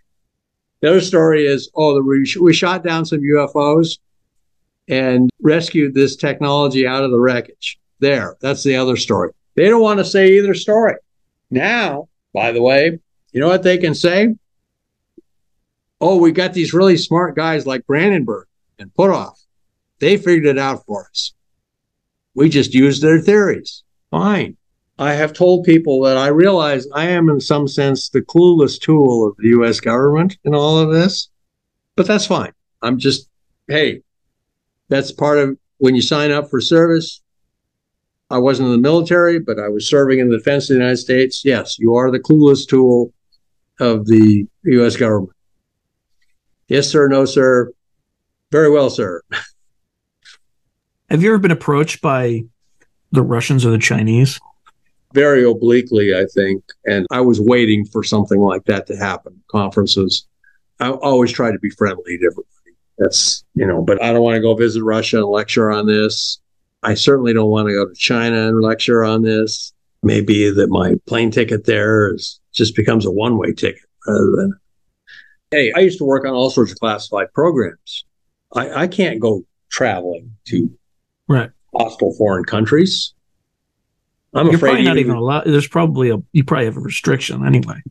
The 0.81 0.89
other 0.89 1.01
story 1.03 1.47
is, 1.47 1.71
oh, 1.75 2.01
we, 2.01 2.55
shot 2.55 2.83
down 2.83 3.05
some 3.05 3.21
UFOs 3.21 3.99
and 4.89 5.29
rescued 5.43 5.93
this 5.93 6.17
technology 6.17 6.87
out 6.87 7.05
of 7.05 7.11
the 7.11 7.21
wreckage. 7.21 7.79
There, 7.99 8.37
that's 8.41 8.65
the 8.65 8.77
other 8.77 8.97
story. 8.97 9.33
They 9.57 9.69
don't 9.69 9.83
want 9.83 9.99
to 9.99 10.05
say 10.07 10.39
either 10.39 10.55
story. 10.55 10.95
Now, 11.51 12.09
by 12.33 12.53
the 12.53 12.63
way, 12.63 12.99
you 13.33 13.41
know 13.41 13.49
what 13.49 13.63
they 13.63 13.77
can 13.77 13.95
say? 13.95 14.35
Oh, 16.01 16.17
we 16.17 16.33
got 16.33 16.55
these 16.55 16.73
really 16.73 16.97
smart 16.97 17.37
guys 17.37 17.67
like 17.67 17.87
Brandenburg 17.87 18.47
and 18.79 18.91
Puthoff. 18.95 19.37
They 19.99 20.17
figured 20.17 20.47
it 20.47 20.59
out 20.59 20.87
for 20.87 21.07
us. 21.11 21.35
We 22.35 22.49
just 22.49 22.75
use 22.75 23.01
their 23.01 23.21
theories. 23.21 23.83
Fine. 24.11 24.57
I 24.99 25.15
have 25.15 25.33
told 25.33 25.65
people 25.65 26.03
that 26.03 26.19
I 26.19 26.29
realize 26.29 26.87
I 26.95 27.07
am, 27.07 27.31
in 27.31 27.41
some 27.41 27.67
sense, 27.67 28.11
the 28.11 28.21
clueless 28.21 28.79
tool 28.79 29.27
of 29.27 29.37
the 29.39 29.49
US 29.61 29.81
government 29.81 30.37
in 30.45 30.55
all 30.55 30.79
of 30.79 30.93
this, 30.93 31.31
but 31.97 32.07
that's 32.07 32.27
fine. 32.27 32.53
I'm 32.83 32.99
just, 32.99 33.29
hey, 33.67 34.03
that's 34.89 35.11
part 35.11 35.39
of 35.39 35.57
when 35.79 35.95
you 35.95 36.03
sign 36.03 36.31
up 36.31 36.51
for 36.51 36.61
service. 36.61 37.23
I 38.29 38.39
wasn't 38.39 38.67
in 38.67 38.73
the 38.73 38.79
military, 38.79 39.39
but 39.39 39.59
I 39.59 39.69
was 39.69 39.89
serving 39.89 40.19
in 40.19 40.29
the 40.29 40.37
defense 40.37 40.65
of 40.65 40.75
the 40.75 40.81
United 40.81 40.99
States. 40.99 41.45
Yes, 41.45 41.79
you 41.79 41.95
are 41.95 42.11
the 42.11 42.21
clueless 42.21 42.69
tool 42.69 43.13
of 43.81 44.07
the 44.07 44.47
US 44.65 44.97
government. 44.97 45.33
Yes, 46.69 46.89
sir. 46.89 47.09
No, 47.09 47.25
sir. 47.25 47.73
Very 48.53 48.71
well, 48.71 48.91
sir. 48.91 49.23
Have 51.11 51.25
you 51.25 51.31
ever 51.31 51.39
been 51.39 51.51
approached 51.51 52.01
by 52.01 52.45
the 53.11 53.23
Russians 53.23 53.67
or 53.67 53.71
the 53.71 53.79
Chinese? 53.79 54.39
Very 55.13 55.45
obliquely, 55.45 56.15
I 56.15 56.25
think. 56.33 56.63
And 56.87 57.05
I 57.11 57.21
was 57.21 57.41
waiting 57.41 57.85
for 57.85 58.05
something 58.05 58.39
like 58.39 58.65
that 58.67 58.87
to 58.87 58.97
happen. 58.97 59.43
Conferences. 59.51 60.29
I 60.79 60.91
always 60.91 61.33
try 61.33 61.51
to 61.51 61.59
be 61.59 61.71
friendly 61.71 62.17
to 62.19 62.27
everybody. 62.27 62.47
That's, 62.99 63.45
you 63.55 63.67
know, 63.67 63.83
but 63.83 64.01
I 64.01 64.13
don't 64.13 64.23
want 64.23 64.37
to 64.37 64.41
go 64.41 64.55
visit 64.55 64.85
Russia 64.85 65.19
and 65.19 65.27
lecture 65.27 65.71
on 65.71 65.87
this. 65.87 66.39
I 66.85 66.95
certainly 66.95 67.33
don't 67.33 67.51
want 67.51 67.67
to 67.67 67.75
go 67.75 67.89
to 67.89 67.95
China 67.95 68.47
and 68.47 68.61
lecture 68.61 69.03
on 69.03 69.23
this. 69.23 69.73
Maybe 70.05 70.49
that 70.49 70.69
my 70.71 70.95
plane 71.07 71.33
ticket 71.33 71.67
there 71.67 72.15
is 72.15 72.41
just 72.55 72.77
becomes 72.77 73.05
a 73.05 73.11
one 73.11 73.37
way 73.37 73.53
ticket 73.53 73.83
rather 74.07 74.31
than. 74.37 74.55
Hey, 75.51 75.73
I 75.73 75.81
used 75.81 75.99
to 75.99 76.05
work 76.05 76.25
on 76.25 76.33
all 76.33 76.51
sorts 76.51 76.71
of 76.71 76.79
classified 76.79 77.33
programs. 77.35 78.05
I, 78.55 78.83
I 78.83 78.87
can't 78.87 79.19
go 79.19 79.45
traveling 79.71 80.37
to 80.47 80.71
right 81.31 81.51
hostile 81.75 82.13
foreign 82.15 82.45
countries. 82.45 83.15
I'm 84.35 84.47
You're 84.47 84.57
afraid 84.57 84.71
probably 84.71 84.85
not 84.85 84.97
even, 84.99 85.11
even 85.13 85.17
allowed. 85.17 85.45
There's 85.47 85.69
probably 85.69 86.11
a 86.11 86.19
you 86.33 86.45
probably 86.45 86.67
have 86.67 86.77
a 86.77 86.81
restriction 86.81 87.45
anyway. 87.45 87.83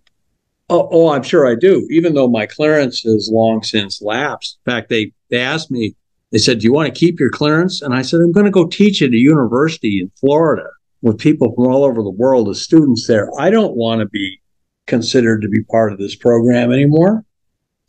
Oh, 0.70 0.88
oh, 0.92 1.12
I'm 1.12 1.24
sure 1.24 1.48
I 1.48 1.56
do. 1.56 1.88
Even 1.90 2.14
though 2.14 2.30
my 2.30 2.46
clearance 2.46 3.02
has 3.02 3.30
long 3.32 3.64
since 3.64 4.02
lapsed. 4.02 4.60
In 4.66 4.72
fact, 4.72 4.90
they 4.90 5.12
they 5.30 5.40
asked 5.40 5.72
me. 5.72 5.96
They 6.32 6.38
said, 6.38 6.60
"Do 6.60 6.66
you 6.66 6.74
want 6.74 6.94
to 6.94 6.98
keep 6.98 7.20
your 7.20 7.32
clearance?" 7.32 7.82
And 7.82 7.94
I 7.94 8.04
said, 8.04 8.20
"I'm 8.22 8.32
going 8.32 8.46
to 8.46 8.52
go 8.52 8.68
teach 8.68 9.02
at 9.02 9.10
a 9.10 9.18
university 9.18 10.00
in 10.00 10.12
Florida 10.20 10.68
with 11.02 11.18
people 11.18 11.54
from 11.56 11.68
all 11.68 11.84
over 11.84 12.04
the 12.04 12.10
world 12.10 12.50
as 12.50 12.62
students 12.62 13.08
there. 13.08 13.30
I 13.40 13.50
don't 13.50 13.76
want 13.76 14.02
to 14.02 14.08
be 14.08 14.40
considered 14.86 15.42
to 15.42 15.50
be 15.50 15.64
part 15.64 15.92
of 15.92 15.98
this 15.98 16.16
program 16.16 16.72
anymore. 16.72 17.24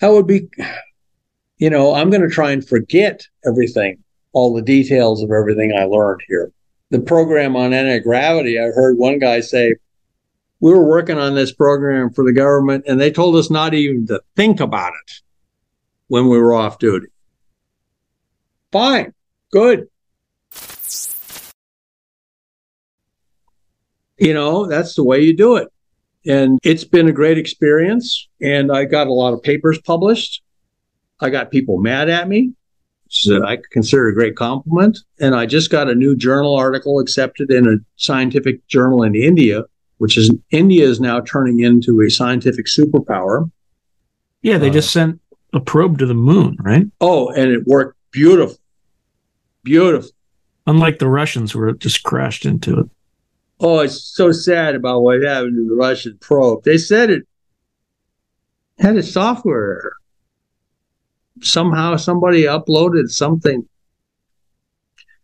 That 0.01 0.13
would 0.13 0.27
be, 0.27 0.49
you 1.59 1.69
know, 1.69 1.95
I'm 1.95 2.09
going 2.09 2.23
to 2.23 2.29
try 2.29 2.53
and 2.53 2.67
forget 2.67 3.27
everything 3.45 4.03
all 4.33 4.55
the 4.55 4.63
details 4.63 5.23
of 5.23 5.31
everything 5.31 5.73
I 5.77 5.85
learned 5.85 6.21
here. 6.29 6.53
The 6.91 7.01
program 7.01 7.57
on 7.57 7.73
anti 7.73 7.99
gravity, 8.01 8.59
I 8.59 8.65
heard 8.65 8.99
one 8.99 9.19
guy 9.19 9.41
say, 9.41 9.75
we 10.61 10.73
were 10.73 10.87
working 10.87 11.19
on 11.19 11.35
this 11.35 11.53
program 11.53 12.11
for 12.11 12.25
the 12.25 12.33
government 12.33 12.85
and 12.87 13.01
they 13.01 13.11
told 13.11 13.37
us 13.37 13.51
not 13.51 13.75
even 13.75 14.07
to 14.09 14.21
think 14.37 14.61
about 14.61 14.93
it 14.93 15.13
when 16.09 16.29
we 16.29 16.39
were 16.39 16.55
off 16.55 16.79
duty. 16.79 17.07
Fine, 18.73 19.15
good. 19.51 19.89
You 24.19 24.35
know, 24.35 24.67
that's 24.67 24.95
the 24.95 25.05
way 25.05 25.23
you 25.23 25.35
do 25.35 25.57
it. 25.57 25.69
And 26.27 26.59
it's 26.63 26.85
been 26.85 27.09
a 27.09 27.13
great 27.13 27.39
experience. 27.39 28.29
And 28.43 28.71
I 28.71 28.85
got 28.85 29.07
a 29.07 29.13
lot 29.13 29.33
of 29.33 29.43
papers 29.43 29.79
published. 29.79 30.43
I 31.21 31.31
got 31.31 31.51
people 31.51 31.79
mad 31.79 32.11
at 32.11 32.29
me 32.29 32.53
which 33.11 33.43
I 33.43 33.59
consider 33.71 34.09
a 34.09 34.15
great 34.15 34.37
compliment. 34.37 34.99
And 35.19 35.35
I 35.35 35.47
just 35.47 35.71
got 35.71 35.91
a 35.91 35.95
new 35.95 36.17
journal 36.17 36.55
article 36.55 37.01
accepted 37.01 37.51
in 37.51 37.67
a 37.67 37.77
scientific 37.97 38.67
journal 38.69 39.03
in 39.03 39.15
India, 39.15 39.65
which 39.99 40.17
is 40.17 40.31
India 40.51 40.87
is 40.87 41.01
now 41.01 41.21
turning 41.21 41.61
into 41.61 42.01
a 42.03 42.11
scientific 42.11 42.67
superpower. 42.67 43.51
Yeah, 44.43 44.59
they 44.59 44.71
uh, 44.71 44.75
just 44.75 44.93
sent 44.93 45.21
a 45.53 45.61
probe 45.61 45.99
to 45.99 46.07
the 46.07 46.15
moon, 46.15 46.57
right? 46.61 46.87
Oh, 47.01 47.29
and 47.31 47.51
it 47.51 47.67
worked 47.67 47.99
beautiful. 48.13 48.57
Beautiful. 49.65 50.11
Unlike 50.67 51.01
the 51.01 51.09
Russians 51.09 51.55
where 51.55 51.69
it 51.69 51.81
just 51.81 52.03
crashed 52.05 52.47
into 52.47 52.79
it. 52.79 52.87
Oh, 53.59 53.81
it's 53.81 54.03
so 54.03 54.33
sad 54.33 54.75
about 54.75 55.01
what 55.01 55.23
happened 55.23 55.57
to 55.57 55.69
the 55.69 55.75
Russian 55.75 56.17
probe. 56.21 56.63
They 56.65 56.79
said 56.79 57.11
it 57.11 57.27
had 58.79 58.97
a 58.97 59.03
software 59.03 59.57
error 59.57 60.00
somehow 61.43 61.97
somebody 61.97 62.45
uploaded 62.45 63.09
something, 63.09 63.69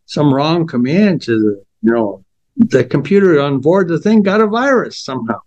some 0.06 0.32
wrong 0.32 0.66
command 0.66 1.22
to 1.22 1.38
the, 1.38 1.64
you 1.82 1.92
know, 1.92 2.24
the 2.56 2.84
computer 2.84 3.40
on 3.40 3.60
board 3.60 3.88
the 3.88 3.98
thing 3.98 4.22
got 4.22 4.40
a 4.40 4.46
virus 4.46 4.98
somehow. 4.98 5.40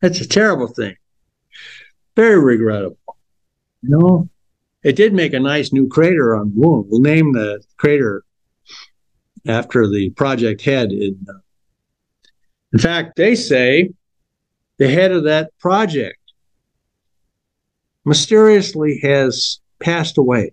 That's 0.00 0.20
a 0.20 0.28
terrible 0.28 0.68
thing. 0.68 0.96
Very 2.16 2.38
regrettable. 2.38 2.98
You 3.82 3.90
know, 3.90 4.28
it 4.82 4.96
did 4.96 5.12
make 5.12 5.32
a 5.32 5.40
nice 5.40 5.72
new 5.72 5.88
crater 5.88 6.36
on 6.36 6.50
the 6.50 6.60
moon. 6.60 6.86
We'll 6.88 7.00
name 7.00 7.32
the 7.32 7.62
crater 7.76 8.24
after 9.46 9.88
the 9.88 10.10
project 10.10 10.62
head 10.62 10.92
in 10.92 11.18
uh, 11.28 11.38
In 12.72 12.78
fact, 12.78 13.16
they 13.16 13.34
say 13.34 13.90
the 14.78 14.88
head 14.88 15.12
of 15.12 15.24
that 15.24 15.56
project 15.58 16.19
mysteriously 18.04 18.98
has 19.02 19.60
passed 19.78 20.18
away. 20.18 20.52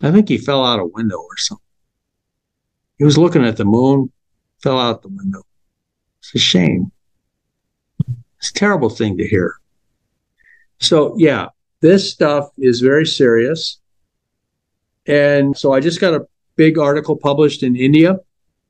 I 0.00 0.10
think 0.10 0.28
he 0.28 0.38
fell 0.38 0.64
out 0.64 0.80
a 0.80 0.86
window 0.86 1.18
or 1.18 1.36
something. 1.36 1.62
He 2.98 3.04
was 3.04 3.18
looking 3.18 3.44
at 3.44 3.56
the 3.56 3.64
moon, 3.64 4.10
fell 4.62 4.78
out 4.78 5.02
the 5.02 5.08
window. 5.08 5.42
It's 6.20 6.34
a 6.34 6.38
shame. 6.38 6.90
It's 8.38 8.50
a 8.50 8.54
terrible 8.54 8.90
thing 8.90 9.16
to 9.18 9.26
hear. 9.26 9.54
So, 10.80 11.14
yeah, 11.16 11.48
this 11.80 12.10
stuff 12.10 12.48
is 12.58 12.80
very 12.80 13.06
serious. 13.06 13.78
And 15.06 15.56
so 15.56 15.72
I 15.72 15.80
just 15.80 16.00
got 16.00 16.14
a 16.14 16.26
big 16.56 16.78
article 16.78 17.16
published 17.16 17.62
in 17.62 17.76
India, 17.76 18.18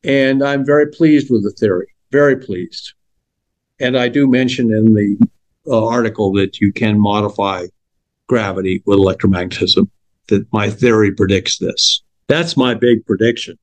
and 0.04 0.42
I'm 0.42 0.64
very 0.64 0.90
pleased 0.90 1.30
with 1.30 1.44
the 1.44 1.50
theory, 1.50 1.88
very 2.10 2.36
pleased. 2.36 2.94
And 3.80 3.96
I 3.96 4.08
do 4.08 4.26
mention 4.26 4.72
in 4.72 4.94
the 4.94 5.18
uh, 5.66 5.86
article 5.86 6.32
that 6.34 6.60
you 6.60 6.72
can 6.72 6.98
modify 6.98 7.66
gravity 8.26 8.82
with 8.86 8.98
electromagnetism, 8.98 9.88
that 10.28 10.46
my 10.52 10.70
theory 10.70 11.12
predicts 11.12 11.58
this. 11.58 12.02
That's 12.28 12.56
my 12.56 12.74
big 12.74 13.04
prediction. 13.04 13.58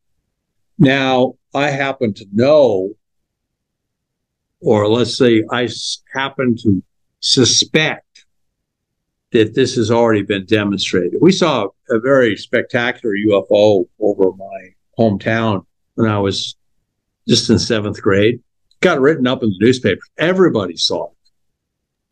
Now, 0.77 1.33
I 1.53 1.69
happen 1.69 2.13
to 2.15 2.25
know, 2.31 2.91
or 4.61 4.87
let's 4.87 5.17
say 5.17 5.43
I 5.51 5.67
happen 6.13 6.55
to 6.63 6.83
suspect 7.19 8.25
that 9.31 9.53
this 9.53 9.75
has 9.75 9.91
already 9.91 10.23
been 10.23 10.45
demonstrated. 10.45 11.19
We 11.21 11.31
saw 11.31 11.67
a 11.89 11.99
very 11.99 12.35
spectacular 12.35 13.15
UFO 13.27 13.85
over 13.99 14.31
my 14.35 14.69
hometown 14.97 15.65
when 15.95 16.09
I 16.09 16.19
was 16.19 16.55
just 17.27 17.49
in 17.49 17.59
seventh 17.59 18.01
grade. 18.01 18.41
Got 18.81 19.01
written 19.01 19.27
up 19.27 19.43
in 19.43 19.49
the 19.49 19.57
newspaper. 19.59 20.01
Everybody 20.17 20.77
saw 20.77 21.07
it. 21.07 21.17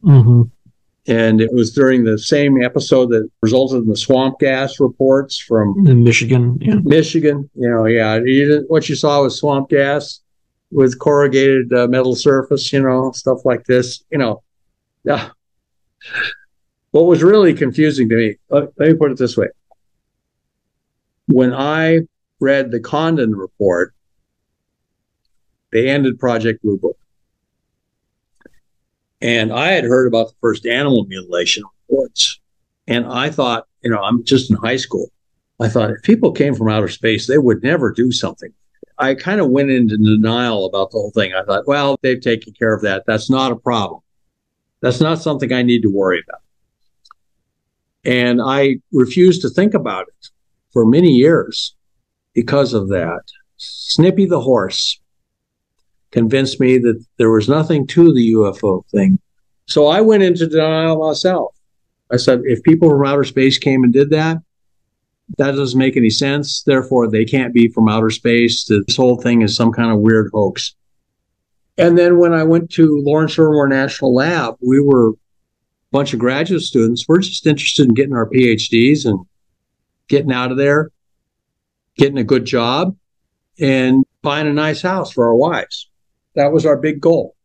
Mm-hmm. 0.07 0.41
And 1.09 1.39
it 1.39 1.53
was 1.53 1.71
during 1.71 2.03
the 2.03 2.17
same 2.17 2.61
episode 2.61 3.07
that 3.11 3.29
resulted 3.41 3.83
in 3.83 3.89
the 3.89 3.95
swamp 3.95 4.39
gas 4.39 4.79
reports 4.79 5.39
from 5.39 5.87
in 5.87 6.03
Michigan. 6.03 6.57
Yeah. 6.61 6.75
Michigan. 6.83 7.49
You 7.55 7.69
know, 7.69 7.85
yeah. 7.85 8.19
You 8.23 8.65
what 8.67 8.89
you 8.89 8.95
saw 8.95 9.23
was 9.23 9.37
swamp 9.37 9.69
gas 9.69 10.21
with 10.71 10.99
corrugated 10.99 11.71
uh, 11.71 11.87
metal 11.87 12.15
surface, 12.15 12.73
you 12.73 12.81
know, 12.81 13.11
stuff 13.13 13.45
like 13.45 13.63
this. 13.65 14.03
You 14.11 14.17
know, 14.17 14.43
yeah. 15.05 15.29
What 16.91 17.05
was 17.05 17.23
really 17.23 17.53
confusing 17.53 18.09
to 18.09 18.15
me, 18.15 18.35
let, 18.49 18.69
let 18.77 18.89
me 18.89 18.95
put 18.95 19.11
it 19.11 19.17
this 19.17 19.37
way. 19.37 19.47
When 21.27 21.53
I 21.53 21.99
read 22.39 22.71
the 22.71 22.79
Condon 22.79 23.35
report, 23.35 23.93
they 25.71 25.89
ended 25.89 26.19
Project 26.19 26.63
Blue 26.63 26.77
Book. 26.77 26.97
And 29.21 29.51
I 29.51 29.69
had 29.71 29.83
heard 29.83 30.07
about 30.07 30.27
the 30.27 30.35
first 30.41 30.65
animal 30.65 31.05
mutilation 31.05 31.63
reports. 31.89 32.39
And 32.87 33.05
I 33.05 33.29
thought, 33.29 33.67
you 33.81 33.89
know, 33.89 34.01
I'm 34.01 34.23
just 34.23 34.49
in 34.49 34.57
high 34.57 34.77
school. 34.77 35.11
I 35.59 35.69
thought 35.69 35.89
if 35.89 36.03
people 36.03 36.31
came 36.31 36.53
from 36.53 36.69
outer 36.69 36.87
space, 36.87 37.27
they 37.27 37.37
would 37.37 37.63
never 37.63 37.91
do 37.91 38.11
something. 38.11 38.53
I 38.99 39.15
kind 39.15 39.41
of 39.41 39.49
went 39.49 39.69
into 39.69 39.97
denial 39.97 40.65
about 40.65 40.91
the 40.91 40.97
whole 40.97 41.11
thing. 41.11 41.33
I 41.33 41.43
thought, 41.43 41.67
well, 41.67 41.97
they've 42.01 42.21
taken 42.21 42.53
care 42.53 42.73
of 42.73 42.81
that. 42.83 43.03
That's 43.05 43.29
not 43.29 43.51
a 43.51 43.55
problem. 43.55 44.01
That's 44.81 45.01
not 45.01 45.21
something 45.21 45.51
I 45.51 45.63
need 45.63 45.81
to 45.81 45.89
worry 45.89 46.23
about. 46.27 46.41
And 48.05 48.41
I 48.41 48.77
refused 48.91 49.41
to 49.41 49.49
think 49.49 49.73
about 49.73 50.07
it 50.07 50.29
for 50.71 50.85
many 50.85 51.09
years 51.09 51.75
because 52.33 52.73
of 52.73 52.89
that. 52.89 53.21
Snippy 53.57 54.25
the 54.25 54.41
horse 54.41 54.99
convinced 56.11 56.59
me 56.59 56.77
that 56.77 57.03
there 57.17 57.31
was 57.31 57.49
nothing 57.49 57.85
to 57.87 58.13
the 58.13 58.33
UFO 58.33 58.85
thing. 58.89 59.19
So 59.65 59.87
I 59.87 60.01
went 60.01 60.23
into 60.23 60.47
denial 60.47 61.05
myself. 61.05 61.53
I 62.11 62.17
said, 62.17 62.41
if 62.45 62.63
people 62.63 62.89
from 62.89 63.05
outer 63.05 63.25
space 63.25 63.57
came 63.57 63.83
and 63.83 63.91
did 63.91 64.09
that, 64.11 64.37
that 65.37 65.51
doesn't 65.51 65.77
make 65.77 65.97
any 65.97 66.09
sense. 66.09 66.63
Therefore, 66.63 67.09
they 67.09 67.25
can't 67.25 67.53
be 67.53 67.67
from 67.67 67.89
outer 67.89 68.09
space. 68.09 68.65
This 68.65 68.95
whole 68.95 69.21
thing 69.21 69.41
is 69.41 69.55
some 69.55 69.73
kind 69.73 69.91
of 69.91 69.99
weird 69.99 70.29
hoax. 70.33 70.73
And 71.77 71.97
then 71.97 72.17
when 72.17 72.33
I 72.33 72.43
went 72.43 72.71
to 72.71 73.01
Lawrence 73.03 73.37
Livermore 73.37 73.67
National 73.67 74.15
Lab, 74.15 74.55
we 74.61 74.79
were 74.79 75.09
a 75.09 75.13
bunch 75.91 76.13
of 76.13 76.19
graduate 76.19 76.61
students. 76.61 77.05
We're 77.07 77.19
just 77.19 77.45
interested 77.45 77.87
in 77.87 77.93
getting 77.93 78.15
our 78.15 78.29
PhDs 78.29 79.05
and 79.05 79.19
getting 80.07 80.31
out 80.31 80.51
of 80.51 80.57
there, 80.57 80.91
getting 81.97 82.17
a 82.17 82.23
good 82.23 82.45
job, 82.45 82.95
and 83.59 84.05
buying 84.21 84.47
a 84.47 84.53
nice 84.53 84.81
house 84.81 85.11
for 85.11 85.25
our 85.25 85.35
wives. 85.35 85.89
That 86.37 86.53
was 86.53 86.67
our 86.67 86.77
big 86.77 87.01
goal. 87.01 87.35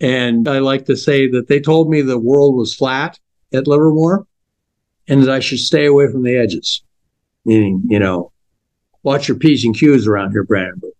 And 0.00 0.46
I 0.46 0.58
like 0.58 0.84
to 0.84 0.96
say 0.96 1.28
that 1.30 1.48
they 1.48 1.60
told 1.60 1.88
me 1.90 2.02
the 2.02 2.18
world 2.18 2.54
was 2.54 2.74
flat 2.74 3.18
at 3.52 3.66
Livermore 3.66 4.26
and 5.08 5.22
that 5.22 5.30
I 5.30 5.40
should 5.40 5.58
stay 5.58 5.86
away 5.86 6.06
from 6.12 6.22
the 6.22 6.36
edges. 6.36 6.82
Meaning, 7.46 7.82
you 7.88 7.98
know, 7.98 8.32
watch 9.02 9.28
your 9.28 9.38
P's 9.38 9.64
and 9.64 9.74
Q's 9.74 10.06
around 10.06 10.32
here, 10.32 10.44
Brandon. 10.44 10.92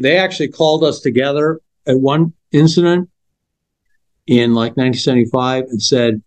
They 0.00 0.16
actually 0.16 0.48
called 0.48 0.82
us 0.82 1.00
together 1.00 1.60
at 1.86 2.00
one 2.00 2.32
incident 2.50 3.08
in 4.26 4.54
like 4.54 4.76
1975 4.76 5.64
and 5.68 5.80
said, 5.80 6.20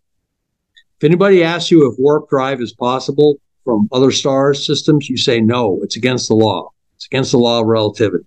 if 0.97 1.03
anybody 1.03 1.43
asks 1.43 1.69
you 1.69 1.91
if 1.91 1.99
warp 1.99 2.29
drive 2.29 2.61
is 2.61 2.71
possible 2.73 3.35
from 3.65 3.89
other 3.91 4.11
star 4.11 4.53
systems, 4.53 5.09
you 5.09 5.17
say 5.17 5.41
no, 5.41 5.79
it's 5.83 5.97
against 5.97 6.29
the 6.29 6.35
law. 6.35 6.69
It's 6.95 7.05
against 7.07 7.33
the 7.33 7.39
law 7.39 7.59
of 7.59 7.67
relativity. 7.67 8.25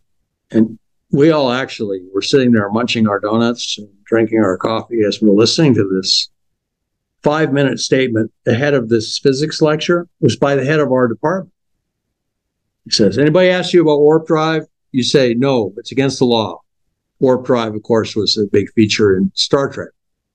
And 0.51 0.79
we 1.13 1.31
all 1.31 1.51
actually 1.51 2.01
were 2.15 2.23
sitting 2.23 2.53
there 2.53 2.71
munching 2.71 3.09
our 3.09 3.21
donuts 3.21 3.79
and 3.79 3.89
drinking 4.05 4.41
our 4.41 4.57
coffee 4.57 5.03
as 5.07 5.21
we 5.21 5.29
were 5.29 5.37
listening 5.37 5.75
to 5.75 5.89
this 5.89 6.29
five 7.23 7.53
minute 7.53 7.79
statement 7.79 8.33
ahead 8.47 8.75
of 8.75 8.89
this 8.89 9.19
physics 9.19 9.61
lecture 9.61 10.07
was 10.21 10.37
by 10.37 10.55
the 10.55 10.65
head 10.65 10.81
of 10.81 10.91
our 10.91 11.09
department. 11.09 11.53
He 12.85 12.91
says, 12.91 13.19
anybody 13.19 13.51
asks 13.51 13.75
you 13.75 13.83
about 13.83 14.01
warp 14.01 14.27
drive? 14.27 14.65
You 14.93 15.03
say, 15.03 15.35
no, 15.35 15.73
it's 15.77 15.93
against 15.93 16.19
the 16.19 16.25
law. 16.25 16.61
Warp 17.21 17.45
Drive, 17.45 17.75
of 17.75 17.83
course, 17.83 18.17
was 18.17 18.37
a 18.39 18.47
big 18.47 18.73
feature 18.73 19.15
in 19.17 19.31
Star 19.35 19.69
Trek. 19.69 19.91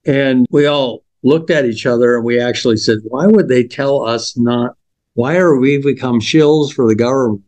And 0.06 0.46
we 0.50 0.66
all 0.66 1.02
looked 1.24 1.50
at 1.50 1.66
each 1.66 1.84
other 1.84 2.16
and 2.16 2.24
we 2.24 2.40
actually 2.40 2.76
said, 2.76 2.98
why 3.02 3.26
would 3.26 3.48
they 3.48 3.64
tell 3.64 4.02
us 4.02 4.36
not? 4.38 4.76
Why 5.14 5.36
are 5.36 5.56
we 5.56 5.78
become 5.78 6.20
shills 6.20 6.72
for 6.72 6.86
the 6.86 6.94
government 6.94 7.42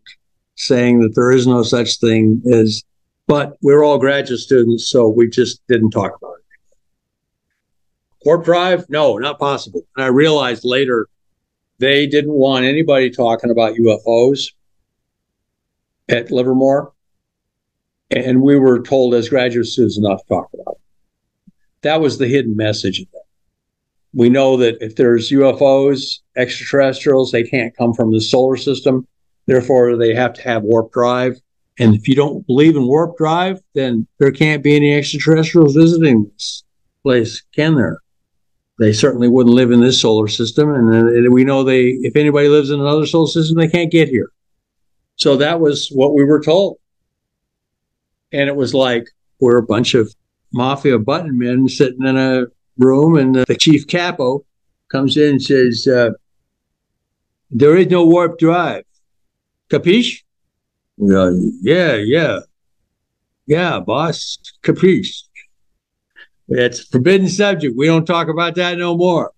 saying 0.57 1.01
that 1.01 1.15
there 1.15 1.31
is 1.31 1.47
no 1.47 1.63
such 1.63 2.01
thing 2.01 2.43
as, 2.53 2.83
but 3.29 3.57
we're 3.63 3.85
all 3.85 3.99
graduate 3.99 4.41
students, 4.41 4.91
so 4.91 5.09
we 5.09 5.29
just 5.29 5.65
didn't 5.69 5.91
talk 5.91 6.17
about 6.17 6.33
it. 6.33 6.45
Warp 8.25 8.45
Drive? 8.45 8.91
No, 8.91 9.17
not 9.19 9.39
possible. 9.39 9.83
And 9.97 10.05
I 10.05 10.09
realized 10.09 10.65
later 10.65 11.09
they 11.79 12.09
didn't 12.09 12.33
want 12.33 12.65
anybody 12.65 13.11
talking 13.11 13.51
about 13.51 13.75
UFOs 13.75 14.49
at 16.09 16.33
Livermore 16.33 16.93
and 18.11 18.43
we 18.43 18.59
were 18.59 18.83
told 18.83 19.15
as 19.15 19.29
graduate 19.29 19.67
students 19.67 19.99
not 19.99 20.19
to 20.19 20.25
talk 20.29 20.49
about 20.55 20.77
it. 20.77 21.53
That 21.83 22.01
was 22.01 22.19
the 22.19 22.27
hidden 22.27 22.57
message 22.57 23.01
of 23.01 23.07
that. 23.13 23.25
We 24.15 24.31
know 24.31 24.57
that 24.57 24.79
if 24.81 24.97
there's 24.97 25.31
UFOs, 25.31 26.21
extraterrestrials, 26.37 27.31
they 27.31 27.45
can't 27.45 27.77
come 27.77 27.93
from 27.93 28.11
the 28.11 28.21
solar 28.21 28.57
system. 28.57 29.07
Therefore, 29.47 29.97
they 29.97 30.15
have 30.15 30.33
to 30.35 30.43
have 30.43 30.63
warp 30.63 30.93
drive. 30.93 31.41
And 31.79 31.95
if 31.95 32.09
you 32.09 32.15
don't 32.15 32.47
believe 32.47 32.77
in 32.77 32.87
warp 32.87 33.17
drive, 33.17 33.61
then 33.75 34.07
there 34.19 34.33
can't 34.33 34.63
be 34.63 34.75
any 34.75 34.95
extraterrestrials 34.95 35.75
visiting 35.75 36.31
this 36.33 36.65
place, 37.03 37.43
can 37.55 37.77
there? 37.77 38.01
They 38.79 38.93
certainly 38.93 39.29
wouldn't 39.29 39.55
live 39.55 39.71
in 39.71 39.81
this 39.81 40.01
solar 40.01 40.29
system. 40.29 40.73
And 40.73 41.33
we 41.33 41.45
know 41.45 41.63
they, 41.63 41.89
if 41.89 42.17
anybody 42.17 42.49
lives 42.49 42.71
in 42.71 42.81
another 42.81 43.07
solar 43.07 43.29
system, 43.29 43.57
they 43.57 43.69
can't 43.69 43.91
get 43.91 44.09
here. 44.09 44.31
So 45.17 45.37
that 45.37 45.61
was 45.61 45.89
what 45.89 46.15
we 46.15 46.25
were 46.25 46.41
told. 46.41 46.79
And 48.33 48.49
it 48.49 48.55
was 48.55 48.75
like 48.75 49.09
we're 49.41 49.57
a 49.57 49.63
bunch 49.63 49.95
of 49.95 50.15
mafia 50.53 50.99
button 50.99 51.39
men 51.39 51.69
sitting 51.69 52.05
in 52.05 52.17
a 52.17 52.47
room, 52.79 53.17
and 53.17 53.35
the 53.35 53.57
chief 53.57 53.87
capo 53.87 54.45
comes 54.89 55.17
in 55.17 55.31
and 55.31 55.43
says, 55.43 55.89
uh, 55.89 56.11
There 57.51 57.77
is 57.77 57.89
no 57.89 58.07
warp 58.07 58.39
drive. 58.39 58.85
Capiche? 59.71 60.23
Uh, 61.01 61.31
yeah, 61.61 61.95
yeah. 61.95 62.41
Yeah, 63.47 63.81
boss. 63.81 64.39
Capiche. 64.63 65.23
It's 66.49 66.85
forbidden 66.85 67.29
subject. 67.29 67.75
We 67.77 67.87
don't 67.87 68.07
talk 68.07 68.29
about 68.29 68.55
that 68.57 68.79
no 68.79 68.97
more. 68.97 69.33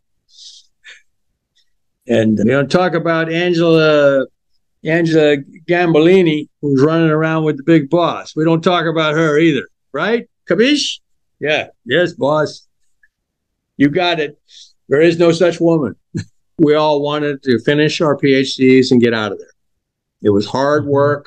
And 2.06 2.38
we 2.38 2.50
don't 2.50 2.70
talk 2.70 2.94
about 2.94 3.30
Angela 3.30 4.26
Angela 4.84 5.36
Gambolini, 5.68 6.48
who's 6.60 6.82
running 6.82 7.10
around 7.10 7.44
with 7.44 7.58
the 7.58 7.62
big 7.62 7.90
boss. 7.90 8.34
We 8.34 8.44
don't 8.44 8.62
talk 8.62 8.86
about 8.86 9.14
her 9.14 9.38
either, 9.38 9.66
right? 9.92 10.28
Kabish? 10.48 11.00
Yeah. 11.38 11.68
Yes, 11.84 12.14
boss. 12.14 12.66
You 13.76 13.90
got 13.90 14.20
it. 14.20 14.40
There 14.88 15.00
is 15.00 15.18
no 15.18 15.32
such 15.32 15.60
woman. 15.60 15.94
we 16.58 16.74
all 16.74 17.02
wanted 17.02 17.42
to 17.44 17.58
finish 17.60 18.00
our 18.00 18.16
PhDs 18.16 18.90
and 18.90 19.00
get 19.00 19.14
out 19.14 19.32
of 19.32 19.38
there. 19.38 19.52
It 20.22 20.30
was 20.30 20.46
hard 20.46 20.86
work. 20.86 21.26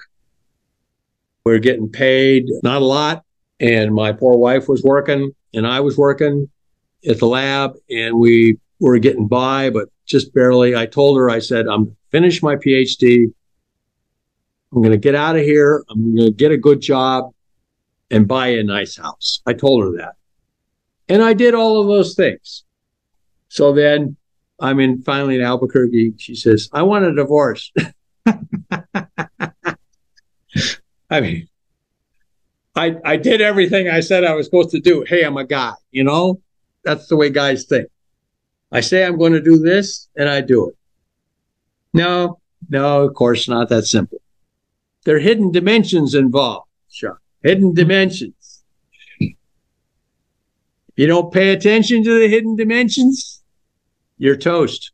We 1.46 1.54
are 1.54 1.60
getting 1.60 1.90
paid 1.90 2.46
not 2.64 2.82
a 2.82 2.86
lot. 2.86 3.24
And 3.60 3.94
my 3.94 4.12
poor 4.12 4.38
wife 4.38 4.68
was 4.68 4.82
working 4.84 5.32
and 5.54 5.68
I 5.68 5.80
was 5.80 5.98
working 5.98 6.50
at 7.08 7.20
the 7.20 7.28
lab 7.28 7.74
and 7.90 8.18
we 8.18 8.58
were 8.80 8.98
getting 8.98 9.28
by, 9.28 9.70
but 9.70 9.90
just 10.06 10.34
barely. 10.34 10.76
I 10.76 10.86
told 10.86 11.18
her, 11.18 11.30
I 11.30 11.40
said, 11.40 11.68
I'm 11.68 11.96
finished 12.12 12.44
my 12.44 12.56
PhD. 12.56 13.26
I'm 14.72 14.82
going 14.82 14.92
to 14.92 14.98
get 14.98 15.16
out 15.16 15.36
of 15.36 15.44
here. 15.44 15.84
I'm 15.90 16.16
going 16.16 16.28
to 16.28 16.32
get 16.32 16.52
a 16.52 16.58
good 16.58 16.82
job 16.82 17.34
and 18.10 18.28
buy 18.28 18.48
a 18.48 18.64
nice 18.64 18.98
house. 18.98 19.42
I 19.46 19.54
told 19.54 19.84
her 19.84 19.92
that. 19.98 20.14
And 21.10 21.22
I 21.22 21.34
did 21.34 21.54
all 21.54 21.82
of 21.82 21.88
those 21.88 22.16
things. 22.16 22.64
So 23.50 23.74
then 23.74 24.16
I'm 24.60 24.80
in 24.80 25.04
finally 25.04 25.36
in 25.36 25.42
Albuquerque. 25.42 26.14
She 26.18 26.36
says, 26.36 26.70
I 26.72 26.84
want 26.84 27.06
a 27.06 27.14
divorce. 27.14 27.72
I 31.14 31.22
mean, 31.22 31.48
I 32.76 32.96
I 33.06 33.18
did 33.18 33.40
everything 33.40 33.88
I 33.88 34.00
said 34.00 34.24
I 34.24 34.34
was 34.34 34.48
supposed 34.48 34.72
to 34.72 34.80
do. 34.80 35.06
Hey, 35.08 35.24
I'm 35.24 35.38
a 35.38 35.46
guy, 35.46 35.74
you 35.92 36.04
know? 36.04 36.42
That's 36.84 37.08
the 37.08 37.16
way 37.16 37.30
guys 37.30 37.66
think. 37.66 37.88
I 38.72 38.82
say 38.82 39.06
I'm 39.06 39.20
going 39.20 39.34
to 39.34 39.42
do 39.42 39.60
this 39.60 40.10
and 40.16 40.28
I 40.28 40.42
do 40.42 40.70
it. 40.70 40.76
No, 41.94 42.40
no, 42.68 43.04
of 43.04 43.14
course 43.14 43.48
not 43.48 43.70
that 43.70 43.84
simple. 43.84 44.22
There 45.06 45.18
are 45.18 45.20
hidden 45.20 45.52
dimensions 45.52 46.16
involved, 46.16 46.68
Sean. 46.90 47.18
Hidden 47.44 47.76
dimensions. 47.76 48.64
You 50.96 51.08
don't 51.08 51.32
pay 51.32 51.54
attention 51.54 52.04
to 52.04 52.20
the 52.20 52.28
hidden 52.28 52.56
dimensions, 52.56 53.44
you're 54.18 54.36
toast. 54.36 54.92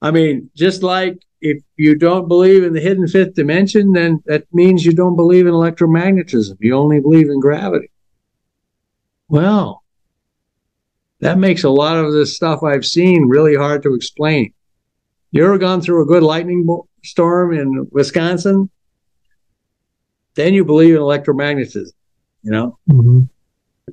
I 0.00 0.12
mean, 0.12 0.50
just 0.54 0.84
like 0.84 1.18
if 1.42 1.60
you 1.76 1.96
don't 1.96 2.28
believe 2.28 2.62
in 2.62 2.72
the 2.72 2.80
hidden 2.80 3.08
fifth 3.08 3.34
dimension, 3.34 3.92
then 3.92 4.22
that 4.26 4.44
means 4.52 4.86
you 4.86 4.92
don't 4.92 5.16
believe 5.16 5.46
in 5.46 5.52
electromagnetism. 5.52 6.56
You 6.60 6.76
only 6.76 7.00
believe 7.00 7.28
in 7.28 7.40
gravity. 7.40 7.90
Well, 9.28 9.82
that 11.18 11.38
makes 11.38 11.64
a 11.64 11.68
lot 11.70 11.96
of 11.96 12.12
this 12.12 12.36
stuff 12.36 12.62
I've 12.62 12.86
seen 12.86 13.26
really 13.28 13.56
hard 13.56 13.82
to 13.82 13.94
explain. 13.94 14.54
You 15.32 15.44
ever 15.44 15.58
gone 15.58 15.80
through 15.80 16.02
a 16.02 16.06
good 16.06 16.22
lightning 16.22 16.64
storm 17.02 17.52
in 17.52 17.88
Wisconsin? 17.90 18.70
Then 20.34 20.54
you 20.54 20.64
believe 20.64 20.94
in 20.94 21.00
electromagnetism, 21.00 21.92
you 22.42 22.52
know? 22.52 22.78
Mm-hmm. 22.88 23.22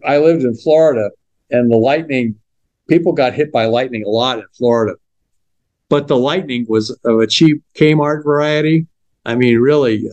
I 0.06 0.20
lived 0.20 0.44
in 0.44 0.56
Florida 0.56 1.10
and 1.50 1.72
the 1.72 1.78
lightning, 1.78 2.36
people 2.88 3.14
got 3.14 3.34
hit 3.34 3.52
by 3.52 3.66
lightning 3.66 4.04
a 4.06 4.10
lot 4.10 4.38
in 4.38 4.46
Florida 4.54 4.94
but 5.90 6.08
the 6.08 6.18
lightning 6.18 6.66
was 6.70 6.92
of 7.04 7.20
a 7.20 7.28
cheap 7.28 7.64
Kmart 7.76 8.24
variety. 8.24 8.88
I 9.26 9.36
mean, 9.36 9.58
really, 9.58 10.08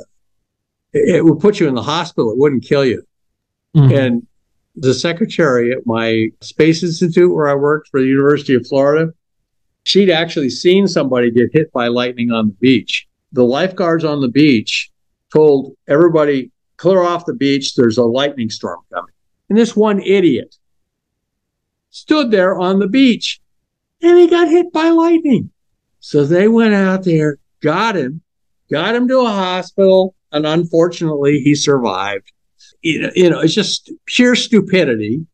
it, 0.93 1.25
would 1.25 1.39
put 1.39 1.61
you 1.61 1.69
in 1.69 1.75
the 1.75 1.83
hospital. 1.83 2.33
It 2.33 2.39
wouldn't 2.39 2.65
kill 2.65 2.85
you. 2.85 3.03
Mm-hmm. 3.77 3.95
And 3.95 4.27
the 4.75 4.95
secretary 4.95 5.73
at 5.73 5.87
my 5.87 6.29
space 6.41 6.83
institute 6.83 7.35
where 7.35 7.49
I 7.49 7.55
worked 7.55 7.89
for 7.89 8.01
the 8.01 8.07
University 8.07 8.55
of 8.55 8.67
Florida, 8.67 9.13
she'd 9.85 10.11
actually 10.11 10.51
seen 10.51 10.89
somebody 10.89 11.31
get 11.31 11.51
hit 11.53 11.71
by 11.73 11.89
lightning 11.89 12.31
on 12.33 12.49
the 12.49 12.55
beach. 12.55 13.07
The 13.33 13.45
lifeguards 13.45 14.05
on 14.05 14.21
the 14.21 14.29
beach 14.29 14.91
told 15.33 15.77
everybody, 15.89 16.51
clear 16.79 17.03
off 17.03 17.27
the 17.27 17.35
beach. 17.35 17.75
There's 17.75 17.99
a 17.99 18.05
lightning 18.05 18.51
storm 18.51 18.81
coming. 18.93 19.13
And 19.49 19.59
this 19.59 19.77
one 19.77 20.01
idiot 20.01 20.57
stood 21.91 22.31
there 22.31 22.59
on 22.59 22.79
the 22.79 22.89
beach 22.89 23.41
and 24.03 24.19
he 24.19 24.27
got 24.29 24.49
hit 24.49 24.73
by 24.73 24.91
lightning. 24.91 25.51
So 26.07 26.25
they 26.25 26.47
went 26.47 26.73
out 26.73 27.03
there, 27.03 27.39
got 27.61 27.97
him, 27.97 28.23
got 28.71 28.95
him 28.95 29.09
to 29.09 29.23
a 29.23 29.29
hospital, 29.29 30.15
and 30.31 30.47
unfortunately, 30.47 31.41
he 31.41 31.57
survived. 31.57 32.31
You 32.81 33.01
know, 33.01 33.11
you 33.17 33.29
know 33.29 33.41
it's 33.41 33.55
just 33.55 33.91
pure 34.05 34.37
stupidity. 34.37 35.27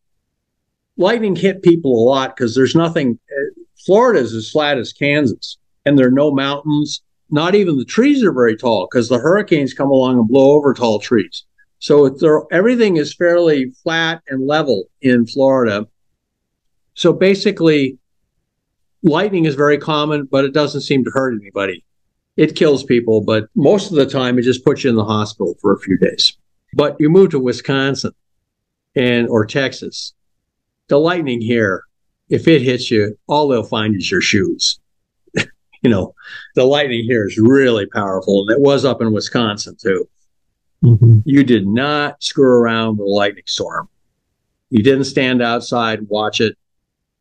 Lightning 0.97 1.35
hit 1.35 1.61
people 1.61 1.91
a 1.91 2.05
lot 2.09 2.35
because 2.35 2.55
there's 2.55 2.73
nothing. 2.73 3.19
Uh, 3.31 3.61
Florida 3.85 4.19
is 4.21 4.33
as 4.33 4.49
flat 4.49 4.79
as 4.79 4.93
Kansas, 4.93 5.59
and 5.85 5.95
there 5.95 6.07
are 6.07 6.11
no 6.11 6.31
mountains. 6.31 7.03
Not 7.29 7.53
even 7.53 7.77
the 7.77 7.85
trees 7.85 8.23
are 8.23 8.33
very 8.33 8.57
tall 8.57 8.87
because 8.89 9.09
the 9.09 9.19
hurricanes 9.19 9.75
come 9.75 9.91
along 9.91 10.17
and 10.17 10.27
blow 10.27 10.53
over 10.53 10.73
tall 10.73 10.97
trees. 10.97 11.43
So 11.77 12.47
everything 12.51 12.97
is 12.97 13.13
fairly 13.13 13.69
flat 13.83 14.23
and 14.27 14.47
level 14.47 14.85
in 15.03 15.27
Florida. 15.27 15.85
So 16.95 17.13
basically, 17.13 17.99
lightning 19.03 19.45
is 19.45 19.55
very 19.55 19.77
common, 19.77 20.25
but 20.25 20.45
it 20.45 20.53
doesn't 20.53 20.81
seem 20.81 21.03
to 21.03 21.11
hurt 21.11 21.39
anybody. 21.39 21.83
It 22.35 22.55
kills 22.55 22.83
people, 22.83 23.21
but 23.21 23.45
most 23.55 23.91
of 23.91 23.97
the 23.97 24.05
time 24.05 24.39
it 24.39 24.43
just 24.43 24.65
puts 24.65 24.83
you 24.83 24.89
in 24.89 24.95
the 24.95 25.05
hospital 25.05 25.55
for 25.61 25.73
a 25.73 25.79
few 25.79 25.97
days. 25.97 26.35
But 26.73 26.95
you 26.99 27.09
move 27.09 27.29
to 27.31 27.39
Wisconsin 27.39 28.13
and 28.95 29.27
or 29.27 29.45
Texas, 29.45 30.13
the 30.87 30.97
lightning 30.97 31.41
here, 31.41 31.83
if 32.29 32.47
it 32.47 32.61
hits 32.61 32.89
you, 32.89 33.17
all 33.27 33.47
they'll 33.47 33.63
find 33.63 33.95
is 33.95 34.09
your 34.09 34.21
shoes. 34.21 34.79
you 35.35 35.89
know, 35.89 36.15
the 36.55 36.63
lightning 36.63 37.03
here 37.03 37.27
is 37.27 37.37
really 37.37 37.85
powerful, 37.85 38.41
and 38.41 38.51
it 38.51 38.59
was 38.59 38.85
up 38.85 39.01
in 39.01 39.13
Wisconsin 39.13 39.75
too. 39.79 40.07
Mm-hmm. 40.83 41.19
You 41.25 41.43
did 41.43 41.67
not 41.67 42.21
screw 42.21 42.49
around 42.49 42.97
with 42.97 43.05
a 43.05 43.11
lightning 43.11 43.43
storm. 43.45 43.87
You 44.69 44.83
didn't 44.83 45.05
stand 45.05 45.41
outside 45.41 45.99
and 45.99 46.09
watch 46.09 46.41
it. 46.41 46.57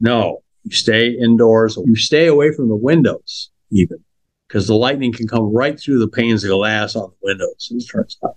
No, 0.01 0.42
you 0.65 0.71
stay 0.71 1.11
indoors. 1.11 1.79
You 1.85 1.97
stay 1.97 2.27
away 2.27 2.53
from 2.53 2.69
the 2.69 2.77
windows, 2.77 3.51
even 3.71 3.99
because 4.47 4.67
the 4.67 4.75
lightning 4.75 5.13
can 5.13 5.27
come 5.27 5.53
right 5.53 5.79
through 5.79 5.99
the 5.99 6.09
panes 6.09 6.45
of 6.45 6.51
glass 6.51 6.95
on 6.95 7.11
the 7.11 7.17
windows. 7.23 7.69
It 7.71 7.85
turns 7.91 8.19
out. 8.25 8.37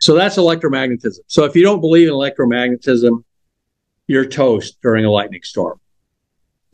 So 0.00 0.14
that's 0.14 0.36
electromagnetism. 0.36 1.20
So 1.28 1.44
if 1.44 1.56
you 1.56 1.62
don't 1.62 1.80
believe 1.80 2.08
in 2.08 2.14
electromagnetism, 2.14 3.24
you're 4.06 4.26
toast 4.26 4.76
during 4.82 5.04
a 5.04 5.10
lightning 5.10 5.42
storm. 5.42 5.80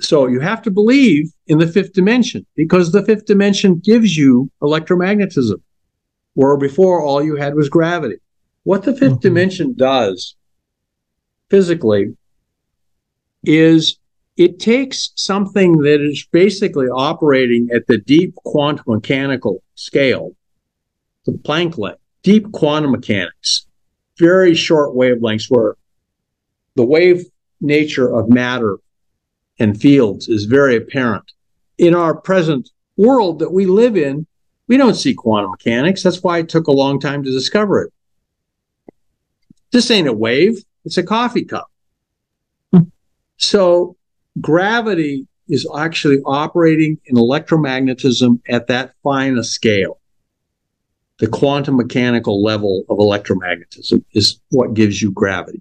So 0.01 0.27
you 0.27 0.41
have 0.41 0.63
to 0.63 0.71
believe 0.71 1.31
in 1.47 1.59
the 1.59 1.67
fifth 1.67 1.93
dimension 1.93 2.47
because 2.57 2.91
the 2.91 3.05
fifth 3.05 3.27
dimension 3.27 3.79
gives 3.79 4.17
you 4.17 4.51
electromagnetism, 4.63 5.61
where 6.35 6.57
before 6.57 7.03
all 7.03 7.23
you 7.23 7.37
had 7.37 7.55
was 7.55 7.69
gravity. 7.69 8.17
What 8.65 8.83
the 8.83 8.93
5th 8.93 8.99
mm-hmm. 8.99 9.21
dimension 9.21 9.75
does 9.75 10.35
physically 11.51 12.17
is 13.45 14.00
it 14.41 14.59
takes 14.59 15.13
something 15.17 15.83
that 15.83 16.01
is 16.01 16.27
basically 16.33 16.87
operating 16.87 17.69
at 17.75 17.87
the 17.89 17.99
deep 17.99 18.35
quantum 18.37 18.85
mechanical 18.87 19.63
scale, 19.75 20.31
the 21.27 21.33
Planck 21.33 21.77
length, 21.77 22.01
deep 22.23 22.51
quantum 22.51 22.91
mechanics, 22.91 23.67
very 24.17 24.55
short 24.55 24.97
wavelengths 24.97 25.51
where 25.51 25.77
the 26.75 26.87
wave 26.87 27.27
nature 27.61 28.11
of 28.15 28.31
matter 28.31 28.79
and 29.59 29.79
fields 29.79 30.27
is 30.27 30.47
very 30.47 30.75
apparent. 30.75 31.31
In 31.77 31.95
our 31.95 32.15
present 32.15 32.71
world 32.97 33.41
that 33.41 33.53
we 33.53 33.67
live 33.67 33.95
in, 33.95 34.27
we 34.69 34.79
don't 34.79 34.95
see 34.95 35.13
quantum 35.13 35.51
mechanics. 35.51 36.03
That's 36.03 36.23
why 36.23 36.39
it 36.39 36.49
took 36.49 36.67
a 36.67 36.73
long 36.73 36.99
time 36.99 37.23
to 37.25 37.31
discover 37.31 37.83
it. 37.83 37.93
This 39.71 39.91
ain't 39.91 40.09
a 40.09 40.15
wave, 40.15 40.65
it's 40.87 40.97
a 40.97 41.03
coffee 41.03 41.45
cup. 41.45 41.71
Hmm. 42.73 42.85
So 43.37 43.97
gravity 44.41 45.27
is 45.49 45.67
actually 45.77 46.21
operating 46.25 46.99
in 47.07 47.17
electromagnetism 47.17 48.41
at 48.49 48.69
that 48.69 48.95
fine 49.03 49.37
a 49.37 49.45
scale. 49.45 49.99
The 51.19 51.27
quantum 51.27 51.77
mechanical 51.77 52.43
level 52.43 52.85
of 52.89 52.99
electromagnetism 52.99 54.05
is 54.13 54.41
what 54.51 54.75
gives 54.75 55.03
you 55.03 55.11
gravity. 55.11 55.61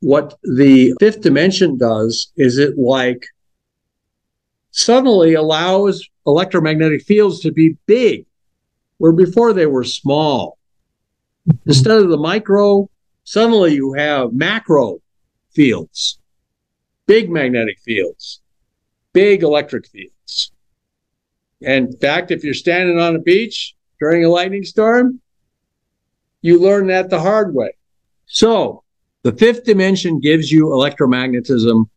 What 0.00 0.38
the 0.42 0.94
fifth 1.00 1.22
dimension 1.22 1.76
does 1.76 2.30
is 2.36 2.58
it 2.58 2.78
like 2.78 3.26
suddenly 4.70 5.34
allows 5.34 6.06
electromagnetic 6.26 7.02
fields 7.02 7.40
to 7.40 7.50
be 7.50 7.76
big, 7.86 8.26
where 8.98 9.12
before 9.12 9.52
they 9.52 9.66
were 9.66 9.82
small. 9.82 10.58
Instead 11.66 11.96
of 11.96 12.10
the 12.10 12.18
micro, 12.18 12.88
suddenly 13.24 13.74
you 13.74 13.94
have 13.94 14.32
macro 14.32 14.98
fields 15.50 16.18
big 17.08 17.30
magnetic 17.30 17.80
fields, 17.80 18.40
big 19.12 19.42
electric 19.42 19.88
fields. 19.88 20.52
In 21.60 21.90
fact, 21.96 22.30
if 22.30 22.44
you're 22.44 22.54
standing 22.54 23.00
on 23.00 23.16
a 23.16 23.18
beach 23.18 23.74
during 23.98 24.24
a 24.24 24.28
lightning 24.28 24.62
storm, 24.62 25.20
you 26.42 26.60
learn 26.60 26.86
that 26.86 27.10
the 27.10 27.18
hard 27.18 27.52
way. 27.52 27.72
So 28.26 28.84
the 29.24 29.32
fifth 29.32 29.64
dimension 29.64 30.20
gives 30.20 30.52
you 30.52 30.66
electromagnetism, 30.66 31.88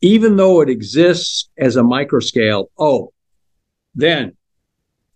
even 0.00 0.36
though 0.36 0.62
it 0.62 0.70
exists 0.70 1.50
as 1.58 1.76
a 1.76 1.82
microscale. 1.82 2.68
Oh, 2.78 3.12
then 3.94 4.34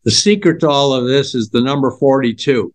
the 0.02 0.10
secret 0.10 0.60
to 0.60 0.68
all 0.68 0.92
of 0.92 1.06
this 1.06 1.34
is 1.34 1.48
the 1.48 1.62
number 1.62 1.90
42. 1.90 2.74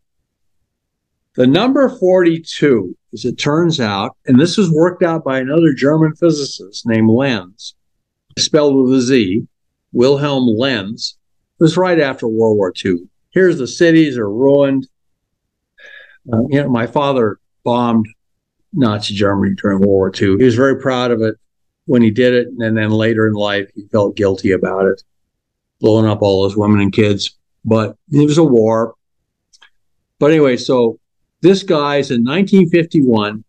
The 1.35 1.47
number 1.47 1.89
42 1.89 2.97
as 3.13 3.25
it 3.25 3.37
turns 3.37 3.79
out, 3.79 4.15
and 4.25 4.39
this 4.39 4.57
was 4.57 4.71
worked 4.71 5.03
out 5.03 5.23
by 5.23 5.39
another 5.39 5.73
German 5.73 6.15
physicist 6.15 6.85
named 6.85 7.09
Lenz, 7.09 7.75
spelled 8.37 8.75
with 8.75 8.93
a 8.97 9.01
Z, 9.01 9.47
Wilhelm 9.91 10.45
Lenz. 10.47 11.17
It 11.59 11.63
was 11.63 11.77
right 11.77 11.99
after 11.99 12.27
World 12.27 12.57
War 12.57 12.73
II. 12.83 12.97
Here's 13.31 13.57
the 13.57 13.67
cities 13.67 14.17
are 14.17 14.29
ruined. 14.29 14.87
Uh, 16.31 16.41
you 16.49 16.61
know, 16.61 16.69
my 16.69 16.87
father 16.87 17.39
bombed 17.63 18.07
Nazi 18.73 19.13
Germany 19.13 19.55
during 19.55 19.79
World 19.79 19.89
War 19.89 20.11
II. 20.13 20.37
He 20.37 20.43
was 20.43 20.55
very 20.55 20.79
proud 20.79 21.11
of 21.11 21.21
it 21.21 21.35
when 21.85 22.01
he 22.01 22.11
did 22.11 22.33
it, 22.33 22.47
and 22.59 22.77
then 22.77 22.91
later 22.91 23.27
in 23.27 23.33
life, 23.33 23.69
he 23.75 23.85
felt 23.91 24.15
guilty 24.15 24.51
about 24.51 24.85
it, 24.85 25.03
blowing 25.79 26.05
up 26.05 26.21
all 26.21 26.43
those 26.43 26.55
women 26.55 26.79
and 26.79 26.93
kids. 26.93 27.37
But 27.65 27.97
it 28.11 28.25
was 28.25 28.37
a 28.37 28.43
war. 28.43 28.95
But 30.19 30.31
anyway, 30.31 30.57
so 30.57 30.99
this 31.41 31.63
guy's 31.63 32.11
in 32.11 32.23
1951. 32.23 33.43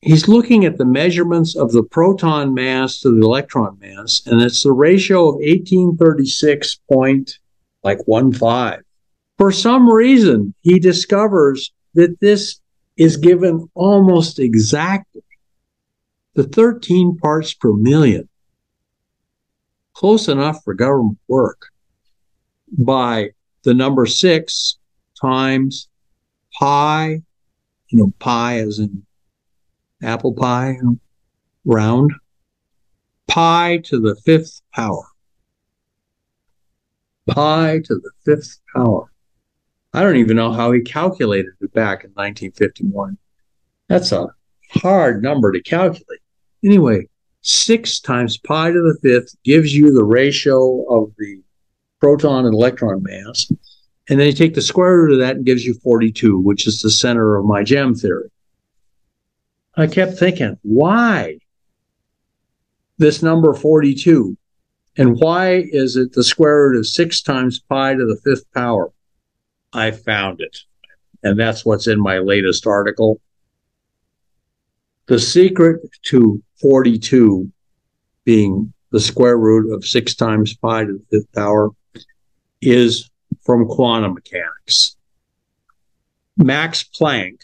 He's 0.00 0.28
looking 0.28 0.64
at 0.64 0.78
the 0.78 0.84
measurements 0.84 1.56
of 1.56 1.72
the 1.72 1.82
proton 1.82 2.54
mass 2.54 3.00
to 3.00 3.10
the 3.10 3.26
electron 3.26 3.78
mass, 3.80 4.22
and 4.26 4.40
it's 4.40 4.62
the 4.62 4.72
ratio 4.72 5.28
of 5.28 5.34
1836 5.36 6.76
point 6.90 7.38
like 7.82 7.98
one. 8.06 8.32
For 8.32 9.52
some 9.52 9.88
reason, 9.88 10.54
he 10.60 10.78
discovers 10.78 11.72
that 11.94 12.20
this 12.20 12.60
is 12.96 13.16
given 13.16 13.68
almost 13.74 14.38
exactly 14.38 15.22
the 16.34 16.44
13 16.44 17.16
parts 17.16 17.54
per 17.54 17.72
million. 17.72 18.28
Close 19.94 20.28
enough 20.28 20.62
for 20.62 20.74
government 20.74 21.18
work 21.26 21.70
by 22.70 23.30
the 23.64 23.74
number 23.74 24.06
six 24.06 24.78
times 25.20 25.87
pi, 26.58 27.22
you 27.88 27.98
know, 27.98 28.12
pi 28.18 28.58
as 28.58 28.78
in 28.78 29.04
apple 30.02 30.32
pie, 30.32 30.72
you 30.72 30.82
know, 30.82 30.98
round, 31.64 32.12
pi 33.28 33.78
to 33.84 34.00
the 34.00 34.16
fifth 34.24 34.62
power. 34.72 35.04
Pi 37.28 37.80
to 37.84 37.94
the 37.94 38.10
fifth 38.24 38.58
power. 38.74 39.12
I 39.92 40.02
don't 40.02 40.16
even 40.16 40.36
know 40.36 40.52
how 40.52 40.72
he 40.72 40.80
calculated 40.80 41.52
it 41.60 41.72
back 41.72 42.04
in 42.04 42.10
1951. 42.10 43.18
That's 43.88 44.12
a 44.12 44.28
hard 44.70 45.22
number 45.22 45.52
to 45.52 45.62
calculate. 45.62 46.20
Anyway, 46.64 47.08
six 47.42 48.00
times 48.00 48.38
pi 48.38 48.70
to 48.70 48.80
the 48.80 48.98
fifth 49.02 49.34
gives 49.44 49.74
you 49.74 49.92
the 49.92 50.04
ratio 50.04 50.84
of 50.84 51.12
the 51.18 51.40
proton 52.00 52.44
and 52.44 52.54
electron 52.54 53.02
mass. 53.02 53.50
And 54.08 54.18
then 54.18 54.26
you 54.26 54.32
take 54.32 54.54
the 54.54 54.62
square 54.62 54.96
root 54.96 55.12
of 55.12 55.18
that 55.18 55.36
and 55.36 55.44
gives 55.44 55.64
you 55.64 55.74
42, 55.74 56.38
which 56.38 56.66
is 56.66 56.80
the 56.80 56.90
center 56.90 57.36
of 57.36 57.44
my 57.44 57.62
gem 57.62 57.94
theory. 57.94 58.30
I 59.76 59.86
kept 59.86 60.18
thinking, 60.18 60.58
why 60.62 61.38
this 62.96 63.22
number 63.22 63.52
42? 63.52 64.36
And 64.96 65.16
why 65.20 65.64
is 65.70 65.96
it 65.96 66.12
the 66.12 66.24
square 66.24 66.70
root 66.70 66.78
of 66.78 66.86
six 66.86 67.22
times 67.22 67.60
pi 67.60 67.94
to 67.94 68.04
the 68.04 68.20
fifth 68.24 68.50
power? 68.52 68.90
I 69.72 69.90
found 69.92 70.40
it. 70.40 70.58
And 71.22 71.38
that's 71.38 71.64
what's 71.64 71.86
in 71.86 72.00
my 72.00 72.18
latest 72.18 72.66
article. 72.66 73.20
The 75.06 75.18
secret 75.18 75.80
to 76.06 76.42
42 76.60 77.50
being 78.24 78.72
the 78.90 79.00
square 79.00 79.36
root 79.36 79.72
of 79.72 79.84
six 79.84 80.14
times 80.14 80.56
pi 80.56 80.84
to 80.84 80.92
the 80.92 81.18
fifth 81.18 81.32
power 81.32 81.70
is 82.60 83.10
from 83.42 83.66
quantum 83.66 84.14
mechanics. 84.14 84.96
Max 86.36 86.84
Planck, 86.84 87.42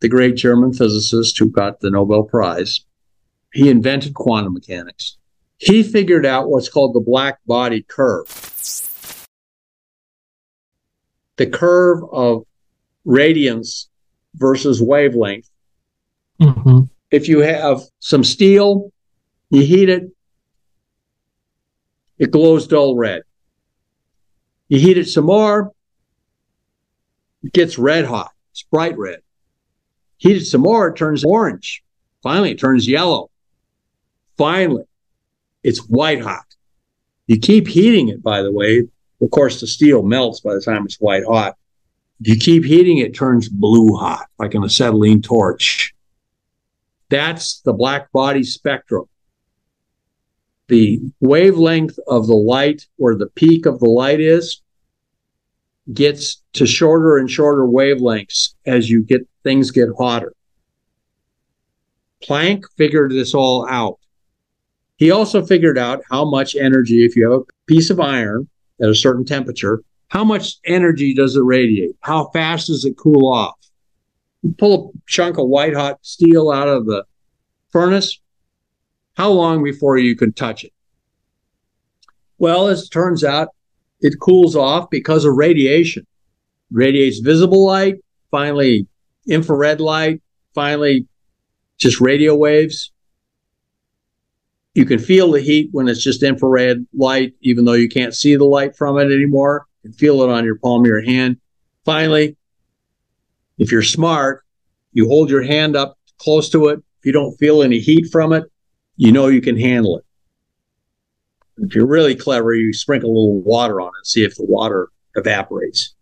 the 0.00 0.08
great 0.08 0.36
German 0.36 0.72
physicist 0.72 1.38
who 1.38 1.50
got 1.50 1.80
the 1.80 1.90
Nobel 1.90 2.22
Prize, 2.22 2.84
he 3.52 3.68
invented 3.68 4.14
quantum 4.14 4.54
mechanics. 4.54 5.16
He 5.58 5.82
figured 5.82 6.26
out 6.26 6.48
what's 6.48 6.68
called 6.68 6.94
the 6.94 7.00
black 7.00 7.38
body 7.46 7.82
curve. 7.82 8.26
The 11.36 11.46
curve 11.46 12.02
of 12.12 12.44
radiance 13.04 13.88
versus 14.34 14.82
wavelength. 14.82 15.48
Mm-hmm. 16.40 16.80
If 17.10 17.28
you 17.28 17.40
have 17.40 17.82
some 18.00 18.24
steel, 18.24 18.92
you 19.50 19.62
heat 19.62 19.88
it, 19.88 20.10
it 22.18 22.30
glows 22.30 22.66
dull 22.66 22.96
red. 22.96 23.22
You 24.74 24.80
heat 24.80 24.98
it 24.98 25.06
some 25.06 25.26
more, 25.26 25.70
it 27.44 27.52
gets 27.52 27.78
red 27.78 28.06
hot. 28.06 28.32
It's 28.50 28.64
bright 28.64 28.98
red. 28.98 29.20
Heat 30.16 30.38
it 30.38 30.46
some 30.46 30.62
more, 30.62 30.88
it 30.88 30.96
turns 30.96 31.24
orange. 31.24 31.84
Finally, 32.24 32.50
it 32.50 32.58
turns 32.58 32.88
yellow. 32.88 33.30
Finally, 34.36 34.82
it's 35.62 35.78
white 35.78 36.22
hot. 36.22 36.56
You 37.28 37.38
keep 37.38 37.68
heating 37.68 38.08
it, 38.08 38.20
by 38.20 38.42
the 38.42 38.50
way. 38.50 38.88
Of 39.20 39.30
course, 39.30 39.60
the 39.60 39.68
steel 39.68 40.02
melts 40.02 40.40
by 40.40 40.54
the 40.54 40.60
time 40.60 40.84
it's 40.86 40.96
white 40.96 41.24
hot. 41.24 41.56
You 42.18 42.34
keep 42.36 42.64
heating 42.64 42.98
it, 42.98 43.10
it 43.10 43.14
turns 43.14 43.48
blue 43.48 43.94
hot, 43.94 44.26
like 44.40 44.54
an 44.54 44.64
acetylene 44.64 45.22
torch. 45.22 45.94
That's 47.10 47.60
the 47.60 47.74
black 47.74 48.10
body 48.10 48.42
spectrum 48.42 49.06
the 50.68 51.00
wavelength 51.20 51.98
of 52.06 52.26
the 52.26 52.34
light, 52.34 52.86
where 52.96 53.14
the 53.14 53.28
peak 53.28 53.66
of 53.66 53.80
the 53.80 53.88
light 53.88 54.20
is, 54.20 54.62
gets 55.92 56.42
to 56.54 56.66
shorter 56.66 57.18
and 57.18 57.30
shorter 57.30 57.62
wavelengths 57.62 58.54
as 58.66 58.88
you 58.88 59.02
get 59.02 59.26
things 59.42 59.70
get 59.70 59.88
hotter. 59.98 60.32
Planck 62.22 62.64
figured 62.76 63.12
this 63.12 63.34
all 63.34 63.68
out. 63.68 63.98
He 64.96 65.10
also 65.10 65.44
figured 65.44 65.76
out 65.76 66.02
how 66.10 66.24
much 66.24 66.56
energy, 66.56 67.04
if 67.04 67.16
you 67.16 67.30
have 67.30 67.40
a 67.40 67.44
piece 67.66 67.90
of 67.90 68.00
iron 68.00 68.48
at 68.80 68.88
a 68.88 68.94
certain 68.94 69.24
temperature, 69.24 69.82
how 70.08 70.24
much 70.24 70.56
energy 70.64 71.12
does 71.12 71.36
it 71.36 71.42
radiate? 71.42 71.96
How 72.00 72.30
fast 72.32 72.68
does 72.68 72.84
it 72.84 72.96
cool 72.96 73.30
off? 73.30 73.58
You 74.42 74.54
pull 74.56 74.92
a 74.94 74.98
chunk 75.06 75.38
of 75.38 75.48
white 75.48 75.74
hot 75.74 75.98
steel 76.02 76.50
out 76.50 76.68
of 76.68 76.86
the 76.86 77.04
furnace, 77.70 78.20
how 79.16 79.30
long 79.30 79.62
before 79.62 79.98
you 79.98 80.16
can 80.16 80.32
touch 80.32 80.64
it? 80.64 80.72
Well, 82.38 82.68
as 82.68 82.84
it 82.84 82.90
turns 82.90 83.24
out, 83.24 83.48
it 84.04 84.20
cools 84.20 84.54
off 84.54 84.90
because 84.90 85.24
of 85.24 85.34
radiation. 85.34 86.06
Radiates 86.70 87.20
visible 87.20 87.64
light, 87.64 87.96
finally 88.30 88.86
infrared 89.26 89.80
light, 89.80 90.20
finally 90.54 91.08
just 91.78 92.02
radio 92.02 92.36
waves. 92.36 92.92
You 94.74 94.84
can 94.84 94.98
feel 94.98 95.32
the 95.32 95.40
heat 95.40 95.70
when 95.72 95.88
it's 95.88 96.02
just 96.02 96.22
infrared 96.22 96.86
light, 96.92 97.32
even 97.40 97.64
though 97.64 97.72
you 97.72 97.88
can't 97.88 98.14
see 98.14 98.36
the 98.36 98.44
light 98.44 98.76
from 98.76 98.98
it 98.98 99.06
anymore. 99.06 99.64
You 99.82 99.90
can 99.90 99.98
feel 99.98 100.22
it 100.22 100.28
on 100.28 100.44
your 100.44 100.58
palm 100.58 100.82
of 100.82 100.86
your 100.86 101.00
hand. 101.00 101.38
Finally, 101.86 102.36
if 103.56 103.72
you're 103.72 103.82
smart, 103.82 104.44
you 104.92 105.08
hold 105.08 105.30
your 105.30 105.42
hand 105.42 105.76
up 105.76 105.98
close 106.18 106.50
to 106.50 106.68
it. 106.68 106.80
If 106.98 107.06
you 107.06 107.12
don't 107.12 107.38
feel 107.38 107.62
any 107.62 107.78
heat 107.78 108.08
from 108.12 108.34
it, 108.34 108.44
you 108.96 109.12
know 109.12 109.28
you 109.28 109.40
can 109.40 109.58
handle 109.58 109.96
it. 109.96 110.04
If 111.58 111.74
you're 111.74 111.86
really 111.86 112.14
clever, 112.14 112.54
you 112.54 112.72
sprinkle 112.72 113.10
a 113.10 113.14
little 113.14 113.40
water 113.42 113.80
on 113.80 113.88
it, 113.88 113.98
and 113.98 114.06
see 114.06 114.24
if 114.24 114.36
the 114.36 114.44
water 114.44 114.90
evaporates. 115.14 115.94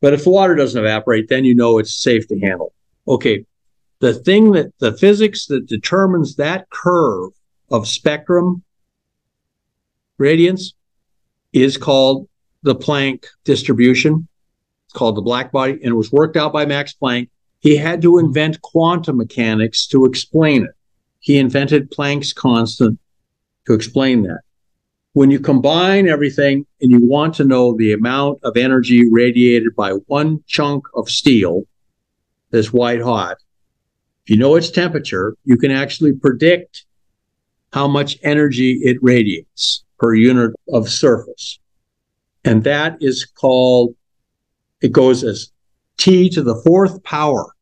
But 0.00 0.12
if 0.12 0.24
the 0.24 0.30
water 0.30 0.54
doesn't 0.54 0.78
evaporate, 0.78 1.28
then 1.28 1.44
you 1.44 1.54
know 1.54 1.78
it's 1.78 1.94
safe 1.94 2.26
to 2.28 2.38
handle. 2.38 2.72
Okay. 3.08 3.44
The 4.00 4.14
thing 4.14 4.52
that 4.52 4.72
the 4.78 4.92
physics 4.92 5.46
that 5.46 5.66
determines 5.66 6.36
that 6.36 6.68
curve 6.70 7.30
of 7.70 7.88
spectrum 7.88 8.62
radiance 10.18 10.74
is 11.52 11.76
called 11.76 12.28
the 12.62 12.74
Planck 12.74 13.24
distribution. 13.44 14.28
It's 14.86 14.92
called 14.92 15.16
the 15.16 15.22
black 15.22 15.52
body, 15.52 15.72
and 15.72 15.84
it 15.84 15.94
was 15.96 16.12
worked 16.12 16.36
out 16.36 16.52
by 16.52 16.66
Max 16.66 16.94
Planck. 17.00 17.30
He 17.60 17.76
had 17.76 18.02
to 18.02 18.18
invent 18.18 18.60
quantum 18.60 19.16
mechanics 19.16 19.86
to 19.88 20.04
explain 20.04 20.64
it. 20.64 20.70
He 21.20 21.38
invented 21.38 21.90
Planck's 21.90 22.32
constant 22.32 22.98
to 23.66 23.72
explain 23.72 24.22
that. 24.24 24.40
When 25.16 25.30
you 25.30 25.40
combine 25.40 26.08
everything 26.08 26.66
and 26.82 26.90
you 26.90 27.02
want 27.02 27.36
to 27.36 27.44
know 27.44 27.74
the 27.74 27.94
amount 27.94 28.40
of 28.42 28.58
energy 28.58 29.10
radiated 29.10 29.74
by 29.74 29.92
one 30.08 30.44
chunk 30.46 30.84
of 30.94 31.08
steel 31.08 31.62
that's 32.50 32.70
white 32.70 33.00
hot, 33.00 33.38
if 34.24 34.30
you 34.30 34.36
know 34.36 34.56
its 34.56 34.70
temperature, 34.70 35.34
you 35.46 35.56
can 35.56 35.70
actually 35.70 36.12
predict 36.12 36.84
how 37.72 37.88
much 37.88 38.18
energy 38.24 38.72
it 38.82 38.98
radiates 39.00 39.84
per 39.98 40.12
unit 40.12 40.52
of 40.68 40.90
surface. 40.90 41.60
And 42.44 42.62
that 42.64 42.98
is 43.00 43.24
called, 43.24 43.94
it 44.82 44.92
goes 44.92 45.24
as 45.24 45.50
T 45.96 46.28
to 46.28 46.42
the 46.42 46.56
fourth 46.56 47.02
power 47.04 47.54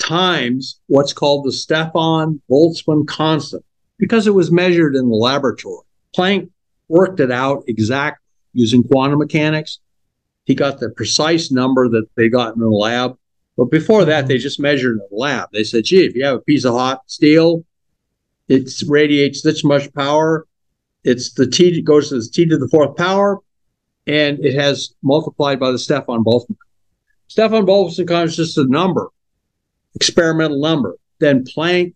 times 0.00 0.80
what's 0.88 1.12
called 1.12 1.46
the 1.46 1.52
Stefan 1.52 2.42
Boltzmann 2.50 3.06
constant 3.06 3.64
because 3.98 4.26
it 4.26 4.34
was 4.34 4.50
measured 4.50 4.94
in 4.94 5.08
the 5.08 5.16
laboratory. 5.16 5.84
Planck 6.16 6.50
worked 6.88 7.20
it 7.20 7.30
out 7.30 7.64
exactly 7.66 8.22
using 8.52 8.82
quantum 8.82 9.18
mechanics. 9.18 9.80
He 10.44 10.54
got 10.54 10.80
the 10.80 10.90
precise 10.90 11.50
number 11.50 11.88
that 11.88 12.06
they 12.16 12.28
got 12.28 12.54
in 12.54 12.60
the 12.60 12.68
lab. 12.68 13.16
But 13.56 13.70
before 13.70 14.04
that, 14.04 14.28
they 14.28 14.38
just 14.38 14.60
measured 14.60 14.92
in 14.92 15.06
the 15.10 15.16
lab. 15.16 15.48
They 15.52 15.64
said, 15.64 15.84
gee, 15.84 16.04
if 16.04 16.14
you 16.14 16.24
have 16.24 16.36
a 16.36 16.40
piece 16.40 16.64
of 16.64 16.74
hot 16.74 17.02
steel, 17.06 17.64
it 18.48 18.70
radiates 18.86 19.42
this 19.42 19.64
much 19.64 19.92
power. 19.94 20.46
It's 21.04 21.32
the 21.32 21.46
T 21.46 21.80
goes 21.82 22.10
to 22.10 22.20
the 22.20 22.28
T 22.32 22.46
to 22.46 22.58
the 22.58 22.68
fourth 22.68 22.96
power, 22.96 23.40
and 24.06 24.38
it 24.44 24.54
has 24.54 24.94
multiplied 25.02 25.58
by 25.58 25.72
the 25.72 25.78
Stefan 25.78 26.22
Boltzmann. 26.22 26.56
Stefan 27.28 27.66
Boltzmann 27.66 28.06
constant 28.06 28.46
is 28.46 28.54
just 28.54 28.58
a 28.58 28.68
number, 28.68 29.08
experimental 29.94 30.60
number. 30.60 30.96
Then 31.18 31.44
Planck 31.44 31.94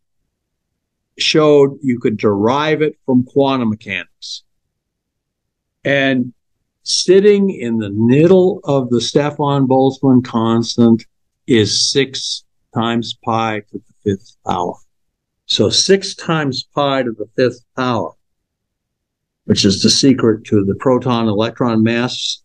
showed 1.22 1.78
you 1.82 1.98
could 1.98 2.16
derive 2.16 2.82
it 2.82 2.96
from 3.06 3.24
quantum 3.24 3.70
mechanics. 3.70 4.42
And 5.84 6.32
sitting 6.82 7.50
in 7.50 7.78
the 7.78 7.90
middle 7.90 8.60
of 8.64 8.90
the 8.90 9.00
Stefan 9.00 9.66
Boltzmann 9.66 10.24
constant 10.24 11.04
is 11.46 11.90
six 11.90 12.44
times 12.74 13.16
pi 13.24 13.60
to 13.70 13.78
the 13.78 13.94
fifth 14.04 14.36
power. 14.46 14.74
So 15.46 15.68
six 15.68 16.14
times 16.14 16.64
pi 16.74 17.02
to 17.02 17.12
the 17.12 17.28
fifth 17.36 17.64
power, 17.76 18.12
which 19.44 19.64
is 19.64 19.82
the 19.82 19.90
secret 19.90 20.44
to 20.44 20.64
the 20.64 20.76
proton 20.76 21.28
electron 21.28 21.82
mass 21.82 22.42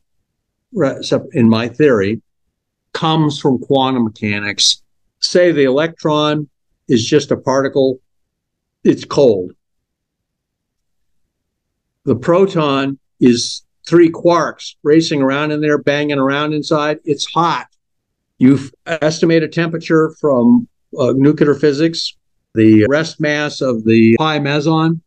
in 1.34 1.48
my 1.48 1.68
theory, 1.68 2.22
comes 2.94 3.40
from 3.40 3.60
quantum 3.60 4.06
mechanics. 4.06 4.82
Say 5.20 5.52
the 5.52 5.66
electron 5.66 6.50
is 6.88 7.06
just 7.06 7.32
a 7.32 7.38
particle, 7.38 8.00
it's 8.86 9.04
cold. 9.04 9.52
The 12.06 12.16
proton 12.16 13.00
is 13.20 13.64
three 13.88 14.10
quarks 14.10 14.76
racing 14.84 15.22
around 15.22 15.52
in 15.52 15.60
there, 15.60 15.78
banging 15.78 16.20
around 16.20 16.54
inside. 16.54 17.00
It's 17.04 17.26
hot. 17.26 17.68
You 18.38 18.60
estimate 18.86 19.44
a 19.44 19.48
temperature 19.48 20.16
from 20.22 20.68
uh, 20.98 21.14
nuclear 21.16 21.56
physics 21.56 22.16
the 22.54 22.86
rest 22.90 23.20
mass 23.20 23.60
of 23.60 23.84
the 23.84 24.16
pi 24.18 24.40
meson. 24.40 25.02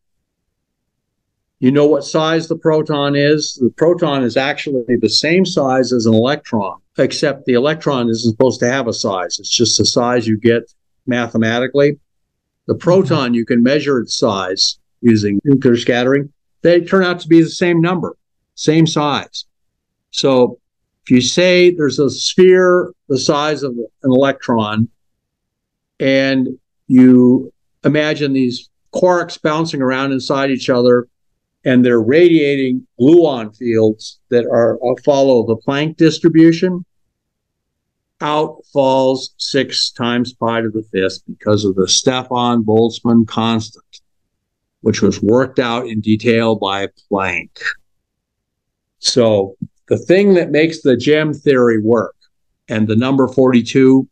You 1.60 1.72
know 1.72 1.86
what 1.86 2.04
size 2.04 2.46
the 2.46 2.56
proton 2.56 3.16
is. 3.16 3.54
The 3.54 3.70
proton 3.70 4.22
is 4.22 4.36
actually 4.36 4.96
the 4.96 5.08
same 5.08 5.46
size 5.46 5.92
as 5.92 6.04
an 6.04 6.14
electron, 6.14 6.78
except 6.98 7.46
the 7.46 7.54
electron 7.54 8.10
isn't 8.10 8.30
supposed 8.30 8.60
to 8.60 8.70
have 8.70 8.86
a 8.86 8.92
size. 8.92 9.38
It's 9.38 9.48
just 9.48 9.78
the 9.78 9.86
size 9.86 10.28
you 10.28 10.38
get 10.38 10.70
mathematically. 11.06 11.98
The 12.68 12.74
proton, 12.74 13.32
you 13.32 13.46
can 13.46 13.62
measure 13.62 13.98
its 13.98 14.16
size 14.16 14.78
using 15.00 15.40
nuclear 15.42 15.76
scattering. 15.76 16.30
They 16.60 16.82
turn 16.82 17.02
out 17.02 17.18
to 17.20 17.28
be 17.28 17.42
the 17.42 17.48
same 17.48 17.80
number, 17.80 18.14
same 18.56 18.86
size. 18.86 19.46
So 20.10 20.58
if 21.04 21.10
you 21.10 21.22
say 21.22 21.70
there's 21.70 21.98
a 21.98 22.10
sphere 22.10 22.92
the 23.08 23.18
size 23.18 23.62
of 23.62 23.72
an 23.72 24.12
electron 24.12 24.88
and 25.98 26.58
you 26.88 27.50
imagine 27.84 28.34
these 28.34 28.68
quarks 28.94 29.40
bouncing 29.40 29.80
around 29.80 30.12
inside 30.12 30.50
each 30.50 30.68
other 30.68 31.08
and 31.64 31.82
they're 31.82 32.02
radiating 32.02 32.86
gluon 33.00 33.56
fields 33.56 34.20
that 34.28 34.44
are 34.44 34.76
uh, 34.76 34.94
follow 35.04 35.46
the 35.46 35.56
Planck 35.56 35.96
distribution. 35.96 36.84
Out 38.20 38.64
falls 38.72 39.34
six 39.36 39.90
times 39.90 40.32
pi 40.32 40.60
to 40.60 40.70
the 40.70 40.82
fifth 40.92 41.22
because 41.26 41.64
of 41.64 41.76
the 41.76 41.86
Stefan 41.86 42.64
Boltzmann 42.64 43.26
constant, 43.26 44.00
which 44.80 45.02
was 45.02 45.22
worked 45.22 45.58
out 45.58 45.86
in 45.86 46.00
detail 46.00 46.56
by 46.56 46.88
Planck. 47.10 47.60
So 48.98 49.56
the 49.88 49.96
thing 49.98 50.34
that 50.34 50.50
makes 50.50 50.82
the 50.82 50.96
gem 50.96 51.32
theory 51.32 51.80
work 51.80 52.16
and 52.68 52.88
the 52.88 52.96
number 52.96 53.28
42 53.28 54.08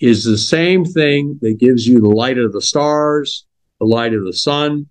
is 0.00 0.24
the 0.24 0.38
same 0.38 0.84
thing 0.84 1.38
that 1.42 1.58
gives 1.58 1.86
you 1.86 2.00
the 2.00 2.08
light 2.08 2.38
of 2.38 2.52
the 2.52 2.62
stars, 2.62 3.46
the 3.78 3.86
light 3.86 4.14
of 4.14 4.24
the 4.24 4.32
sun. 4.32 4.88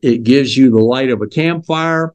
It 0.00 0.22
gives 0.22 0.56
you 0.56 0.70
the 0.70 0.82
light 0.82 1.10
of 1.10 1.22
a 1.22 1.26
campfire 1.26 2.14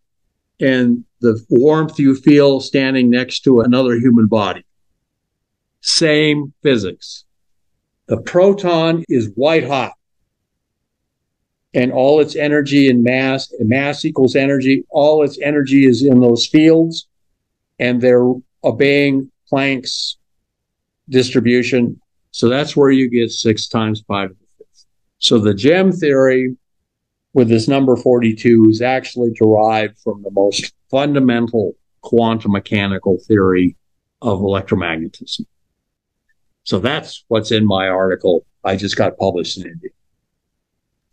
and 0.59 1.03
the 1.19 1.43
warmth 1.49 1.99
you 1.99 2.15
feel 2.15 2.59
standing 2.59 3.09
next 3.09 3.41
to 3.41 3.61
another 3.61 3.95
human 3.95 4.27
body. 4.27 4.65
Same 5.81 6.53
physics. 6.63 7.25
The 8.07 8.17
proton 8.17 9.03
is 9.09 9.31
white 9.35 9.67
hot 9.67 9.93
and 11.73 11.91
all 11.91 12.19
its 12.19 12.35
energy 12.35 12.89
and 12.89 13.03
mass, 13.03 13.53
mass 13.59 14.05
equals 14.05 14.35
energy, 14.35 14.85
all 14.89 15.23
its 15.23 15.37
energy 15.39 15.85
is 15.85 16.03
in 16.03 16.19
those 16.19 16.45
fields 16.45 17.07
and 17.79 18.01
they're 18.01 18.31
obeying 18.63 19.31
Planck's 19.51 20.17
distribution. 21.09 21.99
So 22.31 22.49
that's 22.49 22.75
where 22.75 22.91
you 22.91 23.09
get 23.09 23.31
six 23.31 23.67
times 23.67 24.03
five 24.07 24.29
to 24.29 24.35
the 24.35 24.47
fifth. 24.57 24.85
So 25.19 25.39
the 25.39 25.53
gem 25.53 25.91
theory 25.91 26.55
with 27.33 27.49
this 27.49 27.67
number 27.67 27.95
42 27.95 28.67
is 28.69 28.81
actually 28.81 29.31
derived 29.33 29.97
from 29.99 30.23
the 30.23 30.31
most 30.31 30.73
fundamental 30.89 31.75
quantum 32.01 32.51
mechanical 32.51 33.17
theory 33.27 33.75
of 34.21 34.39
electromagnetism. 34.39 35.45
So 36.63 36.79
that's 36.79 37.23
what's 37.27 37.51
in 37.51 37.65
my 37.65 37.87
article. 37.87 38.45
I 38.63 38.75
just 38.75 38.97
got 38.97 39.17
published 39.17 39.57
in 39.57 39.67
India. 39.67 39.89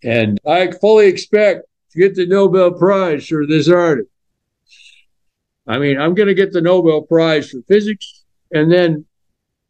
And 0.03 0.41
I 0.47 0.71
fully 0.71 1.07
expect 1.07 1.67
to 1.93 1.99
get 1.99 2.15
the 2.15 2.27
Nobel 2.27 2.73
Prize 2.73 3.27
for 3.27 3.47
this 3.47 3.69
article. 3.69 4.11
I 5.67 5.79
mean, 5.79 5.99
I'm 5.99 6.15
going 6.15 6.29
to 6.29 6.35
get 6.35 6.53
the 6.53 6.61
Nobel 6.61 7.03
Prize 7.03 7.51
for 7.51 7.63
physics 7.69 8.25
and 8.53 8.71
then 8.71 9.05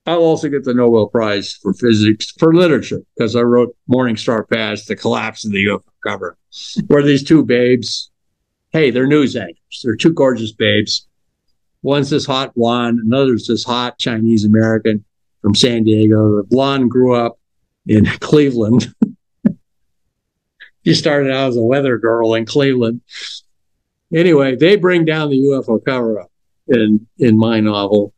I'll 0.07 0.19
also 0.19 0.49
get 0.49 0.65
the 0.65 0.75
Nobel 0.75 1.09
Prize 1.09 1.55
for 1.55 1.73
physics 1.73 2.33
for 2.39 2.55
literature 2.55 3.01
because 3.17 3.35
I 3.35 3.41
wrote 3.41 3.75
Morning 3.87 4.17
Star 4.17 4.45
Pass, 4.45 4.85
The 4.85 4.97
Collapse 4.97 5.47
of 5.47 5.53
the 5.53 5.65
UFO 5.65 5.83
Cover, 6.03 6.37
where 6.89 7.03
these 7.03 7.25
two 7.25 7.43
babes, 7.45 8.11
hey, 8.75 8.91
they're 8.91 9.07
news 9.07 9.35
anchors. 9.35 9.81
They're 9.83 9.97
two 9.97 10.13
gorgeous 10.13 10.53
babes. 10.53 11.07
One's 11.83 12.11
this 12.11 12.27
hot 12.27 12.55
blonde, 12.55 12.99
another's 12.99 13.47
this 13.47 13.65
hot 13.65 13.99
Chinese 13.99 14.45
American 14.45 15.05
from 15.41 15.55
San 15.55 15.85
Diego. 15.85 16.37
The 16.37 16.43
blonde 16.43 16.91
grew 16.91 17.15
up 17.15 17.39
in 17.87 18.05
Cleveland. 18.21 18.95
she 20.85 20.95
started 20.95 21.33
out 21.33 21.49
as 21.49 21.57
a 21.57 21.63
weather 21.63 21.97
girl 21.97 22.35
in 22.35 22.45
Cleveland. 22.45 23.01
Anyway, 24.13 24.57
they 24.57 24.77
bring 24.77 25.07
down 25.07 25.31
the 25.31 25.41
UFO 25.41 25.83
cover 25.83 26.21
up 26.21 26.31
in 26.69 27.07
in 27.19 27.39
my 27.39 27.61
novel 27.61 28.15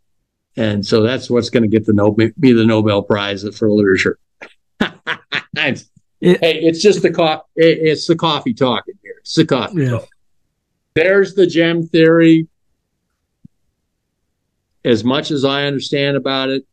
and 0.57 0.85
so 0.85 1.03
that's 1.03 1.29
what's 1.29 1.51
going 1.51 1.63
to 1.63 1.69
get 1.69 1.85
the 1.85 1.93
Nobel, 1.93 2.31
be 2.39 2.53
the 2.53 2.65
Nobel 2.65 3.03
Prize 3.03 3.47
for 3.57 3.71
literature. 3.71 4.19
it, 4.81 5.85
hey, 6.21 6.61
it's 6.61 6.81
just 6.81 7.03
the 7.03 7.11
co- 7.11 7.43
it's 7.55 8.07
the 8.07 8.17
coffee 8.17 8.55
talking 8.55 8.95
here. 9.03 9.17
It's 9.21 9.35
the 9.35 9.45
coffee. 9.45 9.83
Yeah. 9.83 9.91
Talk. 9.91 10.09
There's 10.97 11.35
the 11.35 11.47
gem 11.47 11.87
theory. 11.87 12.49
As 14.83 15.05
much 15.05 15.31
as 15.31 15.45
I 15.45 15.65
understand 15.65 16.17
about 16.17 16.49
it, 16.49 16.65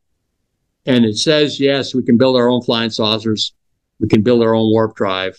and 0.86 1.04
it 1.04 1.18
says 1.18 1.60
yes, 1.60 1.94
we 1.94 2.04
can 2.04 2.18
build 2.18 2.38
our 2.38 2.48
own 2.48 2.62
flying 2.62 2.90
saucers. 2.90 3.54
We 4.00 4.08
can 4.08 4.22
build 4.22 4.42
our 4.42 4.56
own 4.56 4.72
warp 4.72 4.96
drive. 4.96 5.38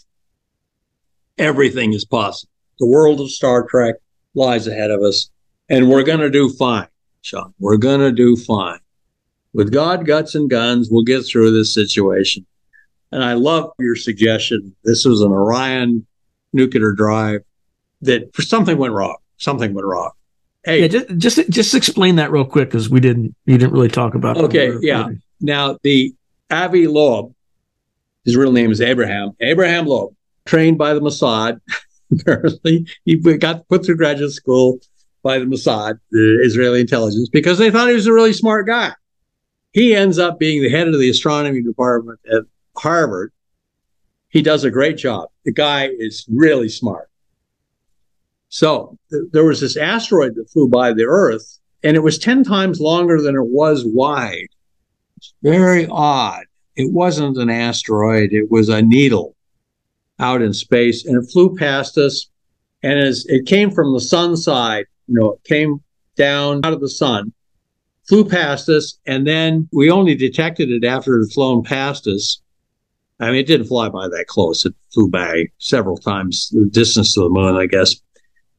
Everything 1.39 1.95
is 1.95 2.05
possible. 2.05 2.51
The 2.78 2.87
world 2.87 3.22
of 3.22 3.30
Star 3.30 3.66
Trek 3.66 3.95
lies 4.35 4.66
ahead 4.66 4.91
of 4.91 5.01
us, 5.01 5.30
and 5.70 5.89
we're 5.89 6.03
going 6.03 6.20
to 6.20 6.30
do 6.30 6.51
fine. 6.51 6.89
Sean. 7.22 7.55
We're 7.59 7.78
going 7.78 8.01
to 8.01 8.12
do 8.12 8.37
fine. 8.37 8.80
With 9.55 9.72
God, 9.72 10.05
guts, 10.05 10.35
and 10.35 10.51
guns, 10.51 10.91
we'll 10.91 11.05
get 11.05 11.22
through 11.22 11.53
this 11.53 11.72
situation. 11.72 12.45
And 13.12 13.24
I 13.24 13.32
love 13.32 13.70
your 13.78 13.97
suggestion. 13.97 14.76
This 14.85 15.07
was 15.07 15.22
an 15.22 15.32
Orion 15.32 16.07
nuclear 16.53 16.93
drive 16.93 17.45
that 18.05 18.34
for 18.34 18.42
something 18.42 18.78
went 18.78 18.92
wrong. 18.92 19.16
Something 19.36 19.74
went 19.74 19.86
wrong. 19.86 20.11
Hey, 20.64 20.82
yeah, 20.82 20.88
just, 20.88 21.18
just 21.18 21.50
just 21.50 21.74
explain 21.74 22.16
that 22.16 22.30
real 22.30 22.44
quick 22.44 22.68
because 22.68 22.88
we 22.88 23.00
didn't 23.00 23.34
you 23.44 23.59
didn't 23.59 23.72
really 23.72 23.88
talk 23.88 24.14
about. 24.14 24.38
Okay, 24.38 24.72
yeah. 24.80 25.09
Now 25.40 25.78
the 25.82 26.14
Avi 26.50 26.86
Loeb, 26.86 27.34
his 28.24 28.36
real 28.36 28.52
name 28.52 28.70
is 28.70 28.80
Abraham. 28.80 29.32
Abraham 29.40 29.86
Loeb, 29.86 30.14
trained 30.46 30.78
by 30.78 30.94
the 30.94 31.00
Mossad. 31.00 31.61
Apparently, 32.12 32.86
he 33.05 33.16
got 33.16 33.68
put 33.68 33.84
through 33.84 33.96
graduate 33.96 34.32
school 34.32 34.78
by 35.22 35.38
the 35.38 35.46
Mossad, 35.46 35.98
the 36.11 36.40
Israeli 36.44 36.80
intelligence, 36.80 37.28
because 37.28 37.59
they 37.59 37.70
thought 37.70 37.88
he 37.88 37.94
was 37.94 38.07
a 38.07 38.12
really 38.12 38.32
smart 38.32 38.66
guy. 38.66 38.92
He 39.72 39.94
ends 39.94 40.18
up 40.18 40.38
being 40.38 40.62
the 40.62 40.68
head 40.68 40.86
of 40.86 40.98
the 40.98 41.11
astronomy 41.11 41.62
department 41.62 42.20
at 42.32 42.42
Harvard. 42.76 43.32
He 44.28 44.40
does 44.40 44.64
a 44.64 44.70
great 44.70 44.96
job. 44.96 45.30
The 45.44 45.52
guy 45.52 45.88
is 45.88 46.24
really 46.30 46.68
smart. 46.68 47.11
So 48.55 48.96
th- 49.11 49.24
there 49.32 49.44
was 49.44 49.61
this 49.61 49.76
asteroid 49.76 50.36
that 50.36 50.48
flew 50.48 50.68
by 50.68 50.92
the 50.92 51.07
Earth, 51.07 51.59
and 51.82 51.96
it 51.96 52.05
was 52.05 52.18
10 52.18 52.44
times 52.44 52.78
longer 52.78 53.20
than 53.20 53.34
it 53.34 53.48
was 53.48 53.84
wide. 53.84 54.46
It's 55.16 55.34
very 55.42 55.88
odd. 55.90 56.44
It 56.76 56.92
wasn't 56.92 57.36
an 57.36 57.50
asteroid, 57.50 58.32
it 58.32 58.52
was 58.52 58.68
a 58.68 58.80
needle 58.80 59.34
out 60.20 60.40
in 60.40 60.52
space, 60.52 61.05
and 61.05 61.20
it 61.20 61.28
flew 61.32 61.57
past 61.57 61.98
us. 61.98 62.28
And 62.84 62.96
as 62.96 63.26
it 63.26 63.46
came 63.46 63.72
from 63.72 63.92
the 63.92 64.00
sun 64.00 64.36
side, 64.36 64.84
you 65.09 65.18
know, 65.18 65.32
it 65.32 65.42
came 65.42 65.82
down 66.14 66.61
out 66.62 66.72
of 66.72 66.80
the 66.80 66.88
sun, 66.88 67.32
flew 68.07 68.24
past 68.24 68.68
us, 68.68 69.00
and 69.05 69.26
then 69.26 69.68
we 69.72 69.90
only 69.90 70.14
detected 70.14 70.70
it 70.70 70.84
after 70.84 71.16
it 71.16 71.24
had 71.24 71.32
flown 71.32 71.64
past 71.64 72.07
us. 72.07 72.40
I 73.18 73.32
mean, 73.32 73.40
it 73.40 73.48
didn't 73.48 73.66
fly 73.66 73.88
by 73.88 74.07
that 74.07 74.26
close. 74.28 74.64
It 74.64 74.74
flew 74.92 75.09
by 75.09 75.46
several 75.59 75.96
times 75.96 76.50
the 76.50 76.66
distance 76.66 77.14
to 77.14 77.22
the 77.22 77.30
moon, 77.30 77.57
I 77.57 77.66
guess. 77.66 77.96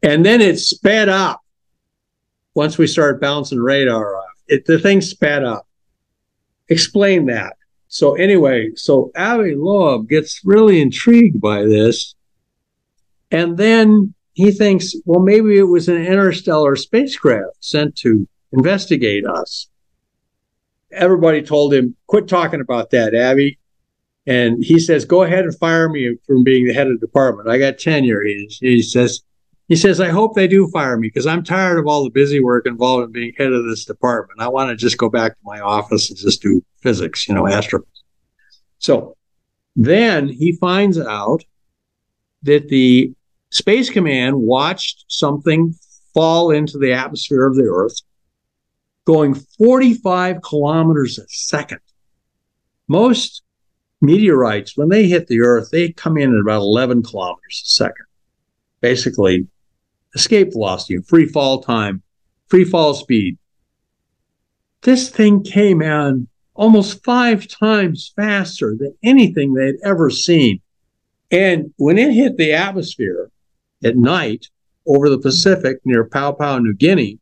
And 0.06 0.24
then 0.24 0.40
it 0.40 0.60
sped 0.60 1.10
up 1.10 1.42
once 2.54 2.78
we 2.78 2.86
started 2.86 3.20
bouncing 3.20 3.60
radar 3.60 4.16
off. 4.16 4.36
it, 4.48 4.66
the 4.66 4.78
thing 4.78 5.02
sped 5.02 5.44
up. 5.44 5.68
Explain 6.70 7.26
that. 7.26 7.54
So 7.88 8.14
anyway, 8.14 8.72
so 8.76 9.12
Avi 9.16 9.56
Loeb 9.56 10.08
gets 10.08 10.42
really 10.46 10.80
intrigued 10.80 11.42
by 11.42 11.64
this, 11.64 12.14
and 13.32 13.58
then 13.58 14.14
he 14.34 14.52
thinks, 14.52 14.94
well, 15.06 15.22
maybe 15.22 15.58
it 15.58 15.64
was 15.64 15.88
an 15.88 16.06
interstellar 16.06 16.76
spacecraft 16.76 17.58
sent 17.62 17.96
to 17.98 18.28
investigate 18.52 19.26
us. 19.26 19.68
Everybody 20.92 21.42
told 21.42 21.74
him, 21.74 21.96
quit 22.08 22.28
talking 22.28 22.62
about 22.62 22.92
that, 22.92 23.16
Avi. 23.16 23.58
And 24.28 24.64
he 24.64 24.80
says, 24.80 25.06
go 25.06 25.24
ahead 25.24 25.46
and 25.46 25.58
fire 25.58 25.90
me 25.90 26.18
from 26.28 26.44
being 26.44 26.68
the 26.68 26.74
head 26.74 26.88
of 26.88 27.00
the 27.00 27.06
department. 27.08 27.50
I 27.50 27.58
got 27.58 27.80
tenure. 27.80 28.24
He, 28.24 28.48
he 28.60 28.82
says, 28.82 29.22
he 29.68 29.76
says, 29.76 30.00
I 30.00 30.10
hope 30.10 30.36
they 30.36 30.48
do 30.48 30.68
fire 30.68 30.98
me 30.98 31.08
because 31.08 31.26
I'm 31.26 31.44
tired 31.44 31.80
of 31.80 31.88
all 31.88 32.04
the 32.04 32.12
busy 32.12 32.40
work 32.40 32.68
involved 32.68 33.06
in 33.06 33.12
being 33.12 33.34
head 33.38 33.52
of 33.52 33.66
this 33.66 33.86
department. 33.86 34.40
I 34.40 34.48
want 34.48 34.70
to 34.70 34.76
just 34.76 34.98
go 34.98 35.10
back 35.10 35.34
to 35.34 35.42
my 35.44 35.60
office 35.60 36.10
and 36.10 36.18
just 36.18 36.42
do 36.42 36.64
physics, 36.82 37.28
you 37.28 37.34
know, 37.34 37.48
astrophysics. 37.48 38.04
So 38.78 39.18
then 39.76 40.28
he 40.28 40.56
finds 40.58 41.00
out 41.00 41.44
that 42.44 42.70
the 42.70 43.14
Space 43.50 43.90
Command 43.90 44.36
watched 44.36 45.06
something 45.08 45.74
fall 46.14 46.52
into 46.52 46.78
the 46.78 46.94
atmosphere 46.94 47.48
of 47.48 47.56
the 47.56 47.64
Earth 47.64 48.02
going 49.06 49.36
45 49.36 50.42
kilometers 50.42 51.18
a 51.18 51.26
second. 51.28 51.80
Most 52.88 53.44
meteorites, 54.02 54.78
when 54.78 54.90
they 54.90 55.08
hit 55.08 55.28
the 55.28 55.42
Earth, 55.42 55.70
they 55.72 55.92
come 55.92 56.18
in 56.18 56.34
at 56.34 56.42
about 56.42 56.62
11 56.62 57.04
kilometers 57.04 57.64
a 57.66 57.70
second. 57.70 58.06
Basically, 58.82 59.48
escape 60.16 60.54
velocity, 60.54 60.98
free 61.02 61.28
fall 61.28 61.62
time, 61.62 62.02
free 62.48 62.64
fall 62.64 62.94
speed. 62.94 63.38
This 64.82 65.10
thing 65.10 65.44
came 65.44 65.82
in 65.82 66.28
almost 66.54 67.04
five 67.04 67.48
times 67.48 68.14
faster 68.16 68.76
than 68.78 68.96
anything 69.04 69.54
they'd 69.54 69.76
ever 69.84 70.10
seen. 70.10 70.62
And 71.32 71.74
when 71.78 71.98
it 71.98 72.14
hit 72.14 72.38
the 72.38 72.54
atmosphere 72.54 73.30
at 73.84 73.98
night 73.98 74.48
over 74.88 75.10
the 75.10 75.20
Pacific 75.20 75.78
near 75.84 76.06
Papua 76.06 76.60
New 76.60 76.74
Guinea, 76.74 77.20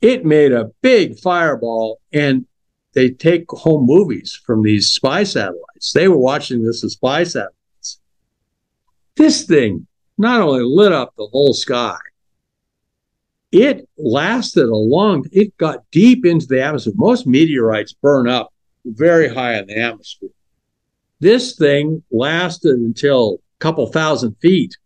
it 0.00 0.24
made 0.24 0.52
a 0.52 0.70
big 0.82 1.18
fireball 1.18 2.00
and 2.12 2.46
they 2.92 3.10
take 3.10 3.50
home 3.50 3.86
movies 3.86 4.40
from 4.46 4.62
these 4.62 4.88
spy 4.88 5.24
satellites. 5.24 5.92
They 5.92 6.08
were 6.08 6.18
watching 6.18 6.62
this 6.64 6.84
as 6.84 6.92
spy 6.92 7.24
satellites. 7.24 8.00
This 9.16 9.44
thing 9.44 9.86
not 10.18 10.40
only 10.40 10.62
lit 10.62 10.92
up 10.92 11.14
the 11.16 11.26
whole 11.26 11.54
sky, 11.54 11.96
it 13.50 13.88
lasted 13.96 14.68
a 14.68 14.76
long, 14.76 15.24
it 15.32 15.56
got 15.56 15.90
deep 15.90 16.26
into 16.26 16.46
the 16.46 16.62
atmosphere. 16.62 16.92
Most 16.96 17.26
meteorites 17.26 17.94
burn 17.94 18.28
up 18.28 18.52
very 18.84 19.32
high 19.32 19.58
in 19.58 19.66
the 19.66 19.78
atmosphere. 19.78 20.30
This 21.20 21.56
thing 21.56 22.02
lasted 22.10 22.76
until 22.76 23.40
a 23.56 23.58
couple 23.58 23.86
thousand 23.86 24.36
feet 24.40 24.76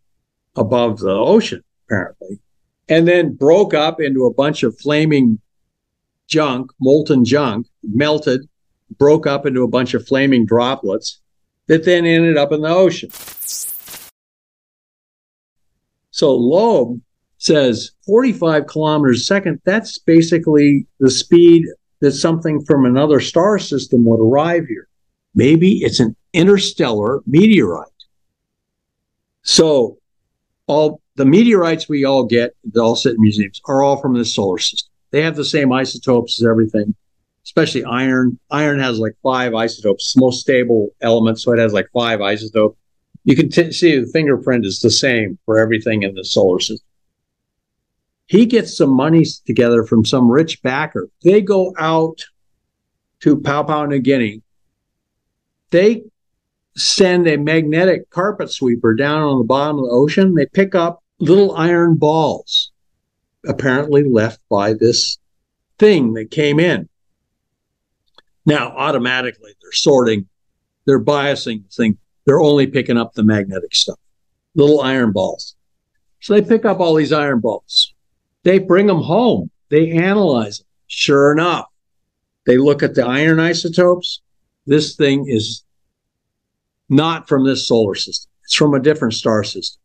above 0.55 0.99
the 0.99 1.11
ocean, 1.11 1.63
apparently, 1.85 2.39
and 2.87 3.07
then 3.07 3.33
broke 3.35 3.73
up 3.73 3.99
into 3.99 4.25
a 4.25 4.33
bunch 4.33 4.63
of 4.63 4.79
flaming 4.79 5.39
junk, 6.27 6.71
molten 6.79 7.25
junk, 7.25 7.67
melted, 7.83 8.47
broke 8.97 9.27
up 9.27 9.45
into 9.45 9.63
a 9.63 9.67
bunch 9.67 9.93
of 9.93 10.07
flaming 10.07 10.45
droplets 10.45 11.19
that 11.67 11.85
then 11.85 12.05
ended 12.05 12.37
up 12.37 12.51
in 12.51 12.61
the 12.61 12.69
ocean. 12.69 13.09
So 16.13 16.35
Loeb 16.35 17.01
says 17.39 17.91
45 18.05 18.67
kilometers 18.67 19.21
a 19.21 19.23
second, 19.25 19.59
that's 19.65 19.97
basically 19.97 20.85
the 20.99 21.09
speed 21.09 21.65
that 22.01 22.11
something 22.11 22.63
from 22.65 22.85
another 22.85 23.19
star 23.19 23.57
system 23.57 24.05
would 24.05 24.21
arrive 24.21 24.67
here. 24.67 24.87
Maybe 25.33 25.77
it's 25.77 25.99
an 25.99 26.15
interstellar 26.31 27.21
meteorite. 27.25 27.87
So 29.41 29.97
all 30.67 31.01
the 31.15 31.25
meteorites 31.25 31.89
we 31.89 32.05
all 32.05 32.25
get 32.25 32.55
that 32.71 32.79
all 32.79 32.95
sit 32.95 33.15
in 33.15 33.21
museums 33.21 33.59
are 33.65 33.81
all 33.81 33.99
from 33.99 34.13
this 34.13 34.35
solar 34.35 34.59
system. 34.59 34.91
They 35.09 35.23
have 35.23 35.35
the 35.35 35.43
same 35.43 35.73
isotopes 35.73 36.39
as 36.39 36.47
everything, 36.47 36.93
especially 37.43 37.85
iron. 37.85 38.39
Iron 38.51 38.79
has 38.79 38.99
like 38.99 39.15
five 39.23 39.55
isotopes, 39.55 40.15
most 40.15 40.41
stable 40.41 40.89
element, 41.01 41.39
so 41.39 41.53
it 41.53 41.59
has 41.59 41.73
like 41.73 41.89
five 41.91 42.21
isotopes. 42.21 42.77
You 43.23 43.35
can 43.35 43.49
t- 43.49 43.71
see 43.71 43.97
the 43.97 44.07
fingerprint 44.07 44.65
is 44.65 44.81
the 44.81 44.91
same 44.91 45.37
for 45.45 45.57
everything 45.57 46.03
in 46.03 46.13
the 46.13 46.25
solar 46.25 46.59
system. 46.59 46.85
He 48.25 48.45
gets 48.45 48.75
some 48.77 48.89
money 48.89 49.25
together 49.45 49.83
from 49.83 50.05
some 50.05 50.29
rich 50.29 50.61
backer. 50.61 51.09
They 51.23 51.41
go 51.41 51.73
out 51.77 52.25
to 53.21 53.39
Papua 53.39 53.87
New 53.87 53.99
Guinea. 53.99 54.41
They 55.71 56.03
send 56.75 57.27
a 57.27 57.37
magnetic 57.37 58.09
carpet 58.09 58.51
sweeper 58.51 58.95
down 58.95 59.21
on 59.21 59.37
the 59.37 59.45
bottom 59.45 59.79
of 59.79 59.85
the 59.85 59.91
ocean. 59.91 60.35
They 60.35 60.45
pick 60.45 60.75
up 60.75 61.03
little 61.19 61.55
iron 61.55 61.95
balls 61.95 62.71
apparently 63.47 64.03
left 64.03 64.39
by 64.49 64.73
this 64.73 65.17
thing 65.77 66.13
that 66.13 66.31
came 66.31 66.59
in. 66.59 66.89
Now, 68.45 68.69
automatically, 68.75 69.53
they're 69.61 69.71
sorting, 69.71 70.27
they're 70.85 71.03
biasing 71.03 71.63
the 71.63 71.69
thing. 71.69 71.97
They're 72.25 72.39
only 72.39 72.67
picking 72.67 72.97
up 72.97 73.13
the 73.13 73.23
magnetic 73.23 73.75
stuff, 73.75 73.99
little 74.55 74.81
iron 74.81 75.11
balls. 75.11 75.55
So 76.21 76.33
they 76.33 76.41
pick 76.41 76.65
up 76.65 76.79
all 76.79 76.95
these 76.95 77.11
iron 77.11 77.39
balls. 77.39 77.93
They 78.43 78.59
bring 78.59 78.87
them 78.87 79.01
home. 79.01 79.49
They 79.69 79.91
analyze 79.91 80.59
them. 80.59 80.67
Sure 80.87 81.31
enough, 81.31 81.65
they 82.45 82.57
look 82.57 82.83
at 82.83 82.93
the 82.93 83.05
iron 83.05 83.39
isotopes. 83.39 84.21
This 84.65 84.95
thing 84.95 85.25
is 85.27 85.63
not 86.87 87.27
from 87.27 87.45
this 87.45 87.67
solar 87.67 87.95
system. 87.95 88.29
It's 88.43 88.55
from 88.55 88.73
a 88.73 88.79
different 88.79 89.15
star 89.15 89.43
system 89.43 89.81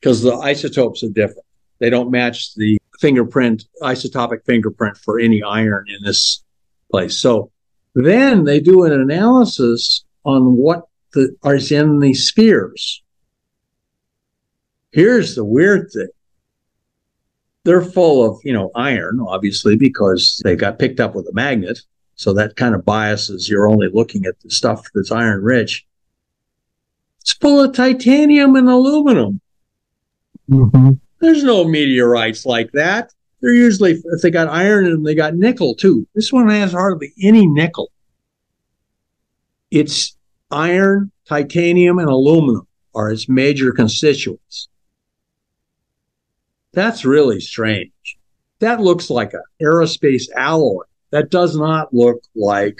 because 0.00 0.22
the 0.22 0.34
isotopes 0.34 1.02
are 1.02 1.10
different. 1.10 1.46
They 1.78 1.90
don't 1.90 2.10
match 2.10 2.54
the 2.54 2.78
fingerprint, 3.00 3.64
isotopic 3.82 4.44
fingerprint 4.46 4.96
for 4.96 5.18
any 5.18 5.42
iron 5.42 5.84
in 5.88 6.04
this 6.04 6.42
place. 6.90 7.18
So 7.18 7.50
then 7.94 8.44
they 8.44 8.60
do 8.60 8.84
an 8.84 8.92
analysis 8.92 10.04
on 10.24 10.56
what 10.56 10.86
the, 11.14 11.34
is 11.46 11.72
in 11.72 12.00
the 12.00 12.14
spheres. 12.14 13.02
Here's 14.92 15.34
the 15.34 15.44
weird 15.44 15.90
thing. 15.90 16.08
They're 17.64 17.82
full 17.82 18.30
of, 18.30 18.40
you 18.44 18.52
know, 18.52 18.70
iron, 18.74 19.20
obviously, 19.26 19.76
because 19.76 20.40
they 20.44 20.54
got 20.54 20.78
picked 20.78 21.00
up 21.00 21.14
with 21.14 21.26
a 21.26 21.32
magnet. 21.32 21.80
So 22.14 22.32
that 22.34 22.56
kind 22.56 22.74
of 22.74 22.84
biases 22.84 23.48
you're 23.48 23.66
only 23.66 23.88
looking 23.92 24.26
at 24.26 24.38
the 24.40 24.50
stuff 24.50 24.86
that's 24.94 25.10
iron 25.10 25.42
rich. 25.42 25.84
It's 27.20 27.32
full 27.32 27.60
of 27.60 27.74
titanium 27.74 28.54
and 28.54 28.68
aluminum. 28.68 29.40
Mm-hmm. 30.50 30.90
There's 31.20 31.42
no 31.42 31.64
meteorites 31.64 32.44
like 32.44 32.70
that. 32.72 33.10
They're 33.40 33.54
usually, 33.54 33.92
if 33.92 34.22
they 34.22 34.30
got 34.30 34.48
iron 34.48 34.86
and 34.86 35.06
they 35.06 35.14
got 35.14 35.34
nickel 35.34 35.74
too. 35.74 36.06
This 36.14 36.32
one 36.32 36.48
has 36.50 36.72
hardly 36.72 37.12
any 37.22 37.46
nickel. 37.46 37.90
It's 39.70 40.13
iron, 40.54 41.10
titanium, 41.26 41.98
and 41.98 42.08
aluminum 42.08 42.66
are 42.94 43.10
its 43.10 43.28
major 43.28 43.72
constituents. 43.72 44.68
That's 46.72 47.04
really 47.04 47.40
strange. 47.40 47.90
That 48.60 48.80
looks 48.80 49.10
like 49.10 49.34
an 49.34 49.42
aerospace 49.60 50.30
alloy. 50.36 50.84
That 51.10 51.30
does 51.30 51.56
not 51.56 51.92
look 51.92 52.22
like 52.34 52.78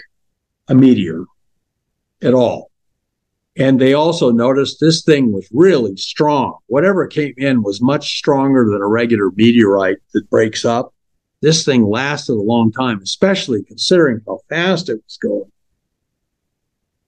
a 0.67 0.75
meteor 0.75 1.25
at 2.21 2.33
all. 2.33 2.71
And 3.57 3.79
they 3.79 3.93
also 3.93 4.31
noticed 4.31 4.79
this 4.79 5.03
thing 5.03 5.31
was 5.31 5.47
really 5.51 5.95
strong. 5.95 6.57
Whatever 6.67 7.07
came 7.07 7.33
in 7.37 7.63
was 7.63 7.81
much 7.81 8.17
stronger 8.17 8.65
than 8.65 8.81
a 8.81 8.87
regular 8.87 9.31
meteorite 9.35 9.97
that 10.13 10.29
breaks 10.29 10.65
up. 10.65 10.93
This 11.41 11.63
thing 11.63 11.85
lasted 11.85 12.33
a 12.33 12.41
long 12.41 12.71
time, 12.71 12.99
especially 13.01 13.63
considering 13.63 14.21
how 14.25 14.39
fast 14.49 14.89
it 14.89 15.01
was 15.05 15.17
going. 15.17 15.51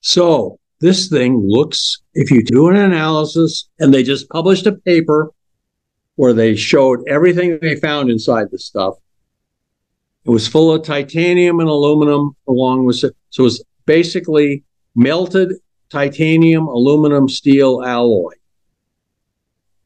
So 0.01 0.59
this 0.79 1.07
thing 1.07 1.43
looks, 1.45 2.01
if 2.13 2.29
you 2.31 2.43
do 2.43 2.69
an 2.69 2.75
analysis, 2.75 3.67
and 3.79 3.93
they 3.93 4.03
just 4.03 4.29
published 4.29 4.67
a 4.67 4.73
paper 4.73 5.31
where 6.15 6.33
they 6.33 6.55
showed 6.55 7.07
everything 7.07 7.59
they 7.61 7.75
found 7.75 8.09
inside 8.09 8.47
the 8.51 8.59
stuff. 8.59 8.95
It 10.25 10.31
was 10.31 10.47
full 10.47 10.73
of 10.73 10.83
titanium 10.83 11.59
and 11.59 11.69
aluminum 11.69 12.35
along 12.47 12.85
with 12.85 13.03
it. 13.03 13.15
So 13.29 13.43
it 13.43 13.45
was 13.45 13.63
basically 13.85 14.63
melted 14.95 15.53
titanium, 15.89 16.67
aluminum, 16.67 17.29
steel 17.29 17.83
alloy 17.85 18.33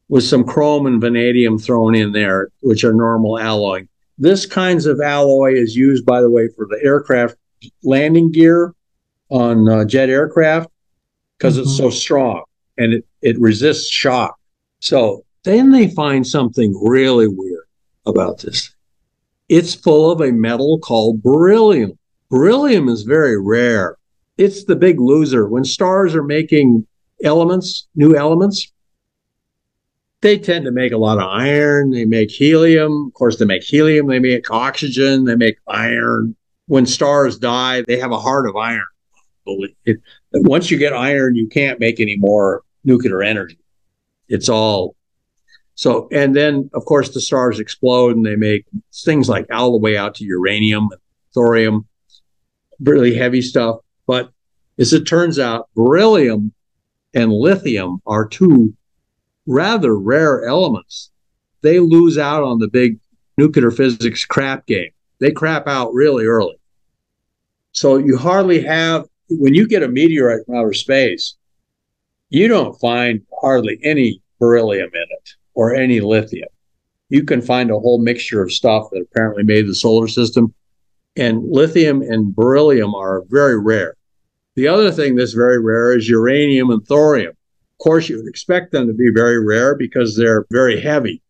with 0.10 0.24
some 0.24 0.44
chrome 0.44 0.88
and 0.88 1.00
vanadium 1.00 1.58
thrown 1.58 1.96
in 1.96 2.12
there, 2.12 2.50
which 2.62 2.84
are 2.84 2.94
normal 2.94 3.40
alloy. 3.40 3.88
This 4.18 4.46
kinds 4.46 4.86
of 4.86 5.00
alloy 5.00 5.54
is 5.54 5.76
used, 5.76 6.06
by 6.06 6.22
the 6.22 6.30
way, 6.30 6.50
for 6.56 6.66
the 6.70 6.80
aircraft 6.84 7.36
landing 7.84 8.32
gear 8.32 8.74
on 9.32 9.68
uh, 9.68 9.86
jet 9.86 10.10
aircraft 10.10 10.70
because 11.38 11.56
mm-hmm. 11.56 11.64
it's 11.64 11.78
so 11.78 11.90
strong 11.90 12.44
and 12.78 12.94
it, 12.94 13.06
it 13.22 13.40
resists 13.40 13.90
shock. 13.90 14.38
So 14.80 15.26
then 15.44 15.72
they 15.72 15.90
find 15.90 16.26
something 16.26 16.80
really 16.84 17.28
weird 17.28 17.66
about 18.06 18.40
this. 18.40 18.74
it's 19.50 19.74
full 19.74 20.12
of 20.12 20.22
a 20.22 20.32
metal 20.32 20.80
called 20.80 21.24
beryllium. 21.24 21.98
Beryllium 22.30 22.88
is 22.90 23.04
very 23.04 23.40
rare. 23.40 23.98
It's 24.38 24.64
the 24.64 24.76
big 24.76 25.00
loser. 25.00 25.48
When 25.48 25.66
stars 25.66 26.16
are 26.16 26.24
making 26.24 26.88
elements, 27.24 27.88
new 27.96 28.16
elements, 28.16 28.72
they 30.22 30.38
tend 30.38 30.66
to 30.66 30.72
make 30.72 30.92
a 30.92 30.98
lot 30.98 31.18
of 31.18 31.28
iron. 31.28 31.92
They 31.92 32.06
make 32.06 32.32
helium. 32.32 33.08
Of 33.08 33.14
course, 33.14 33.38
they 33.38 33.46
make 33.46 33.64
helium. 33.64 34.08
They 34.08 34.20
make 34.20 34.50
oxygen. 34.52 35.26
They 35.26 35.36
make 35.36 35.58
iron. 35.68 36.36
When 36.68 36.86
stars 36.86 37.38
die, 37.38 37.82
they 37.82 38.00
have 38.00 38.12
a 38.12 38.20
heart 38.20 38.48
of 38.48 38.56
iron. 38.56 38.86
It, 39.46 40.02
once 40.34 40.70
you 40.70 40.78
get 40.78 40.94
iron, 40.94 41.36
you 41.36 41.48
can't 41.48 41.80
make 41.80 42.00
any 42.00 42.16
more 42.16 42.64
nuclear 42.84 43.22
energy. 43.22 43.60
It's 44.28 44.50
all 44.50 44.96
so. 45.76 46.08
And 46.12 46.36
then, 46.36 46.70
of 46.74 46.86
course, 46.86 47.10
the 47.10 47.22
stars 47.22 47.60
explode 47.60 48.16
and 48.16 48.26
they 48.26 48.36
make 48.36 48.66
things 48.94 49.28
like 49.28 49.48
all 49.52 49.72
the 49.72 49.78
way 49.78 49.98
out 49.98 50.16
to 50.16 50.26
uranium 50.26 50.90
and 50.92 51.02
thorium, 51.34 51.88
really 52.80 53.16
heavy 53.16 53.42
stuff. 53.42 53.78
But 54.08 54.32
as 54.78 54.94
it 54.94 55.04
turns 55.04 55.40
out, 55.40 55.70
beryllium 55.76 56.54
and 57.14 57.32
lithium 57.32 58.02
are 58.06 58.28
two 58.28 58.74
rather 59.46 59.98
rare 59.98 60.46
elements. 60.46 61.12
They 61.62 61.80
lose 61.80 62.18
out 62.18 62.44
on 62.44 62.60
the 62.60 62.68
big 62.68 63.00
nuclear 63.38 63.72
physics 63.72 64.26
crap 64.26 64.66
game. 64.66 64.92
They 65.20 65.32
crap 65.32 65.68
out 65.68 65.94
really 65.94 66.26
early. 66.26 66.56
So 67.72 67.98
you 67.98 68.18
hardly 68.18 68.64
have, 68.64 69.06
when 69.40 69.54
you 69.54 69.68
get 69.68 69.84
a 69.84 69.88
meteorite 69.88 70.46
from 70.46 70.56
outer 70.56 70.74
space, 70.74 71.36
you 72.30 72.48
don't 72.48 72.80
find 72.80 73.22
hardly 73.42 73.80
any 73.84 74.22
beryllium 74.40 74.90
in 74.94 75.06
it 75.10 75.30
or 75.54 75.76
any 75.76 76.00
lithium. 76.00 76.48
You 77.10 77.24
can 77.24 77.42
find 77.42 77.70
a 77.70 77.80
whole 77.80 78.02
mixture 78.02 78.42
of 78.42 78.52
stuff 78.52 78.88
that 78.92 79.02
apparently 79.02 79.44
made 79.44 79.68
the 79.68 79.76
solar 79.76 80.08
system. 80.08 80.54
And 81.18 81.44
lithium 81.44 82.02
and 82.02 82.34
beryllium 82.34 82.96
are 82.96 83.24
very 83.28 83.60
rare. 83.60 83.96
The 84.56 84.68
other 84.68 84.92
thing 84.92 85.16
that's 85.16 85.34
very 85.34 85.62
rare 85.62 85.96
is 85.96 86.08
uranium 86.08 86.70
and 86.70 86.86
thorium 86.86 87.32
Of 87.32 87.84
course, 87.84 88.08
you 88.08 88.18
would 88.18 88.28
expect 88.28 88.72
them 88.72 88.88
to 88.88 88.94
be 88.94 89.10
very 89.14 89.44
rare 89.44 89.76
because 89.76 90.16
they're 90.16 90.46
very 90.52 90.80
heavy. 90.80 91.22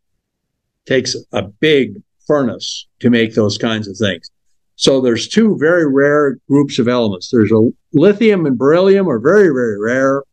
It 0.86 0.90
takes 0.90 1.16
a 1.32 1.44
big 1.44 1.96
furnace 2.28 2.88
to 3.00 3.10
make 3.10 3.34
those 3.34 3.58
kinds 3.58 3.88
of 3.88 3.98
things. 3.98 4.30
So 4.76 5.02
there's 5.02 5.28
two 5.28 5.58
very 5.60 5.92
rare 5.92 6.38
groups 6.48 6.80
of 6.80 6.88
elements. 6.88 7.30
There's 7.32 7.52
a 7.52 7.70
lithium 7.94 8.46
and 8.46 8.58
beryllium 8.58 9.10
are 9.10 9.20
very, 9.20 9.50
very 9.50 9.80
rare 9.80 10.24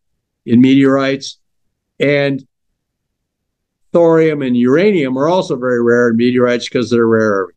in 0.47 0.61
meteorites, 0.61 1.39
and 2.01 2.47
thorium 3.93 4.43
and 4.43 4.57
uranium 4.57 5.17
are 5.19 5.29
also 5.29 5.57
very 5.57 5.83
rare 5.83 6.11
in 6.11 6.17
meteorites 6.17 6.69
because 6.69 6.91
they're 6.91 7.07
rare 7.07 7.49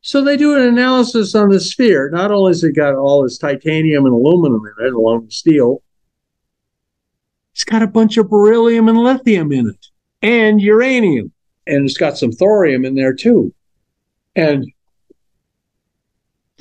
So 0.00 0.22
they 0.22 0.36
do 0.36 0.56
an 0.56 0.62
analysis 0.62 1.34
on 1.34 1.50
the 1.50 1.60
sphere. 1.60 2.10
Not 2.10 2.32
only 2.32 2.50
has 2.50 2.64
it 2.64 2.72
got 2.72 2.94
all 2.94 3.22
this 3.22 3.38
titanium 3.38 4.04
and 4.04 4.14
aluminum 4.14 4.62
in 4.78 4.86
it, 4.86 4.92
along 4.92 5.22
with 5.22 5.32
steel, 5.32 5.82
it's 7.52 7.64
got 7.64 7.82
a 7.82 7.86
bunch 7.86 8.16
of 8.16 8.28
beryllium 8.28 8.88
and 8.88 8.98
lithium 8.98 9.52
in 9.52 9.68
it 9.68 9.86
and 10.22 10.60
uranium. 10.60 11.32
And 11.66 11.84
it's 11.84 11.98
got 11.98 12.18
some 12.18 12.32
thorium 12.32 12.84
in 12.84 12.94
there 12.94 13.14
too. 13.14 13.54
And 14.34 14.66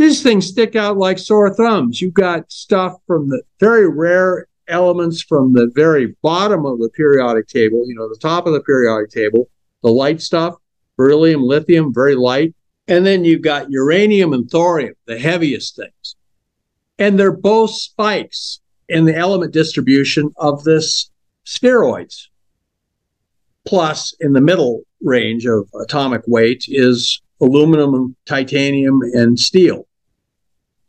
these 0.01 0.23
things 0.23 0.47
stick 0.47 0.75
out 0.75 0.97
like 0.97 1.19
sore 1.19 1.53
thumbs. 1.53 2.01
You've 2.01 2.13
got 2.13 2.51
stuff 2.51 2.95
from 3.05 3.29
the 3.29 3.43
very 3.59 3.87
rare 3.87 4.47
elements 4.67 5.21
from 5.21 5.53
the 5.53 5.69
very 5.75 6.15
bottom 6.23 6.65
of 6.65 6.79
the 6.79 6.89
periodic 6.89 7.47
table, 7.47 7.83
you 7.87 7.93
know, 7.93 8.09
the 8.09 8.17
top 8.19 8.47
of 8.47 8.53
the 8.53 8.61
periodic 8.61 9.11
table, 9.11 9.49
the 9.83 9.91
light 9.91 10.21
stuff, 10.21 10.55
beryllium, 10.97 11.43
lithium, 11.43 11.93
very 11.93 12.15
light. 12.15 12.55
And 12.87 13.05
then 13.05 13.23
you've 13.23 13.41
got 13.41 13.69
uranium 13.69 14.33
and 14.33 14.49
thorium, 14.49 14.95
the 15.05 15.19
heaviest 15.19 15.75
things. 15.75 16.15
And 16.97 17.19
they're 17.19 17.31
both 17.31 17.71
spikes 17.71 18.59
in 18.89 19.05
the 19.05 19.15
element 19.15 19.53
distribution 19.53 20.33
of 20.37 20.63
this 20.63 21.11
spheroids. 21.45 22.29
Plus, 23.67 24.15
in 24.19 24.33
the 24.33 24.41
middle 24.41 24.81
range 25.01 25.45
of 25.45 25.69
atomic 25.79 26.21
weight 26.27 26.65
is 26.67 27.21
aluminum, 27.39 28.15
titanium, 28.25 29.01
and 29.13 29.39
steel. 29.39 29.87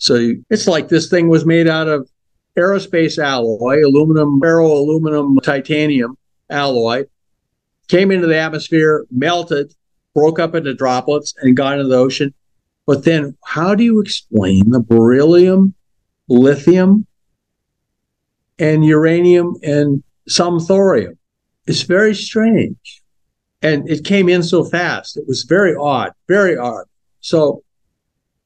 So 0.02 0.32
it's 0.50 0.66
like 0.66 0.88
this 0.88 1.08
thing 1.08 1.28
was 1.28 1.46
made 1.46 1.68
out 1.68 1.86
of 1.86 2.10
aerospace 2.58 3.22
alloy, 3.22 3.86
aluminum, 3.86 4.40
ferro 4.40 4.66
aluminum, 4.66 5.38
titanium 5.44 6.18
alloy, 6.50 7.04
came 7.86 8.10
into 8.10 8.26
the 8.26 8.36
atmosphere, 8.36 9.06
melted, 9.12 9.72
broke 10.12 10.40
up 10.40 10.56
into 10.56 10.74
droplets, 10.74 11.34
and 11.40 11.56
got 11.56 11.74
into 11.74 11.86
the 11.86 11.96
ocean. 11.96 12.34
But 12.84 13.04
then, 13.04 13.36
how 13.44 13.76
do 13.76 13.84
you 13.84 14.00
explain 14.00 14.70
the 14.70 14.80
beryllium, 14.80 15.72
lithium, 16.28 17.06
and 18.58 18.84
uranium 18.84 19.54
and 19.62 20.02
some 20.26 20.58
thorium. 20.58 21.16
It's 21.68 21.82
very 21.82 22.14
strange. 22.14 23.02
And 23.62 23.88
it 23.88 24.04
came 24.04 24.28
in 24.28 24.42
so 24.42 24.64
fast. 24.64 25.16
It 25.16 25.28
was 25.28 25.44
very 25.44 25.76
odd, 25.76 26.10
very 26.26 26.56
odd. 26.56 26.86
So 27.20 27.62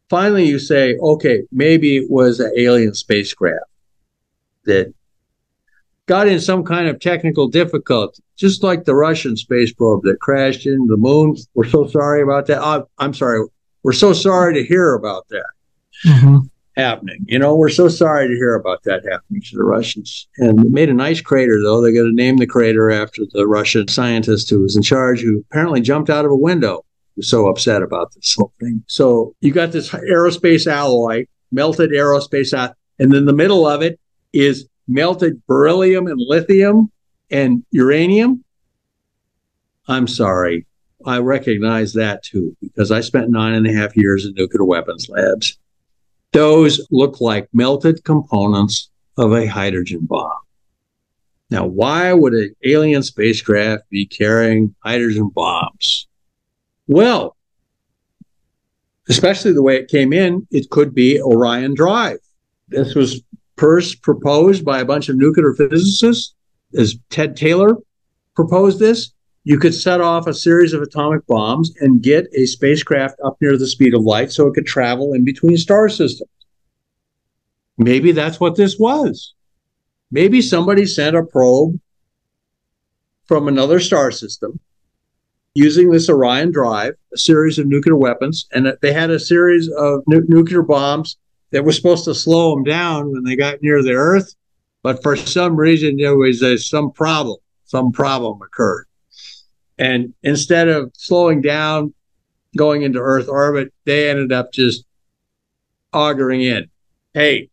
finally 0.09 0.45
you 0.45 0.59
say, 0.59 0.97
okay, 0.97 1.43
maybe 1.53 1.97
it 1.97 2.11
was 2.11 2.41
an 2.41 2.53
alien 2.57 2.95
spacecraft 2.95 3.65
that 4.65 4.93
got 6.07 6.29
in 6.29 6.41
some 6.41 6.65
kind 6.65 6.89
of 6.89 7.01
technical 7.01 7.49
difficulty, 7.49 8.23
just 8.37 8.63
like 8.63 8.85
the 8.85 8.95
Russian 8.95 9.37
space 9.37 9.73
probe 9.73 10.03
that 10.03 10.21
crashed 10.21 10.67
into 10.67 10.87
the 10.89 10.97
moon. 10.97 11.37
We're 11.55 11.69
so 11.69 11.87
sorry 11.87 12.23
about 12.23 12.47
that. 12.47 12.63
Oh, 12.63 12.89
I'm 12.99 13.15
sorry. 13.15 13.47
We're 13.83 13.93
so 13.93 14.13
sorry 14.13 14.55
to 14.55 14.65
hear 14.65 14.95
about 14.95 15.29
that. 15.29 15.47
Mm-hmm 16.05 16.39
happening. 16.77 17.25
You 17.27 17.39
know, 17.39 17.57
we're 17.57 17.71
so 17.71 17.89
sorry 17.89 18.29
to 18.29 18.35
hear 18.35 18.55
about 18.55 18.83
that 18.85 19.05
happening 19.11 19.41
to 19.43 19.57
the 19.57 19.65
Russians. 19.65 20.29
And 20.39 20.71
made 20.71 20.91
a 20.91 20.95
nice 20.95 21.21
crater, 21.21 21.61
though. 21.63 21.81
They 21.81 21.93
got 21.93 22.03
to 22.03 22.13
name 22.13 22.37
the 22.37 22.47
crater 22.47 22.91
after 22.91 23.23
the 23.33 23.47
Russian 23.47 23.89
scientist 23.89 24.51
who 24.51 24.61
was 24.61 24.77
in 24.77 24.83
charge, 24.83 25.21
who 25.21 25.45
apparently 25.51 25.81
jumped 25.81 26.11
out 26.11 26.25
of 26.25 26.31
a 26.31 26.37
window. 26.37 26.85
So 27.21 27.49
upset 27.49 27.83
about 27.83 28.13
this 28.15 28.35
whole 28.37 28.53
thing. 28.61 28.85
So 28.87 29.35
you 29.41 29.53
got 29.53 29.73
this 29.73 29.91
aerospace 29.91 30.67
alloy, 30.71 31.27
melted 31.51 31.91
aerospace 31.91 32.75
and 32.99 33.13
then 33.13 33.25
the 33.27 33.33
middle 33.33 33.67
of 33.67 33.83
it 33.83 33.99
is 34.33 34.69
melted 34.89 35.45
beryllium 35.47 36.07
and 36.07 36.21
lithium 36.21 36.91
and 37.31 37.65
uranium. 37.71 38.45
I'm 39.89 40.07
sorry. 40.07 40.67
I 41.05 41.19
recognize 41.19 41.93
that 41.93 42.23
too, 42.23 42.57
because 42.61 42.91
I 42.91 43.01
spent 43.01 43.31
nine 43.31 43.55
and 43.55 43.67
a 43.67 43.73
half 43.73 43.97
years 43.97 44.25
in 44.25 44.35
nuclear 44.35 44.65
weapons 44.65 45.09
labs. 45.09 45.59
Those 46.33 46.87
look 46.91 47.21
like 47.21 47.49
melted 47.53 48.05
components 48.05 48.91
of 49.17 49.33
a 49.33 49.47
hydrogen 49.47 50.01
bomb. 50.03 50.33
Now, 51.51 51.65
why 51.65 52.13
would 52.13 52.35
an 52.35 52.55
alien 52.65 53.03
spacecraft 53.03 53.89
be 53.89 54.05
carrying 54.05 54.75
hydrogen 54.85 55.31
bombs? 55.33 56.06
Well, 56.87 57.37
especially 59.09 59.53
the 59.53 59.63
way 59.63 59.77
it 59.77 59.89
came 59.89 60.13
in, 60.13 60.47
it 60.51 60.71
could 60.71 60.95
be 60.95 61.21
Orion 61.21 61.75
Drive. 61.75 62.19
This 62.69 62.95
was 62.95 63.23
first 63.57 64.03
proposed 64.03 64.65
by 64.65 64.81
a 64.81 64.85
bunch 64.85 65.09
of 65.09 65.17
nuclear 65.17 65.55
physicists, 65.55 66.35
as 66.77 66.97
Ted 67.11 67.37
Taylor 67.37 67.77
proposed 68.35 68.79
this 68.79 69.13
you 69.47 69.61
could 69.61 69.75
set 69.75 70.01
off 70.01 70.27
a 70.27 70.35
series 70.35 70.73
of 70.73 70.83
atomic 70.83 71.25
bombs 71.29 71.73
and 71.81 72.03
get 72.03 72.27
a 72.35 72.47
spacecraft 72.47 73.15
up 73.25 73.37
near 73.41 73.57
the 73.57 73.69
speed 73.69 73.95
of 73.95 74.03
light 74.03 74.33
so 74.33 74.49
it 74.49 74.55
could 74.55 74.67
travel 74.67 75.13
in 75.13 75.25
between 75.25 75.57
star 75.57 75.89
systems. 75.89 76.29
Maybe 77.79 78.11
that's 78.11 78.41
what 78.41 78.57
this 78.57 78.77
was. 78.77 79.35
Maybe 80.11 80.43
somebody 80.43 80.85
sent 80.85 81.15
a 81.15 81.23
probe 81.23 81.79
from 83.27 83.47
another 83.47 83.79
star 83.79 84.11
system 84.11 84.59
using 85.57 85.91
this 85.91 86.11
Orion 86.11 86.53
drive, 86.53 86.95
a 87.15 87.19
series 87.19 87.59
of 87.59 87.67
nuclear 87.67 87.97
weapons, 87.97 88.47
and 88.53 88.77
they 88.83 88.93
had 88.93 89.11
a 89.11 89.19
series 89.19 89.71
of 89.71 90.03
nu- 90.07 90.27
nuclear 90.29 90.63
bombs 90.63 91.17
that 91.51 91.65
were 91.65 91.73
supposed 91.73 92.05
to 92.05 92.15
slow 92.15 92.55
them 92.55 92.63
down 92.63 93.11
when 93.11 93.25
they 93.25 93.37
got 93.37 93.63
near 93.63 93.83
the 93.83 93.93
Earth. 93.93 94.35
But 94.83 95.03
for 95.03 95.17
some 95.17 95.57
reason, 95.57 95.97
there 95.97 96.15
was 96.15 96.43
a, 96.43 96.59
some 96.59 96.93
problem. 96.93 97.39
Some 97.65 97.91
problem 97.91 98.41
occurred. 98.43 98.87
And 99.79 100.13
instead 100.23 100.69
of 100.69 100.93
slowing 100.95 101.41
down, 101.41 101.95
going 102.57 102.83
into 102.83 102.99
Earth 102.99 103.29
orbit, 103.29 103.73
they 103.85 104.11
ended 104.11 104.33
up 104.33 104.53
just 104.53 104.85
auguring 105.93 106.43
in. 106.43 106.69
Hey, 107.15 107.49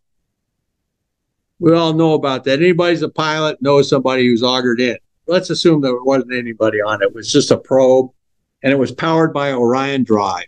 we 1.59 1.73
all 1.73 1.93
know 1.93 2.13
about 2.13 2.43
that. 2.43 2.59
Anybody's 2.59 3.01
a 3.01 3.09
pilot 3.09 3.61
knows 3.61 3.87
somebody 3.87 4.27
who's 4.27 4.43
augured 4.43 4.81
in. 4.81 4.97
Let's 5.27 5.49
assume 5.49 5.81
there 5.81 6.01
wasn't 6.03 6.33
anybody 6.33 6.79
on 6.81 7.01
it. 7.01 7.05
It 7.05 7.15
was 7.15 7.31
just 7.31 7.51
a 7.51 7.57
probe, 7.57 8.11
and 8.61 8.73
it 8.73 8.79
was 8.79 8.91
powered 8.91 9.33
by 9.33 9.53
Orion 9.53 10.03
Drive, 10.03 10.45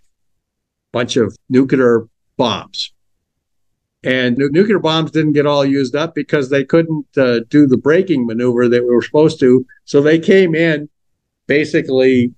bunch 0.91 1.15
of 1.17 1.35
nuclear 1.49 2.07
bombs. 2.37 2.91
And 4.03 4.37
nu- 4.37 4.51
nuclear 4.51 4.79
bombs 4.79 5.11
didn't 5.11 5.33
get 5.33 5.47
all 5.47 5.65
used 5.65 5.95
up 5.95 6.13
because 6.13 6.49
they 6.49 6.63
couldn't 6.63 7.05
uh, 7.17 7.39
do 7.49 7.65
the 7.65 7.77
braking 7.77 8.27
maneuver 8.27 8.69
that 8.69 8.83
we 8.83 8.93
were 8.93 9.01
supposed 9.01 9.39
to. 9.39 9.65
So 9.85 10.01
they 10.01 10.19
came 10.19 10.53
in 10.53 10.89
basically 11.47 12.33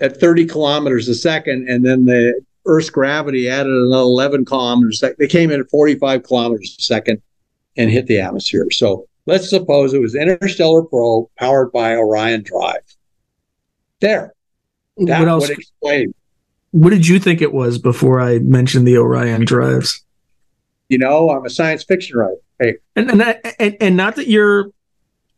at 0.00 0.20
30 0.20 0.46
kilometers 0.46 1.08
a 1.08 1.14
second, 1.14 1.68
and 1.68 1.84
then 1.84 2.04
the 2.04 2.40
Earth's 2.64 2.90
gravity 2.90 3.48
added 3.48 3.72
another 3.72 4.02
11 4.02 4.44
kilometers. 4.44 5.02
They 5.18 5.26
came 5.26 5.50
in 5.50 5.60
at 5.60 5.70
45 5.70 6.22
kilometers 6.22 6.76
a 6.78 6.82
second 6.82 7.22
and 7.76 7.90
hit 7.90 8.06
the 8.06 8.20
atmosphere. 8.20 8.68
So 8.70 9.07
let's 9.28 9.50
suppose 9.50 9.92
it 9.92 10.00
was 10.00 10.14
interstellar 10.14 10.82
probe 10.82 11.28
powered 11.38 11.70
by 11.70 11.94
Orion 11.94 12.42
Drive. 12.42 12.80
There. 14.00 14.32
That 14.96 15.20
what 15.20 15.28
else? 15.28 15.48
would 15.48 15.58
explain. 15.58 16.14
What 16.70 16.90
did 16.90 17.06
you 17.06 17.18
think 17.18 17.42
it 17.42 17.52
was 17.52 17.78
before 17.78 18.20
I 18.20 18.38
mentioned 18.38 18.86
the 18.86 18.96
Orion 18.98 19.44
drives? 19.44 20.04
You 20.88 20.98
know, 20.98 21.30
I'm 21.30 21.44
a 21.44 21.50
science 21.50 21.84
fiction 21.84 22.18
writer. 22.18 22.36
Hey, 22.58 22.76
And 22.96 23.10
and, 23.10 23.20
that, 23.20 23.54
and 23.60 23.76
and 23.80 23.96
not 23.96 24.16
that 24.16 24.26
you're. 24.26 24.70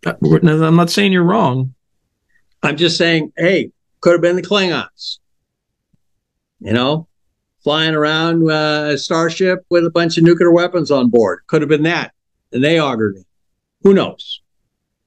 I'm 0.06 0.76
not 0.76 0.88
saying 0.88 1.12
you're 1.12 1.24
wrong. 1.24 1.74
I'm 2.62 2.76
just 2.76 2.96
saying, 2.96 3.32
hey, 3.36 3.70
could 4.00 4.12
have 4.12 4.22
been 4.22 4.36
the 4.36 4.42
Klingons. 4.42 5.18
You 6.60 6.72
know, 6.72 7.08
flying 7.62 7.94
around 7.94 8.50
uh, 8.50 8.90
a 8.92 8.98
starship 8.98 9.64
with 9.68 9.84
a 9.84 9.90
bunch 9.90 10.16
of 10.16 10.24
nuclear 10.24 10.50
weapons 10.50 10.90
on 10.90 11.10
board. 11.10 11.40
Could 11.48 11.60
have 11.60 11.68
been 11.68 11.82
that. 11.82 12.12
And 12.52 12.64
they 12.64 12.80
augured 12.80 13.16
it. 13.16 13.26
Who 13.82 13.94
knows? 13.94 14.40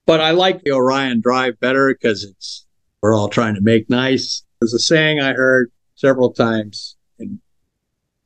But 0.05 0.19
I 0.21 0.31
like 0.31 0.63
the 0.63 0.71
Orion 0.71 1.21
Drive 1.21 1.59
better 1.59 1.93
because 1.93 2.23
it's 2.23 2.65
we're 3.01 3.15
all 3.15 3.29
trying 3.29 3.55
to 3.55 3.61
make 3.61 3.89
nice. 3.89 4.43
There's 4.59 4.73
a 4.73 4.79
saying 4.79 5.19
I 5.21 5.33
heard 5.33 5.71
several 5.95 6.31
times 6.33 6.95
in 7.19 7.39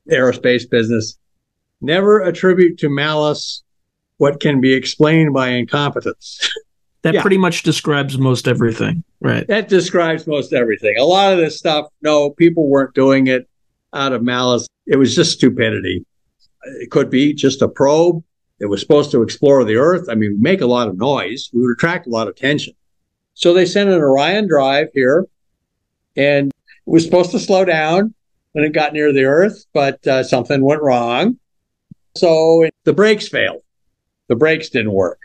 aerospace 0.10 0.70
business: 0.70 1.18
never 1.82 2.22
attribute 2.22 2.78
to 2.80 2.90
malice 2.90 3.64
what 4.18 4.40
can 4.40 4.60
be 4.62 4.74
explained 4.74 5.34
by 5.34 5.50
incompetence. 5.50 6.40
That 7.04 7.14
Yeah. 7.14 7.22
pretty 7.22 7.38
much 7.38 7.62
describes 7.64 8.18
most 8.18 8.48
everything, 8.50 9.04
right? 9.22 9.48
that 9.48 9.70
describes 9.70 10.26
most 10.28 10.52
everything. 10.52 10.96
A 11.00 11.06
lot 11.06 11.32
of 11.32 11.38
this 11.38 11.58
stuff, 11.58 11.86
no, 12.02 12.32
people 12.32 12.68
weren't 12.68 12.96
doing 12.96 13.28
it 13.28 13.48
out 13.94 14.12
of 14.14 14.24
malice. 14.24 14.68
It 14.88 14.98
was 14.98 15.16
just 15.16 15.32
stupidity. 15.34 16.04
It 16.82 16.90
could 16.90 17.10
be 17.12 17.34
just 17.34 17.62
a 17.62 17.68
probe. 17.70 18.24
It 18.60 18.68
was 18.68 18.82
supposed 18.82 19.12
to 19.12 19.22
explore 19.22 19.64
the 19.64 19.76
Earth. 19.76 20.08
I 20.10 20.16
mean, 20.16 20.42
make 20.42 20.62
a 20.62 20.66
lot 20.66 20.88
of 20.88 20.98
noise. 20.98 21.50
We 21.54 21.62
would 21.62 21.74
attract 21.74 22.08
a 22.08 22.10
lot 22.10 22.28
of 22.28 22.34
attention. 22.36 22.74
So 23.34 23.54
they 23.54 23.66
sent 23.66 23.90
an 23.90 24.00
Orion 24.00 24.48
drive 24.48 24.88
here, 24.94 25.28
and 26.16 26.48
it 26.48 26.90
was 26.90 27.04
supposed 27.04 27.32
to 27.32 27.40
slow 27.40 27.66
down 27.66 28.14
when 28.54 28.66
it 28.66 28.74
got 28.74 28.94
near 28.94 29.14
the 29.14 29.26
Earth, 29.26 29.66
but 29.74 30.06
uh, 30.08 30.24
something 30.24 30.64
went 30.64 30.82
wrong. 30.82 31.38
So 32.16 32.68
the 32.86 32.94
brakes 32.94 33.28
failed. 33.28 33.62
The 34.28 34.36
brakes 34.36 34.70
didn't 34.70 34.94
work. 34.94 35.20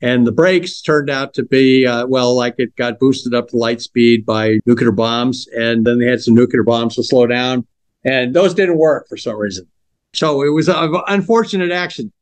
And 0.00 0.26
the 0.26 0.32
brakes 0.32 0.80
turned 0.80 1.10
out 1.10 1.34
to 1.34 1.44
be, 1.44 1.86
uh, 1.86 2.06
well, 2.06 2.34
like 2.34 2.54
it 2.58 2.74
got 2.74 2.98
boosted 2.98 3.34
up 3.34 3.48
to 3.50 3.56
light 3.56 3.80
speed 3.80 4.26
by 4.26 4.58
nuclear 4.66 4.90
bombs. 4.90 5.46
And 5.54 5.86
then 5.86 5.98
they 5.98 6.06
had 6.06 6.20
some 6.20 6.34
nuclear 6.34 6.64
bombs 6.64 6.96
to 6.96 7.04
slow 7.04 7.26
down. 7.26 7.66
And 8.04 8.34
those 8.34 8.54
didn't 8.54 8.78
work 8.78 9.08
for 9.08 9.16
some 9.16 9.36
reason. 9.36 9.68
So 10.12 10.42
it 10.42 10.48
was 10.48 10.68
an 10.68 10.94
unfortunate 11.06 11.70
action. 11.70 12.12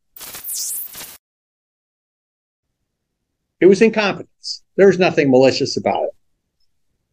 It 3.60 3.66
was 3.66 3.82
incompetence. 3.82 4.62
There 4.76 4.86
was 4.86 4.98
nothing 4.98 5.30
malicious 5.30 5.76
about 5.76 6.04
it. 6.04 6.10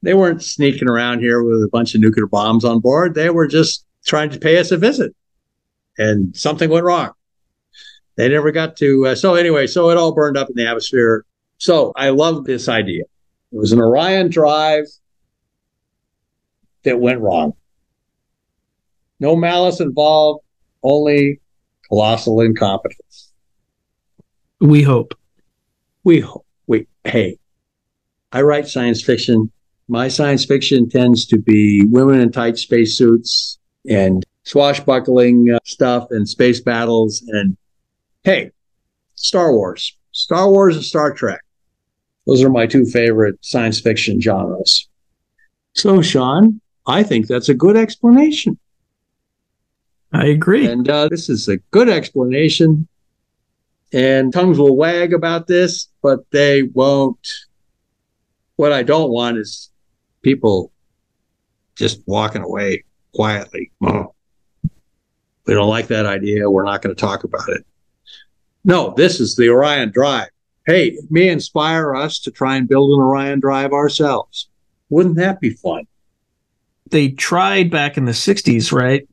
They 0.01 0.14
weren't 0.14 0.43
sneaking 0.43 0.88
around 0.88 1.20
here 1.20 1.43
with 1.43 1.62
a 1.64 1.70
bunch 1.70 1.93
of 1.93 2.01
nuclear 2.01 2.28
bombs 2.28 2.64
on 2.64 2.80
board. 2.80 3.16
They 3.16 3.30
were 3.30 3.47
just 3.47 3.86
trying 4.05 4.30
to 4.30 4.39
pay 4.39 4.58
us 4.58 4.72
a 4.72 4.78
visit. 4.78 5.14
And 5.97 6.36
something 6.36 6.70
went 6.70 6.86
wrong. 6.86 7.12
They 8.16 8.30
never 8.30 8.51
got 8.51 8.78
to. 8.78 9.08
Uh, 9.08 9.16
so 9.16 9.36
anyway, 9.36 9.68
so 9.68 9.89
it 9.89 9.97
all 9.97 10.14
burned 10.14 10.38
up 10.38 10.49
in 10.49 10.55
the 10.55 10.68
atmosphere. 10.68 11.26
So 11.58 11.91
I 11.95 12.10
love 12.10 12.45
this 12.45 12.70
idea. 12.70 13.03
It 13.03 13.58
was 13.58 13.72
an 13.72 13.80
Orion 13.80 14.30
drive 14.30 14.86
that 16.84 16.99
went 16.99 17.20
wrong. 17.20 17.53
No 19.20 19.36
malice 19.36 19.80
involved, 19.80 20.43
only 20.84 21.41
colossal 21.90 22.42
incompetence. 22.42 23.32
We 24.60 24.82
hope. 24.82 25.14
We 26.04 26.20
hope. 26.20 26.46
We 26.68 26.88
hey, 27.04 27.38
I 28.32 28.42
write 28.42 28.68
science 28.68 29.02
fiction. 29.02 29.52
My 29.88 30.08
science 30.08 30.46
fiction 30.46 30.90
tends 30.90 31.26
to 31.28 31.38
be 31.38 31.86
women 31.86 32.20
in 32.20 32.32
tight 32.32 32.58
spacesuits 32.58 33.58
and 33.90 34.26
swashbuckling 34.44 35.52
uh, 35.54 35.60
stuff 35.66 36.08
and 36.10 36.28
space 36.28 36.60
battles 36.60 37.24
and 37.28 37.56
hey, 38.24 38.52
Star 39.16 39.54
Wars, 39.54 39.96
Star 40.12 40.50
Wars 40.50 40.76
and 40.76 40.86
Star 40.86 41.14
Trek. 41.14 41.42
Those 42.26 42.44
are 42.44 42.50
my 42.50 42.68
two 42.68 42.86
favorite 42.86 43.38
science 43.42 43.80
fiction 43.80 44.20
genres. 44.20 44.90
So, 45.74 46.02
Sean, 46.02 46.60
I 46.86 47.04
think 47.04 47.28
that's 47.28 47.50
a 47.50 47.54
good 47.54 47.78
explanation. 47.78 48.58
I 50.14 50.26
agree. 50.28 50.68
And 50.68 50.89
uh, 50.89 51.08
this 51.10 51.30
is 51.30 51.47
a 51.47 51.58
good 51.72 51.89
explanation. 51.89 52.88
And 53.93 54.34
tongues 54.34 54.58
will 54.58 54.76
wag 54.76 55.14
about 55.14 55.47
this, 55.47 55.88
but 56.01 56.20
they 56.32 56.64
won't. 56.64 57.28
What 58.55 58.74
I 58.74 58.84
don't 58.84 59.12
want 59.12 59.38
is 59.38 59.70
people 60.22 60.72
just 61.76 62.01
walking 62.05 62.41
away 62.41 62.84
quietly. 63.14 63.72
Oh, 63.82 64.14
we 65.45 65.53
don't 65.53 65.70
like 65.70 65.88
that 65.88 66.05
idea. 66.05 66.49
We're 66.49 66.66
not 66.66 66.82
going 66.82 66.95
to 66.95 66.99
talk 66.99 67.24
about 67.24 67.47
it. 67.49 67.66
No, 68.66 68.93
this 68.97 69.20
is 69.20 69.36
the 69.36 69.49
Orion 69.49 69.91
Drive. 69.91 70.30
Hey, 70.66 70.89
it 70.89 71.05
may 71.10 71.30
inspire 71.30 71.95
us 71.95 72.20
to 72.20 72.32
try 72.32 72.58
and 72.58 72.68
build 72.68 72.91
an 72.91 72.99
Orion 72.99 73.39
Drive 73.39 73.72
ourselves. 73.72 74.49
Wouldn't 74.89 75.16
that 75.16 75.39
be 75.39 75.51
fun? 75.51 75.88
They 76.89 77.10
tried 77.10 77.72
back 77.72 77.97
in 77.97 78.05
the 78.05 78.12
60s, 78.12 78.74
right? 78.74 79.08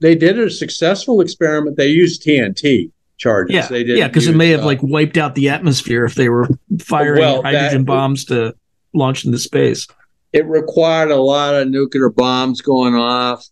They 0.00 0.14
did 0.14 0.38
a 0.38 0.50
successful 0.50 1.20
experiment. 1.20 1.76
They 1.76 1.88
used 1.88 2.22
TNT 2.22 2.90
charges. 3.16 3.54
Yeah, 3.54 3.66
they 3.68 3.84
didn't 3.84 3.98
yeah, 3.98 4.08
because 4.08 4.26
it 4.26 4.36
may 4.36 4.50
have 4.50 4.62
uh, 4.62 4.66
like 4.66 4.80
wiped 4.82 5.16
out 5.16 5.34
the 5.34 5.48
atmosphere 5.48 6.04
if 6.04 6.14
they 6.14 6.28
were 6.28 6.48
firing 6.80 7.20
Well, 7.20 7.42
hydrogen 7.42 7.82
that- 7.82 7.86
bombs 7.86 8.24
to 8.26 8.54
launch 8.92 9.24
into 9.24 9.38
space. 9.38 9.86
it 10.32 10.46
required 10.46 11.10
a 11.10 11.16
lot 11.16 11.54
of 11.54 11.68
nuclear 11.68 12.10
bombs 12.10 12.60
going 12.60 12.94
off, 12.94 13.46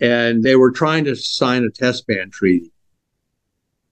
and 0.00 0.42
they 0.42 0.56
were 0.56 0.70
trying 0.70 1.04
to 1.04 1.14
sign 1.16 1.64
a 1.64 1.70
test 1.70 2.06
ban 2.06 2.30
treaty. 2.30 2.70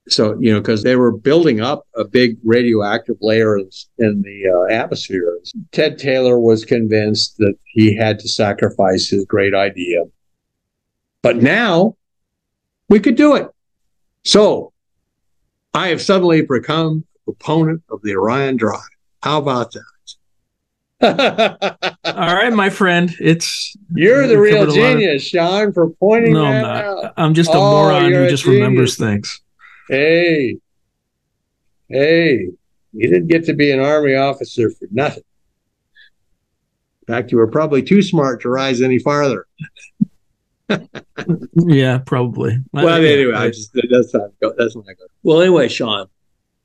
So, 0.09 0.35
you 0.39 0.51
know, 0.51 0.59
because 0.59 0.81
they 0.83 0.95
were 0.95 1.15
building 1.15 1.61
up 1.61 1.85
a 1.95 2.03
big 2.03 2.37
radioactive 2.43 3.17
layer 3.21 3.57
in, 3.57 3.69
in 3.99 4.21
the 4.23 4.49
uh, 4.49 4.73
atmosphere. 4.73 5.37
Ted 5.71 5.99
Taylor 5.99 6.39
was 6.39 6.65
convinced 6.65 7.37
that 7.37 7.53
he 7.65 7.95
had 7.95 8.17
to 8.19 8.27
sacrifice 8.27 9.07
his 9.09 9.25
great 9.25 9.53
idea. 9.53 10.03
But 11.21 11.37
now 11.37 11.95
we 12.89 12.99
could 12.99 13.15
do 13.15 13.35
it. 13.35 13.47
So 14.23 14.73
I 15.73 15.87
have 15.89 16.01
suddenly 16.01 16.41
become 16.41 17.05
a 17.27 17.31
proponent 17.31 17.83
of 17.89 18.01
the 18.01 18.15
Orion 18.15 18.57
Drive. 18.57 18.81
How 19.23 19.37
about 19.39 19.73
that? 19.73 19.83
All 22.03 22.35
right, 22.35 22.53
my 22.53 22.69
friend. 22.69 23.11
It's 23.19 23.75
You're 23.93 24.27
the 24.27 24.39
real 24.39 24.59
lot 24.59 24.67
of- 24.69 24.73
genius, 24.75 25.23
Sean, 25.23 25.73
for 25.73 25.89
pointing 25.91 26.33
no, 26.33 26.45
I'm 26.45 26.53
that 26.53 26.61
not. 26.61 27.05
out. 27.05 27.13
I'm 27.17 27.33
just 27.33 27.49
a 27.49 27.53
Oh, 27.57 27.71
moron 27.71 28.11
who 28.11 28.29
just 28.29 28.45
remembers 28.45 28.97
things. 28.97 29.41
Hey, 29.89 30.57
hey, 31.89 32.47
you 32.93 33.09
didn't 33.09 33.27
get 33.27 33.45
to 33.45 33.53
be 33.53 33.71
an 33.71 33.79
army 33.79 34.15
officer 34.15 34.69
for 34.69 34.87
nothing. 34.91 35.23
In 37.07 37.13
fact, 37.13 37.31
you 37.31 37.37
were 37.39 37.47
probably 37.47 37.81
too 37.81 38.01
smart 38.03 38.41
to 38.41 38.49
rise 38.49 38.81
any 38.81 38.99
farther. 38.99 39.45
Yeah, 41.55 41.99
probably. 41.99 42.59
Well, 42.73 42.87
Uh, 42.87 42.99
yeah, 42.99 43.09
anyway, 43.09 43.33
I 43.33 43.47
just 43.49 43.71
that's 43.89 44.13
not 44.13 44.31
go. 44.41 44.53
That's 44.57 44.75
not 44.75 44.85
good. 44.85 44.95
Well, 45.23 45.41
anyway, 45.41 45.67
Sean, 45.67 46.07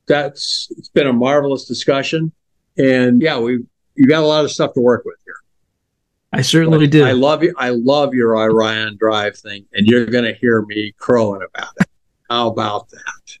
that's 0.07 0.67
it's 0.77 0.89
been 0.89 1.07
a 1.07 1.13
marvelous 1.13 1.65
discussion, 1.65 2.31
and 2.77 3.21
yeah, 3.21 3.37
we 3.39 3.63
you 3.95 4.07
got 4.07 4.23
a 4.23 4.25
lot 4.27 4.43
of 4.45 4.51
stuff 4.51 4.73
to 4.73 4.81
work 4.81 5.03
with 5.05 5.15
here. 5.25 5.35
I 6.33 6.41
certainly 6.41 6.85
But 6.87 6.91
did. 6.91 7.03
I 7.03 7.11
love 7.11 7.43
you. 7.43 7.53
I 7.57 7.69
love 7.69 8.13
your 8.13 8.37
Orion 8.37 8.97
Drive 8.97 9.37
thing, 9.37 9.65
and 9.73 9.85
you're 9.87 10.05
going 10.05 10.25
to 10.25 10.33
hear 10.33 10.61
me 10.63 10.93
crowing 10.97 11.41
about 11.53 11.69
it. 11.79 11.87
How 12.29 12.47
about 12.49 12.89
that? 12.89 13.37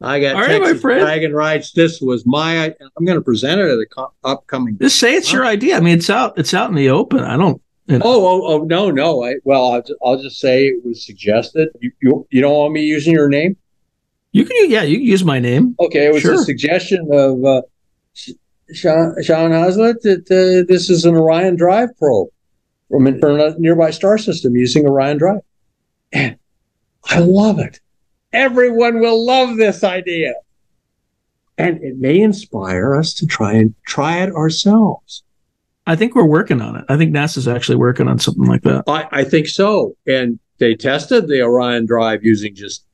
I 0.00 0.20
got 0.20 0.36
All 0.36 0.42
right, 0.42 0.60
my 0.60 0.66
Texas 0.66 0.80
friend. 0.82 1.00
Dragon 1.00 1.32
Rights. 1.32 1.72
This 1.72 2.00
was 2.00 2.24
my. 2.24 2.66
I'm 2.96 3.04
going 3.04 3.18
to 3.18 3.24
present 3.24 3.60
it 3.60 3.68
at 3.68 3.76
the 3.76 3.86
co- 3.86 4.12
upcoming. 4.22 4.78
just 4.78 4.98
say 5.00 5.14
it's 5.14 5.32
your 5.32 5.44
idea. 5.44 5.76
I 5.76 5.80
mean, 5.80 5.98
it's 5.98 6.08
out. 6.10 6.38
It's 6.38 6.54
out 6.54 6.70
in 6.70 6.76
the 6.76 6.90
open. 6.90 7.20
I 7.20 7.36
don't. 7.36 7.60
Oh, 7.90 8.00
oh, 8.02 8.42
oh, 8.46 8.58
no, 8.64 8.90
no. 8.90 9.24
I, 9.24 9.36
well, 9.44 9.72
I'll 9.72 9.80
just, 9.80 9.98
I'll 10.04 10.22
just 10.22 10.38
say 10.40 10.66
it 10.66 10.84
was 10.84 11.04
suggested. 11.04 11.68
You, 11.80 11.90
you, 12.02 12.26
you 12.30 12.40
don't 12.42 12.52
want 12.54 12.72
me 12.74 12.82
using 12.82 13.14
your 13.14 13.28
name? 13.28 13.56
You 14.32 14.44
can. 14.44 14.70
Yeah, 14.70 14.82
you 14.82 14.98
can 14.98 15.06
use 15.06 15.24
my 15.24 15.38
name. 15.38 15.74
Okay, 15.80 16.06
it 16.06 16.12
was 16.12 16.22
Sure. 16.22 16.34
a 16.34 16.38
suggestion 16.38 17.08
of 17.10 17.42
uh, 17.44 17.62
Sean, 18.74 19.14
Sean 19.22 19.52
Hazlett 19.52 20.02
that 20.02 20.30
uh, 20.30 20.66
this 20.68 20.90
is 20.90 21.06
an 21.06 21.14
Orion 21.16 21.56
Drive 21.56 21.96
probe 21.98 22.28
from 22.90 23.06
a, 23.06 23.18
from 23.18 23.40
a 23.40 23.58
nearby 23.58 23.90
star 23.90 24.18
system 24.18 24.54
using 24.54 24.86
Orion 24.86 25.16
Drive. 25.16 25.40
And 26.12 26.36
I 27.04 27.20
love 27.20 27.58
it. 27.58 27.80
Everyone 28.34 29.00
will 29.00 29.24
love 29.24 29.56
this 29.56 29.82
idea. 29.82 30.34
And 31.56 31.82
it 31.82 31.96
may 31.96 32.20
inspire 32.20 32.94
us 32.94 33.14
to 33.14 33.26
try 33.26 33.54
and 33.54 33.74
try 33.86 34.18
it 34.22 34.32
ourselves. 34.34 35.22
I 35.88 35.96
think 35.96 36.14
we're 36.14 36.26
working 36.26 36.60
on 36.60 36.76
it. 36.76 36.84
I 36.90 36.98
think 36.98 37.14
NASA's 37.14 37.48
actually 37.48 37.76
working 37.76 38.08
on 38.08 38.18
something 38.18 38.44
like 38.44 38.60
that. 38.62 38.84
I, 38.86 39.08
I 39.10 39.24
think 39.24 39.48
so. 39.48 39.96
And 40.06 40.38
they 40.58 40.74
tested 40.74 41.28
the 41.28 41.40
Orion 41.40 41.86
drive 41.86 42.22
using 42.22 42.54
just 42.54 42.84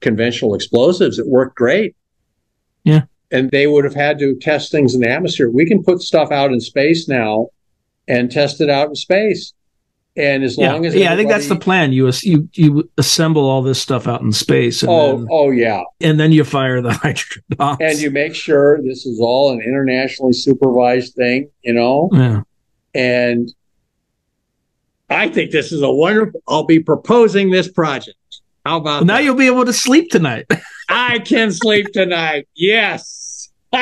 conventional 0.00 0.54
explosives. 0.54 1.18
It 1.18 1.26
worked 1.26 1.56
great. 1.56 1.96
Yeah. 2.84 3.04
And 3.30 3.50
they 3.50 3.66
would 3.66 3.84
have 3.84 3.94
had 3.94 4.18
to 4.18 4.36
test 4.36 4.70
things 4.70 4.94
in 4.94 5.00
the 5.00 5.08
atmosphere. 5.08 5.50
We 5.50 5.64
can 5.64 5.82
put 5.82 6.02
stuff 6.02 6.30
out 6.30 6.52
in 6.52 6.60
space 6.60 7.08
now 7.08 7.48
and 8.06 8.30
test 8.30 8.60
it 8.60 8.68
out 8.68 8.88
in 8.88 8.96
space. 8.96 9.54
And 10.14 10.44
as 10.44 10.58
Yeah, 10.58 10.72
long 10.74 10.84
as 10.84 10.94
yeah, 10.94 11.12
I 11.12 11.16
think 11.16 11.30
that's 11.30 11.48
the 11.48 11.56
plan. 11.56 11.92
You 11.92 12.10
you 12.22 12.46
you 12.52 12.90
assemble 12.98 13.48
all 13.48 13.62
this 13.62 13.80
stuff 13.80 14.06
out 14.06 14.20
in 14.20 14.30
space, 14.30 14.82
and 14.82 14.90
Oh, 14.92 15.16
then, 15.16 15.28
oh 15.30 15.50
yeah. 15.50 15.84
and 16.02 16.20
then 16.20 16.32
you 16.32 16.44
fire 16.44 16.82
the 16.82 16.92
hydrogen 17.02 17.42
bombs. 17.56 17.78
And 17.80 17.98
you 17.98 18.10
make 18.10 18.34
sure 18.34 18.82
this 18.82 19.06
is 19.06 19.20
all 19.20 19.52
an 19.52 19.62
internationally 19.62 20.34
supervised 20.34 21.14
thing, 21.14 21.48
you 21.62 21.72
know? 21.72 22.10
yeah. 22.12 22.42
And 22.94 23.54
I 25.08 25.28
think 25.30 25.50
this 25.50 25.72
is 25.72 25.80
a 25.80 25.90
wonderful. 25.90 26.42
I'll 26.46 26.64
be 26.64 26.80
proposing 26.80 27.50
this 27.50 27.68
project. 27.70 28.18
How 28.66 28.76
about 28.76 29.00
Well, 29.00 29.04
now 29.06 29.14
that? 29.16 29.24
you'll 29.24 29.34
be 29.34 29.46
able 29.46 29.64
to 29.64 29.72
sleep 29.72 30.10
tonight. 30.10 30.44
I 30.90 31.20
can 31.20 31.52
sleep 31.52 31.86
tonight. 31.94 32.48
Yes. 32.54 33.48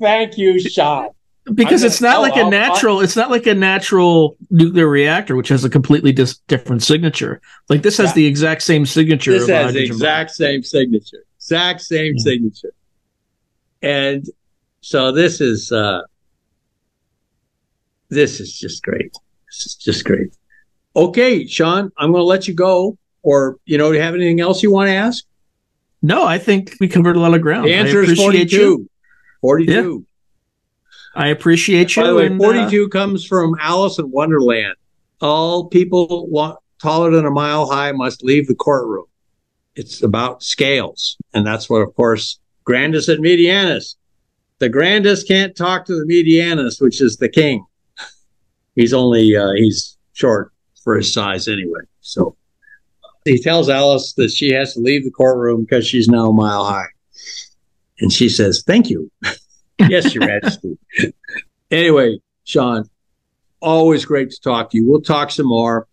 Thank 0.00 0.38
you, 0.38 0.58
Sean. 0.60 1.08
Because 1.54 1.82
it's 1.82 2.00
not 2.00 2.20
like 2.20 2.36
a 2.36 2.48
natural 2.48 3.00
it's 3.00 3.16
not 3.16 3.30
like 3.30 3.46
a 3.46 3.54
natural 3.54 4.36
nuclear 4.50 4.88
reactor 4.88 5.34
which 5.36 5.48
has 5.48 5.64
a 5.64 5.70
completely 5.70 6.12
dis- 6.12 6.38
different 6.48 6.82
signature 6.82 7.40
like 7.68 7.82
this 7.82 7.96
has 7.96 8.10
Yeah. 8.10 8.14
the 8.14 8.26
exact 8.26 8.62
same 8.62 8.84
signature 8.86 9.32
This 9.32 9.48
has 9.48 9.72
the 9.74 9.84
exact 9.84 10.30
same 10.32 10.62
signature. 10.62 11.24
Exact 11.38 11.80
same 11.80 12.14
Yeah. 12.16 12.22
signature. 12.22 12.72
And 13.82 14.24
so 14.80 15.12
this 15.12 15.40
is 15.40 15.72
uh 15.72 16.02
this 18.10 18.40
is 18.40 18.56
just 18.58 18.82
great. 18.82 19.12
This 19.46 19.66
is 19.66 19.74
just 19.76 20.04
great. 20.04 20.34
Okay, 20.96 21.46
Sean, 21.46 21.90
I'm 21.98 22.10
going 22.12 22.22
to 22.22 22.24
let 22.26 22.48
you 22.48 22.54
go. 22.54 22.96
Or 23.22 23.56
you 23.66 23.76
know, 23.78 23.90
do 23.90 23.96
you 23.96 24.02
have 24.02 24.14
anything 24.14 24.40
else 24.40 24.62
you 24.62 24.72
want 24.72 24.88
to 24.88 24.94
ask? 24.94 25.24
no 26.00 26.24
i 26.24 26.38
think 26.38 26.76
we 26.78 26.86
covered 26.86 27.16
a 27.16 27.18
lot 27.18 27.34
of 27.34 27.40
ground 27.42 27.66
The 27.66 27.74
answer 27.74 27.98
I 27.98 28.04
is 28.04 28.12
appreciate 28.12 28.50
42. 28.52 28.56
you 28.56 28.90
42. 29.40 30.06
I 31.18 31.28
appreciate 31.28 31.96
you 31.96 32.02
By 32.02 32.08
the 32.08 32.14
way, 32.14 32.26
and, 32.26 32.40
uh, 32.40 32.44
42 32.44 32.88
comes 32.88 33.24
from 33.24 33.54
Alice 33.60 33.98
in 33.98 34.10
Wonderland. 34.10 34.74
All 35.20 35.66
people 35.68 36.28
wa- 36.28 36.56
taller 36.80 37.10
than 37.10 37.26
a 37.26 37.30
mile 37.30 37.68
high 37.70 37.92
must 37.92 38.22
leave 38.22 38.46
the 38.46 38.54
courtroom. 38.54 39.06
It's 39.74 40.02
about 40.02 40.42
scales. 40.42 41.16
And 41.34 41.46
that's 41.46 41.68
what, 41.68 41.80
of 41.80 41.94
course, 41.94 42.38
grandis 42.64 43.08
et 43.08 43.18
medianus. 43.18 43.96
The 44.58 44.68
grandest 44.68 45.28
can't 45.28 45.56
talk 45.56 45.86
to 45.86 45.94
the 45.94 46.04
medianus, 46.06 46.80
which 46.80 47.00
is 47.00 47.16
the 47.16 47.28
king. 47.28 47.64
He's 48.74 48.92
only, 48.92 49.36
uh, 49.36 49.52
he's 49.56 49.96
short 50.12 50.52
for 50.82 50.96
his 50.96 51.12
size 51.12 51.48
anyway. 51.48 51.80
So 52.00 52.36
he 53.24 53.40
tells 53.42 53.68
Alice 53.68 54.14
that 54.14 54.30
she 54.30 54.52
has 54.52 54.74
to 54.74 54.80
leave 54.80 55.04
the 55.04 55.10
courtroom 55.10 55.64
because 55.64 55.86
she's 55.86 56.08
now 56.08 56.30
a 56.30 56.32
mile 56.32 56.64
high. 56.64 56.86
And 58.00 58.12
she 58.12 58.28
says, 58.28 58.62
Thank 58.64 58.88
you. 58.88 59.10
yes, 59.80 60.14
Your 60.14 60.26
Majesty. 60.26 60.78
anyway, 61.70 62.20
Sean, 62.44 62.88
always 63.60 64.04
great 64.04 64.30
to 64.30 64.40
talk 64.40 64.70
to 64.70 64.76
you. 64.78 64.88
We'll 64.88 65.00
talk 65.00 65.30
some 65.30 65.46
more. 65.46 65.86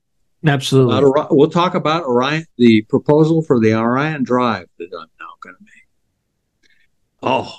absolutely 0.46 0.98
About 0.98 1.36
we'll 1.36 1.50
talk 1.50 1.76
about 1.76 2.04
Orion, 2.04 2.46
the 2.58 2.82
proposal 2.84 3.42
for 3.42 3.60
the 3.60 3.74
Orion 3.74 4.24
Drive 4.24 4.68
that 4.78 4.86
I'm 4.86 5.10
now 5.20 5.34
going 5.42 5.56
to 5.56 5.64
make. 5.64 6.72
Oh, 7.22 7.54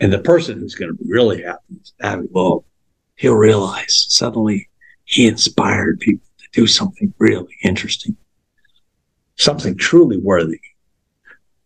and 0.00 0.12
the 0.12 0.18
person 0.18 0.58
who's 0.58 0.74
going 0.74 0.94
to 0.96 1.02
be 1.02 1.10
really 1.10 1.42
happy 1.42 1.80
is 1.80 1.92
Avi 2.02 2.28
Loeb. 2.32 2.64
He'll 3.16 3.34
realize 3.34 4.06
suddenly 4.08 4.68
he 5.04 5.26
inspired 5.26 6.00
people 6.00 6.26
to 6.38 6.44
do 6.52 6.66
something 6.66 7.14
really 7.18 7.56
interesting, 7.62 8.16
something 9.36 9.76
truly 9.76 10.16
worthy. 10.16 10.60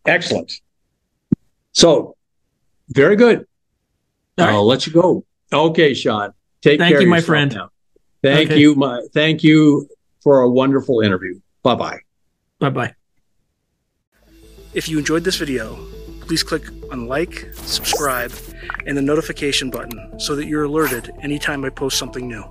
Excellent. 0.05 0.53
So, 1.71 2.15
very 2.89 3.15
good. 3.15 3.45
All 4.39 4.47
right. 4.47 4.53
I'll 4.55 4.65
let 4.67 4.87
you 4.87 4.93
go. 4.93 5.25
Okay, 5.51 5.93
Sean. 5.93 6.33
Take 6.61 6.79
Thank 6.79 6.93
care 6.93 7.01
you, 7.01 7.07
of 7.07 7.11
my 7.11 7.21
friend. 7.21 7.53
now. 7.53 7.69
Thank 8.21 8.51
Okay. 8.51 8.59
you, 8.59 8.75
my 8.75 9.01
thank 9.13 9.43
you 9.43 9.87
for 10.21 10.41
a 10.41 10.49
wonderful 10.49 10.99
interview. 11.01 11.39
Bye 11.63 11.75
bye. 11.75 11.99
bye-bye 12.59 12.93
If 14.73 14.89
you 14.89 14.97
enjoyed 14.99 15.23
this 15.23 15.37
video, 15.37 15.77
please 16.21 16.43
click 16.43 16.63
on 16.91 17.07
like, 17.07 17.49
subscribe, 17.53 18.33
and 18.85 18.97
the 18.97 19.01
notification 19.01 19.69
button 19.69 20.19
so 20.19 20.35
that 20.35 20.45
you're 20.47 20.65
alerted 20.65 21.11
anytime 21.21 21.63
I 21.63 21.69
post 21.69 21.97
something 21.97 22.27
new. 22.27 22.43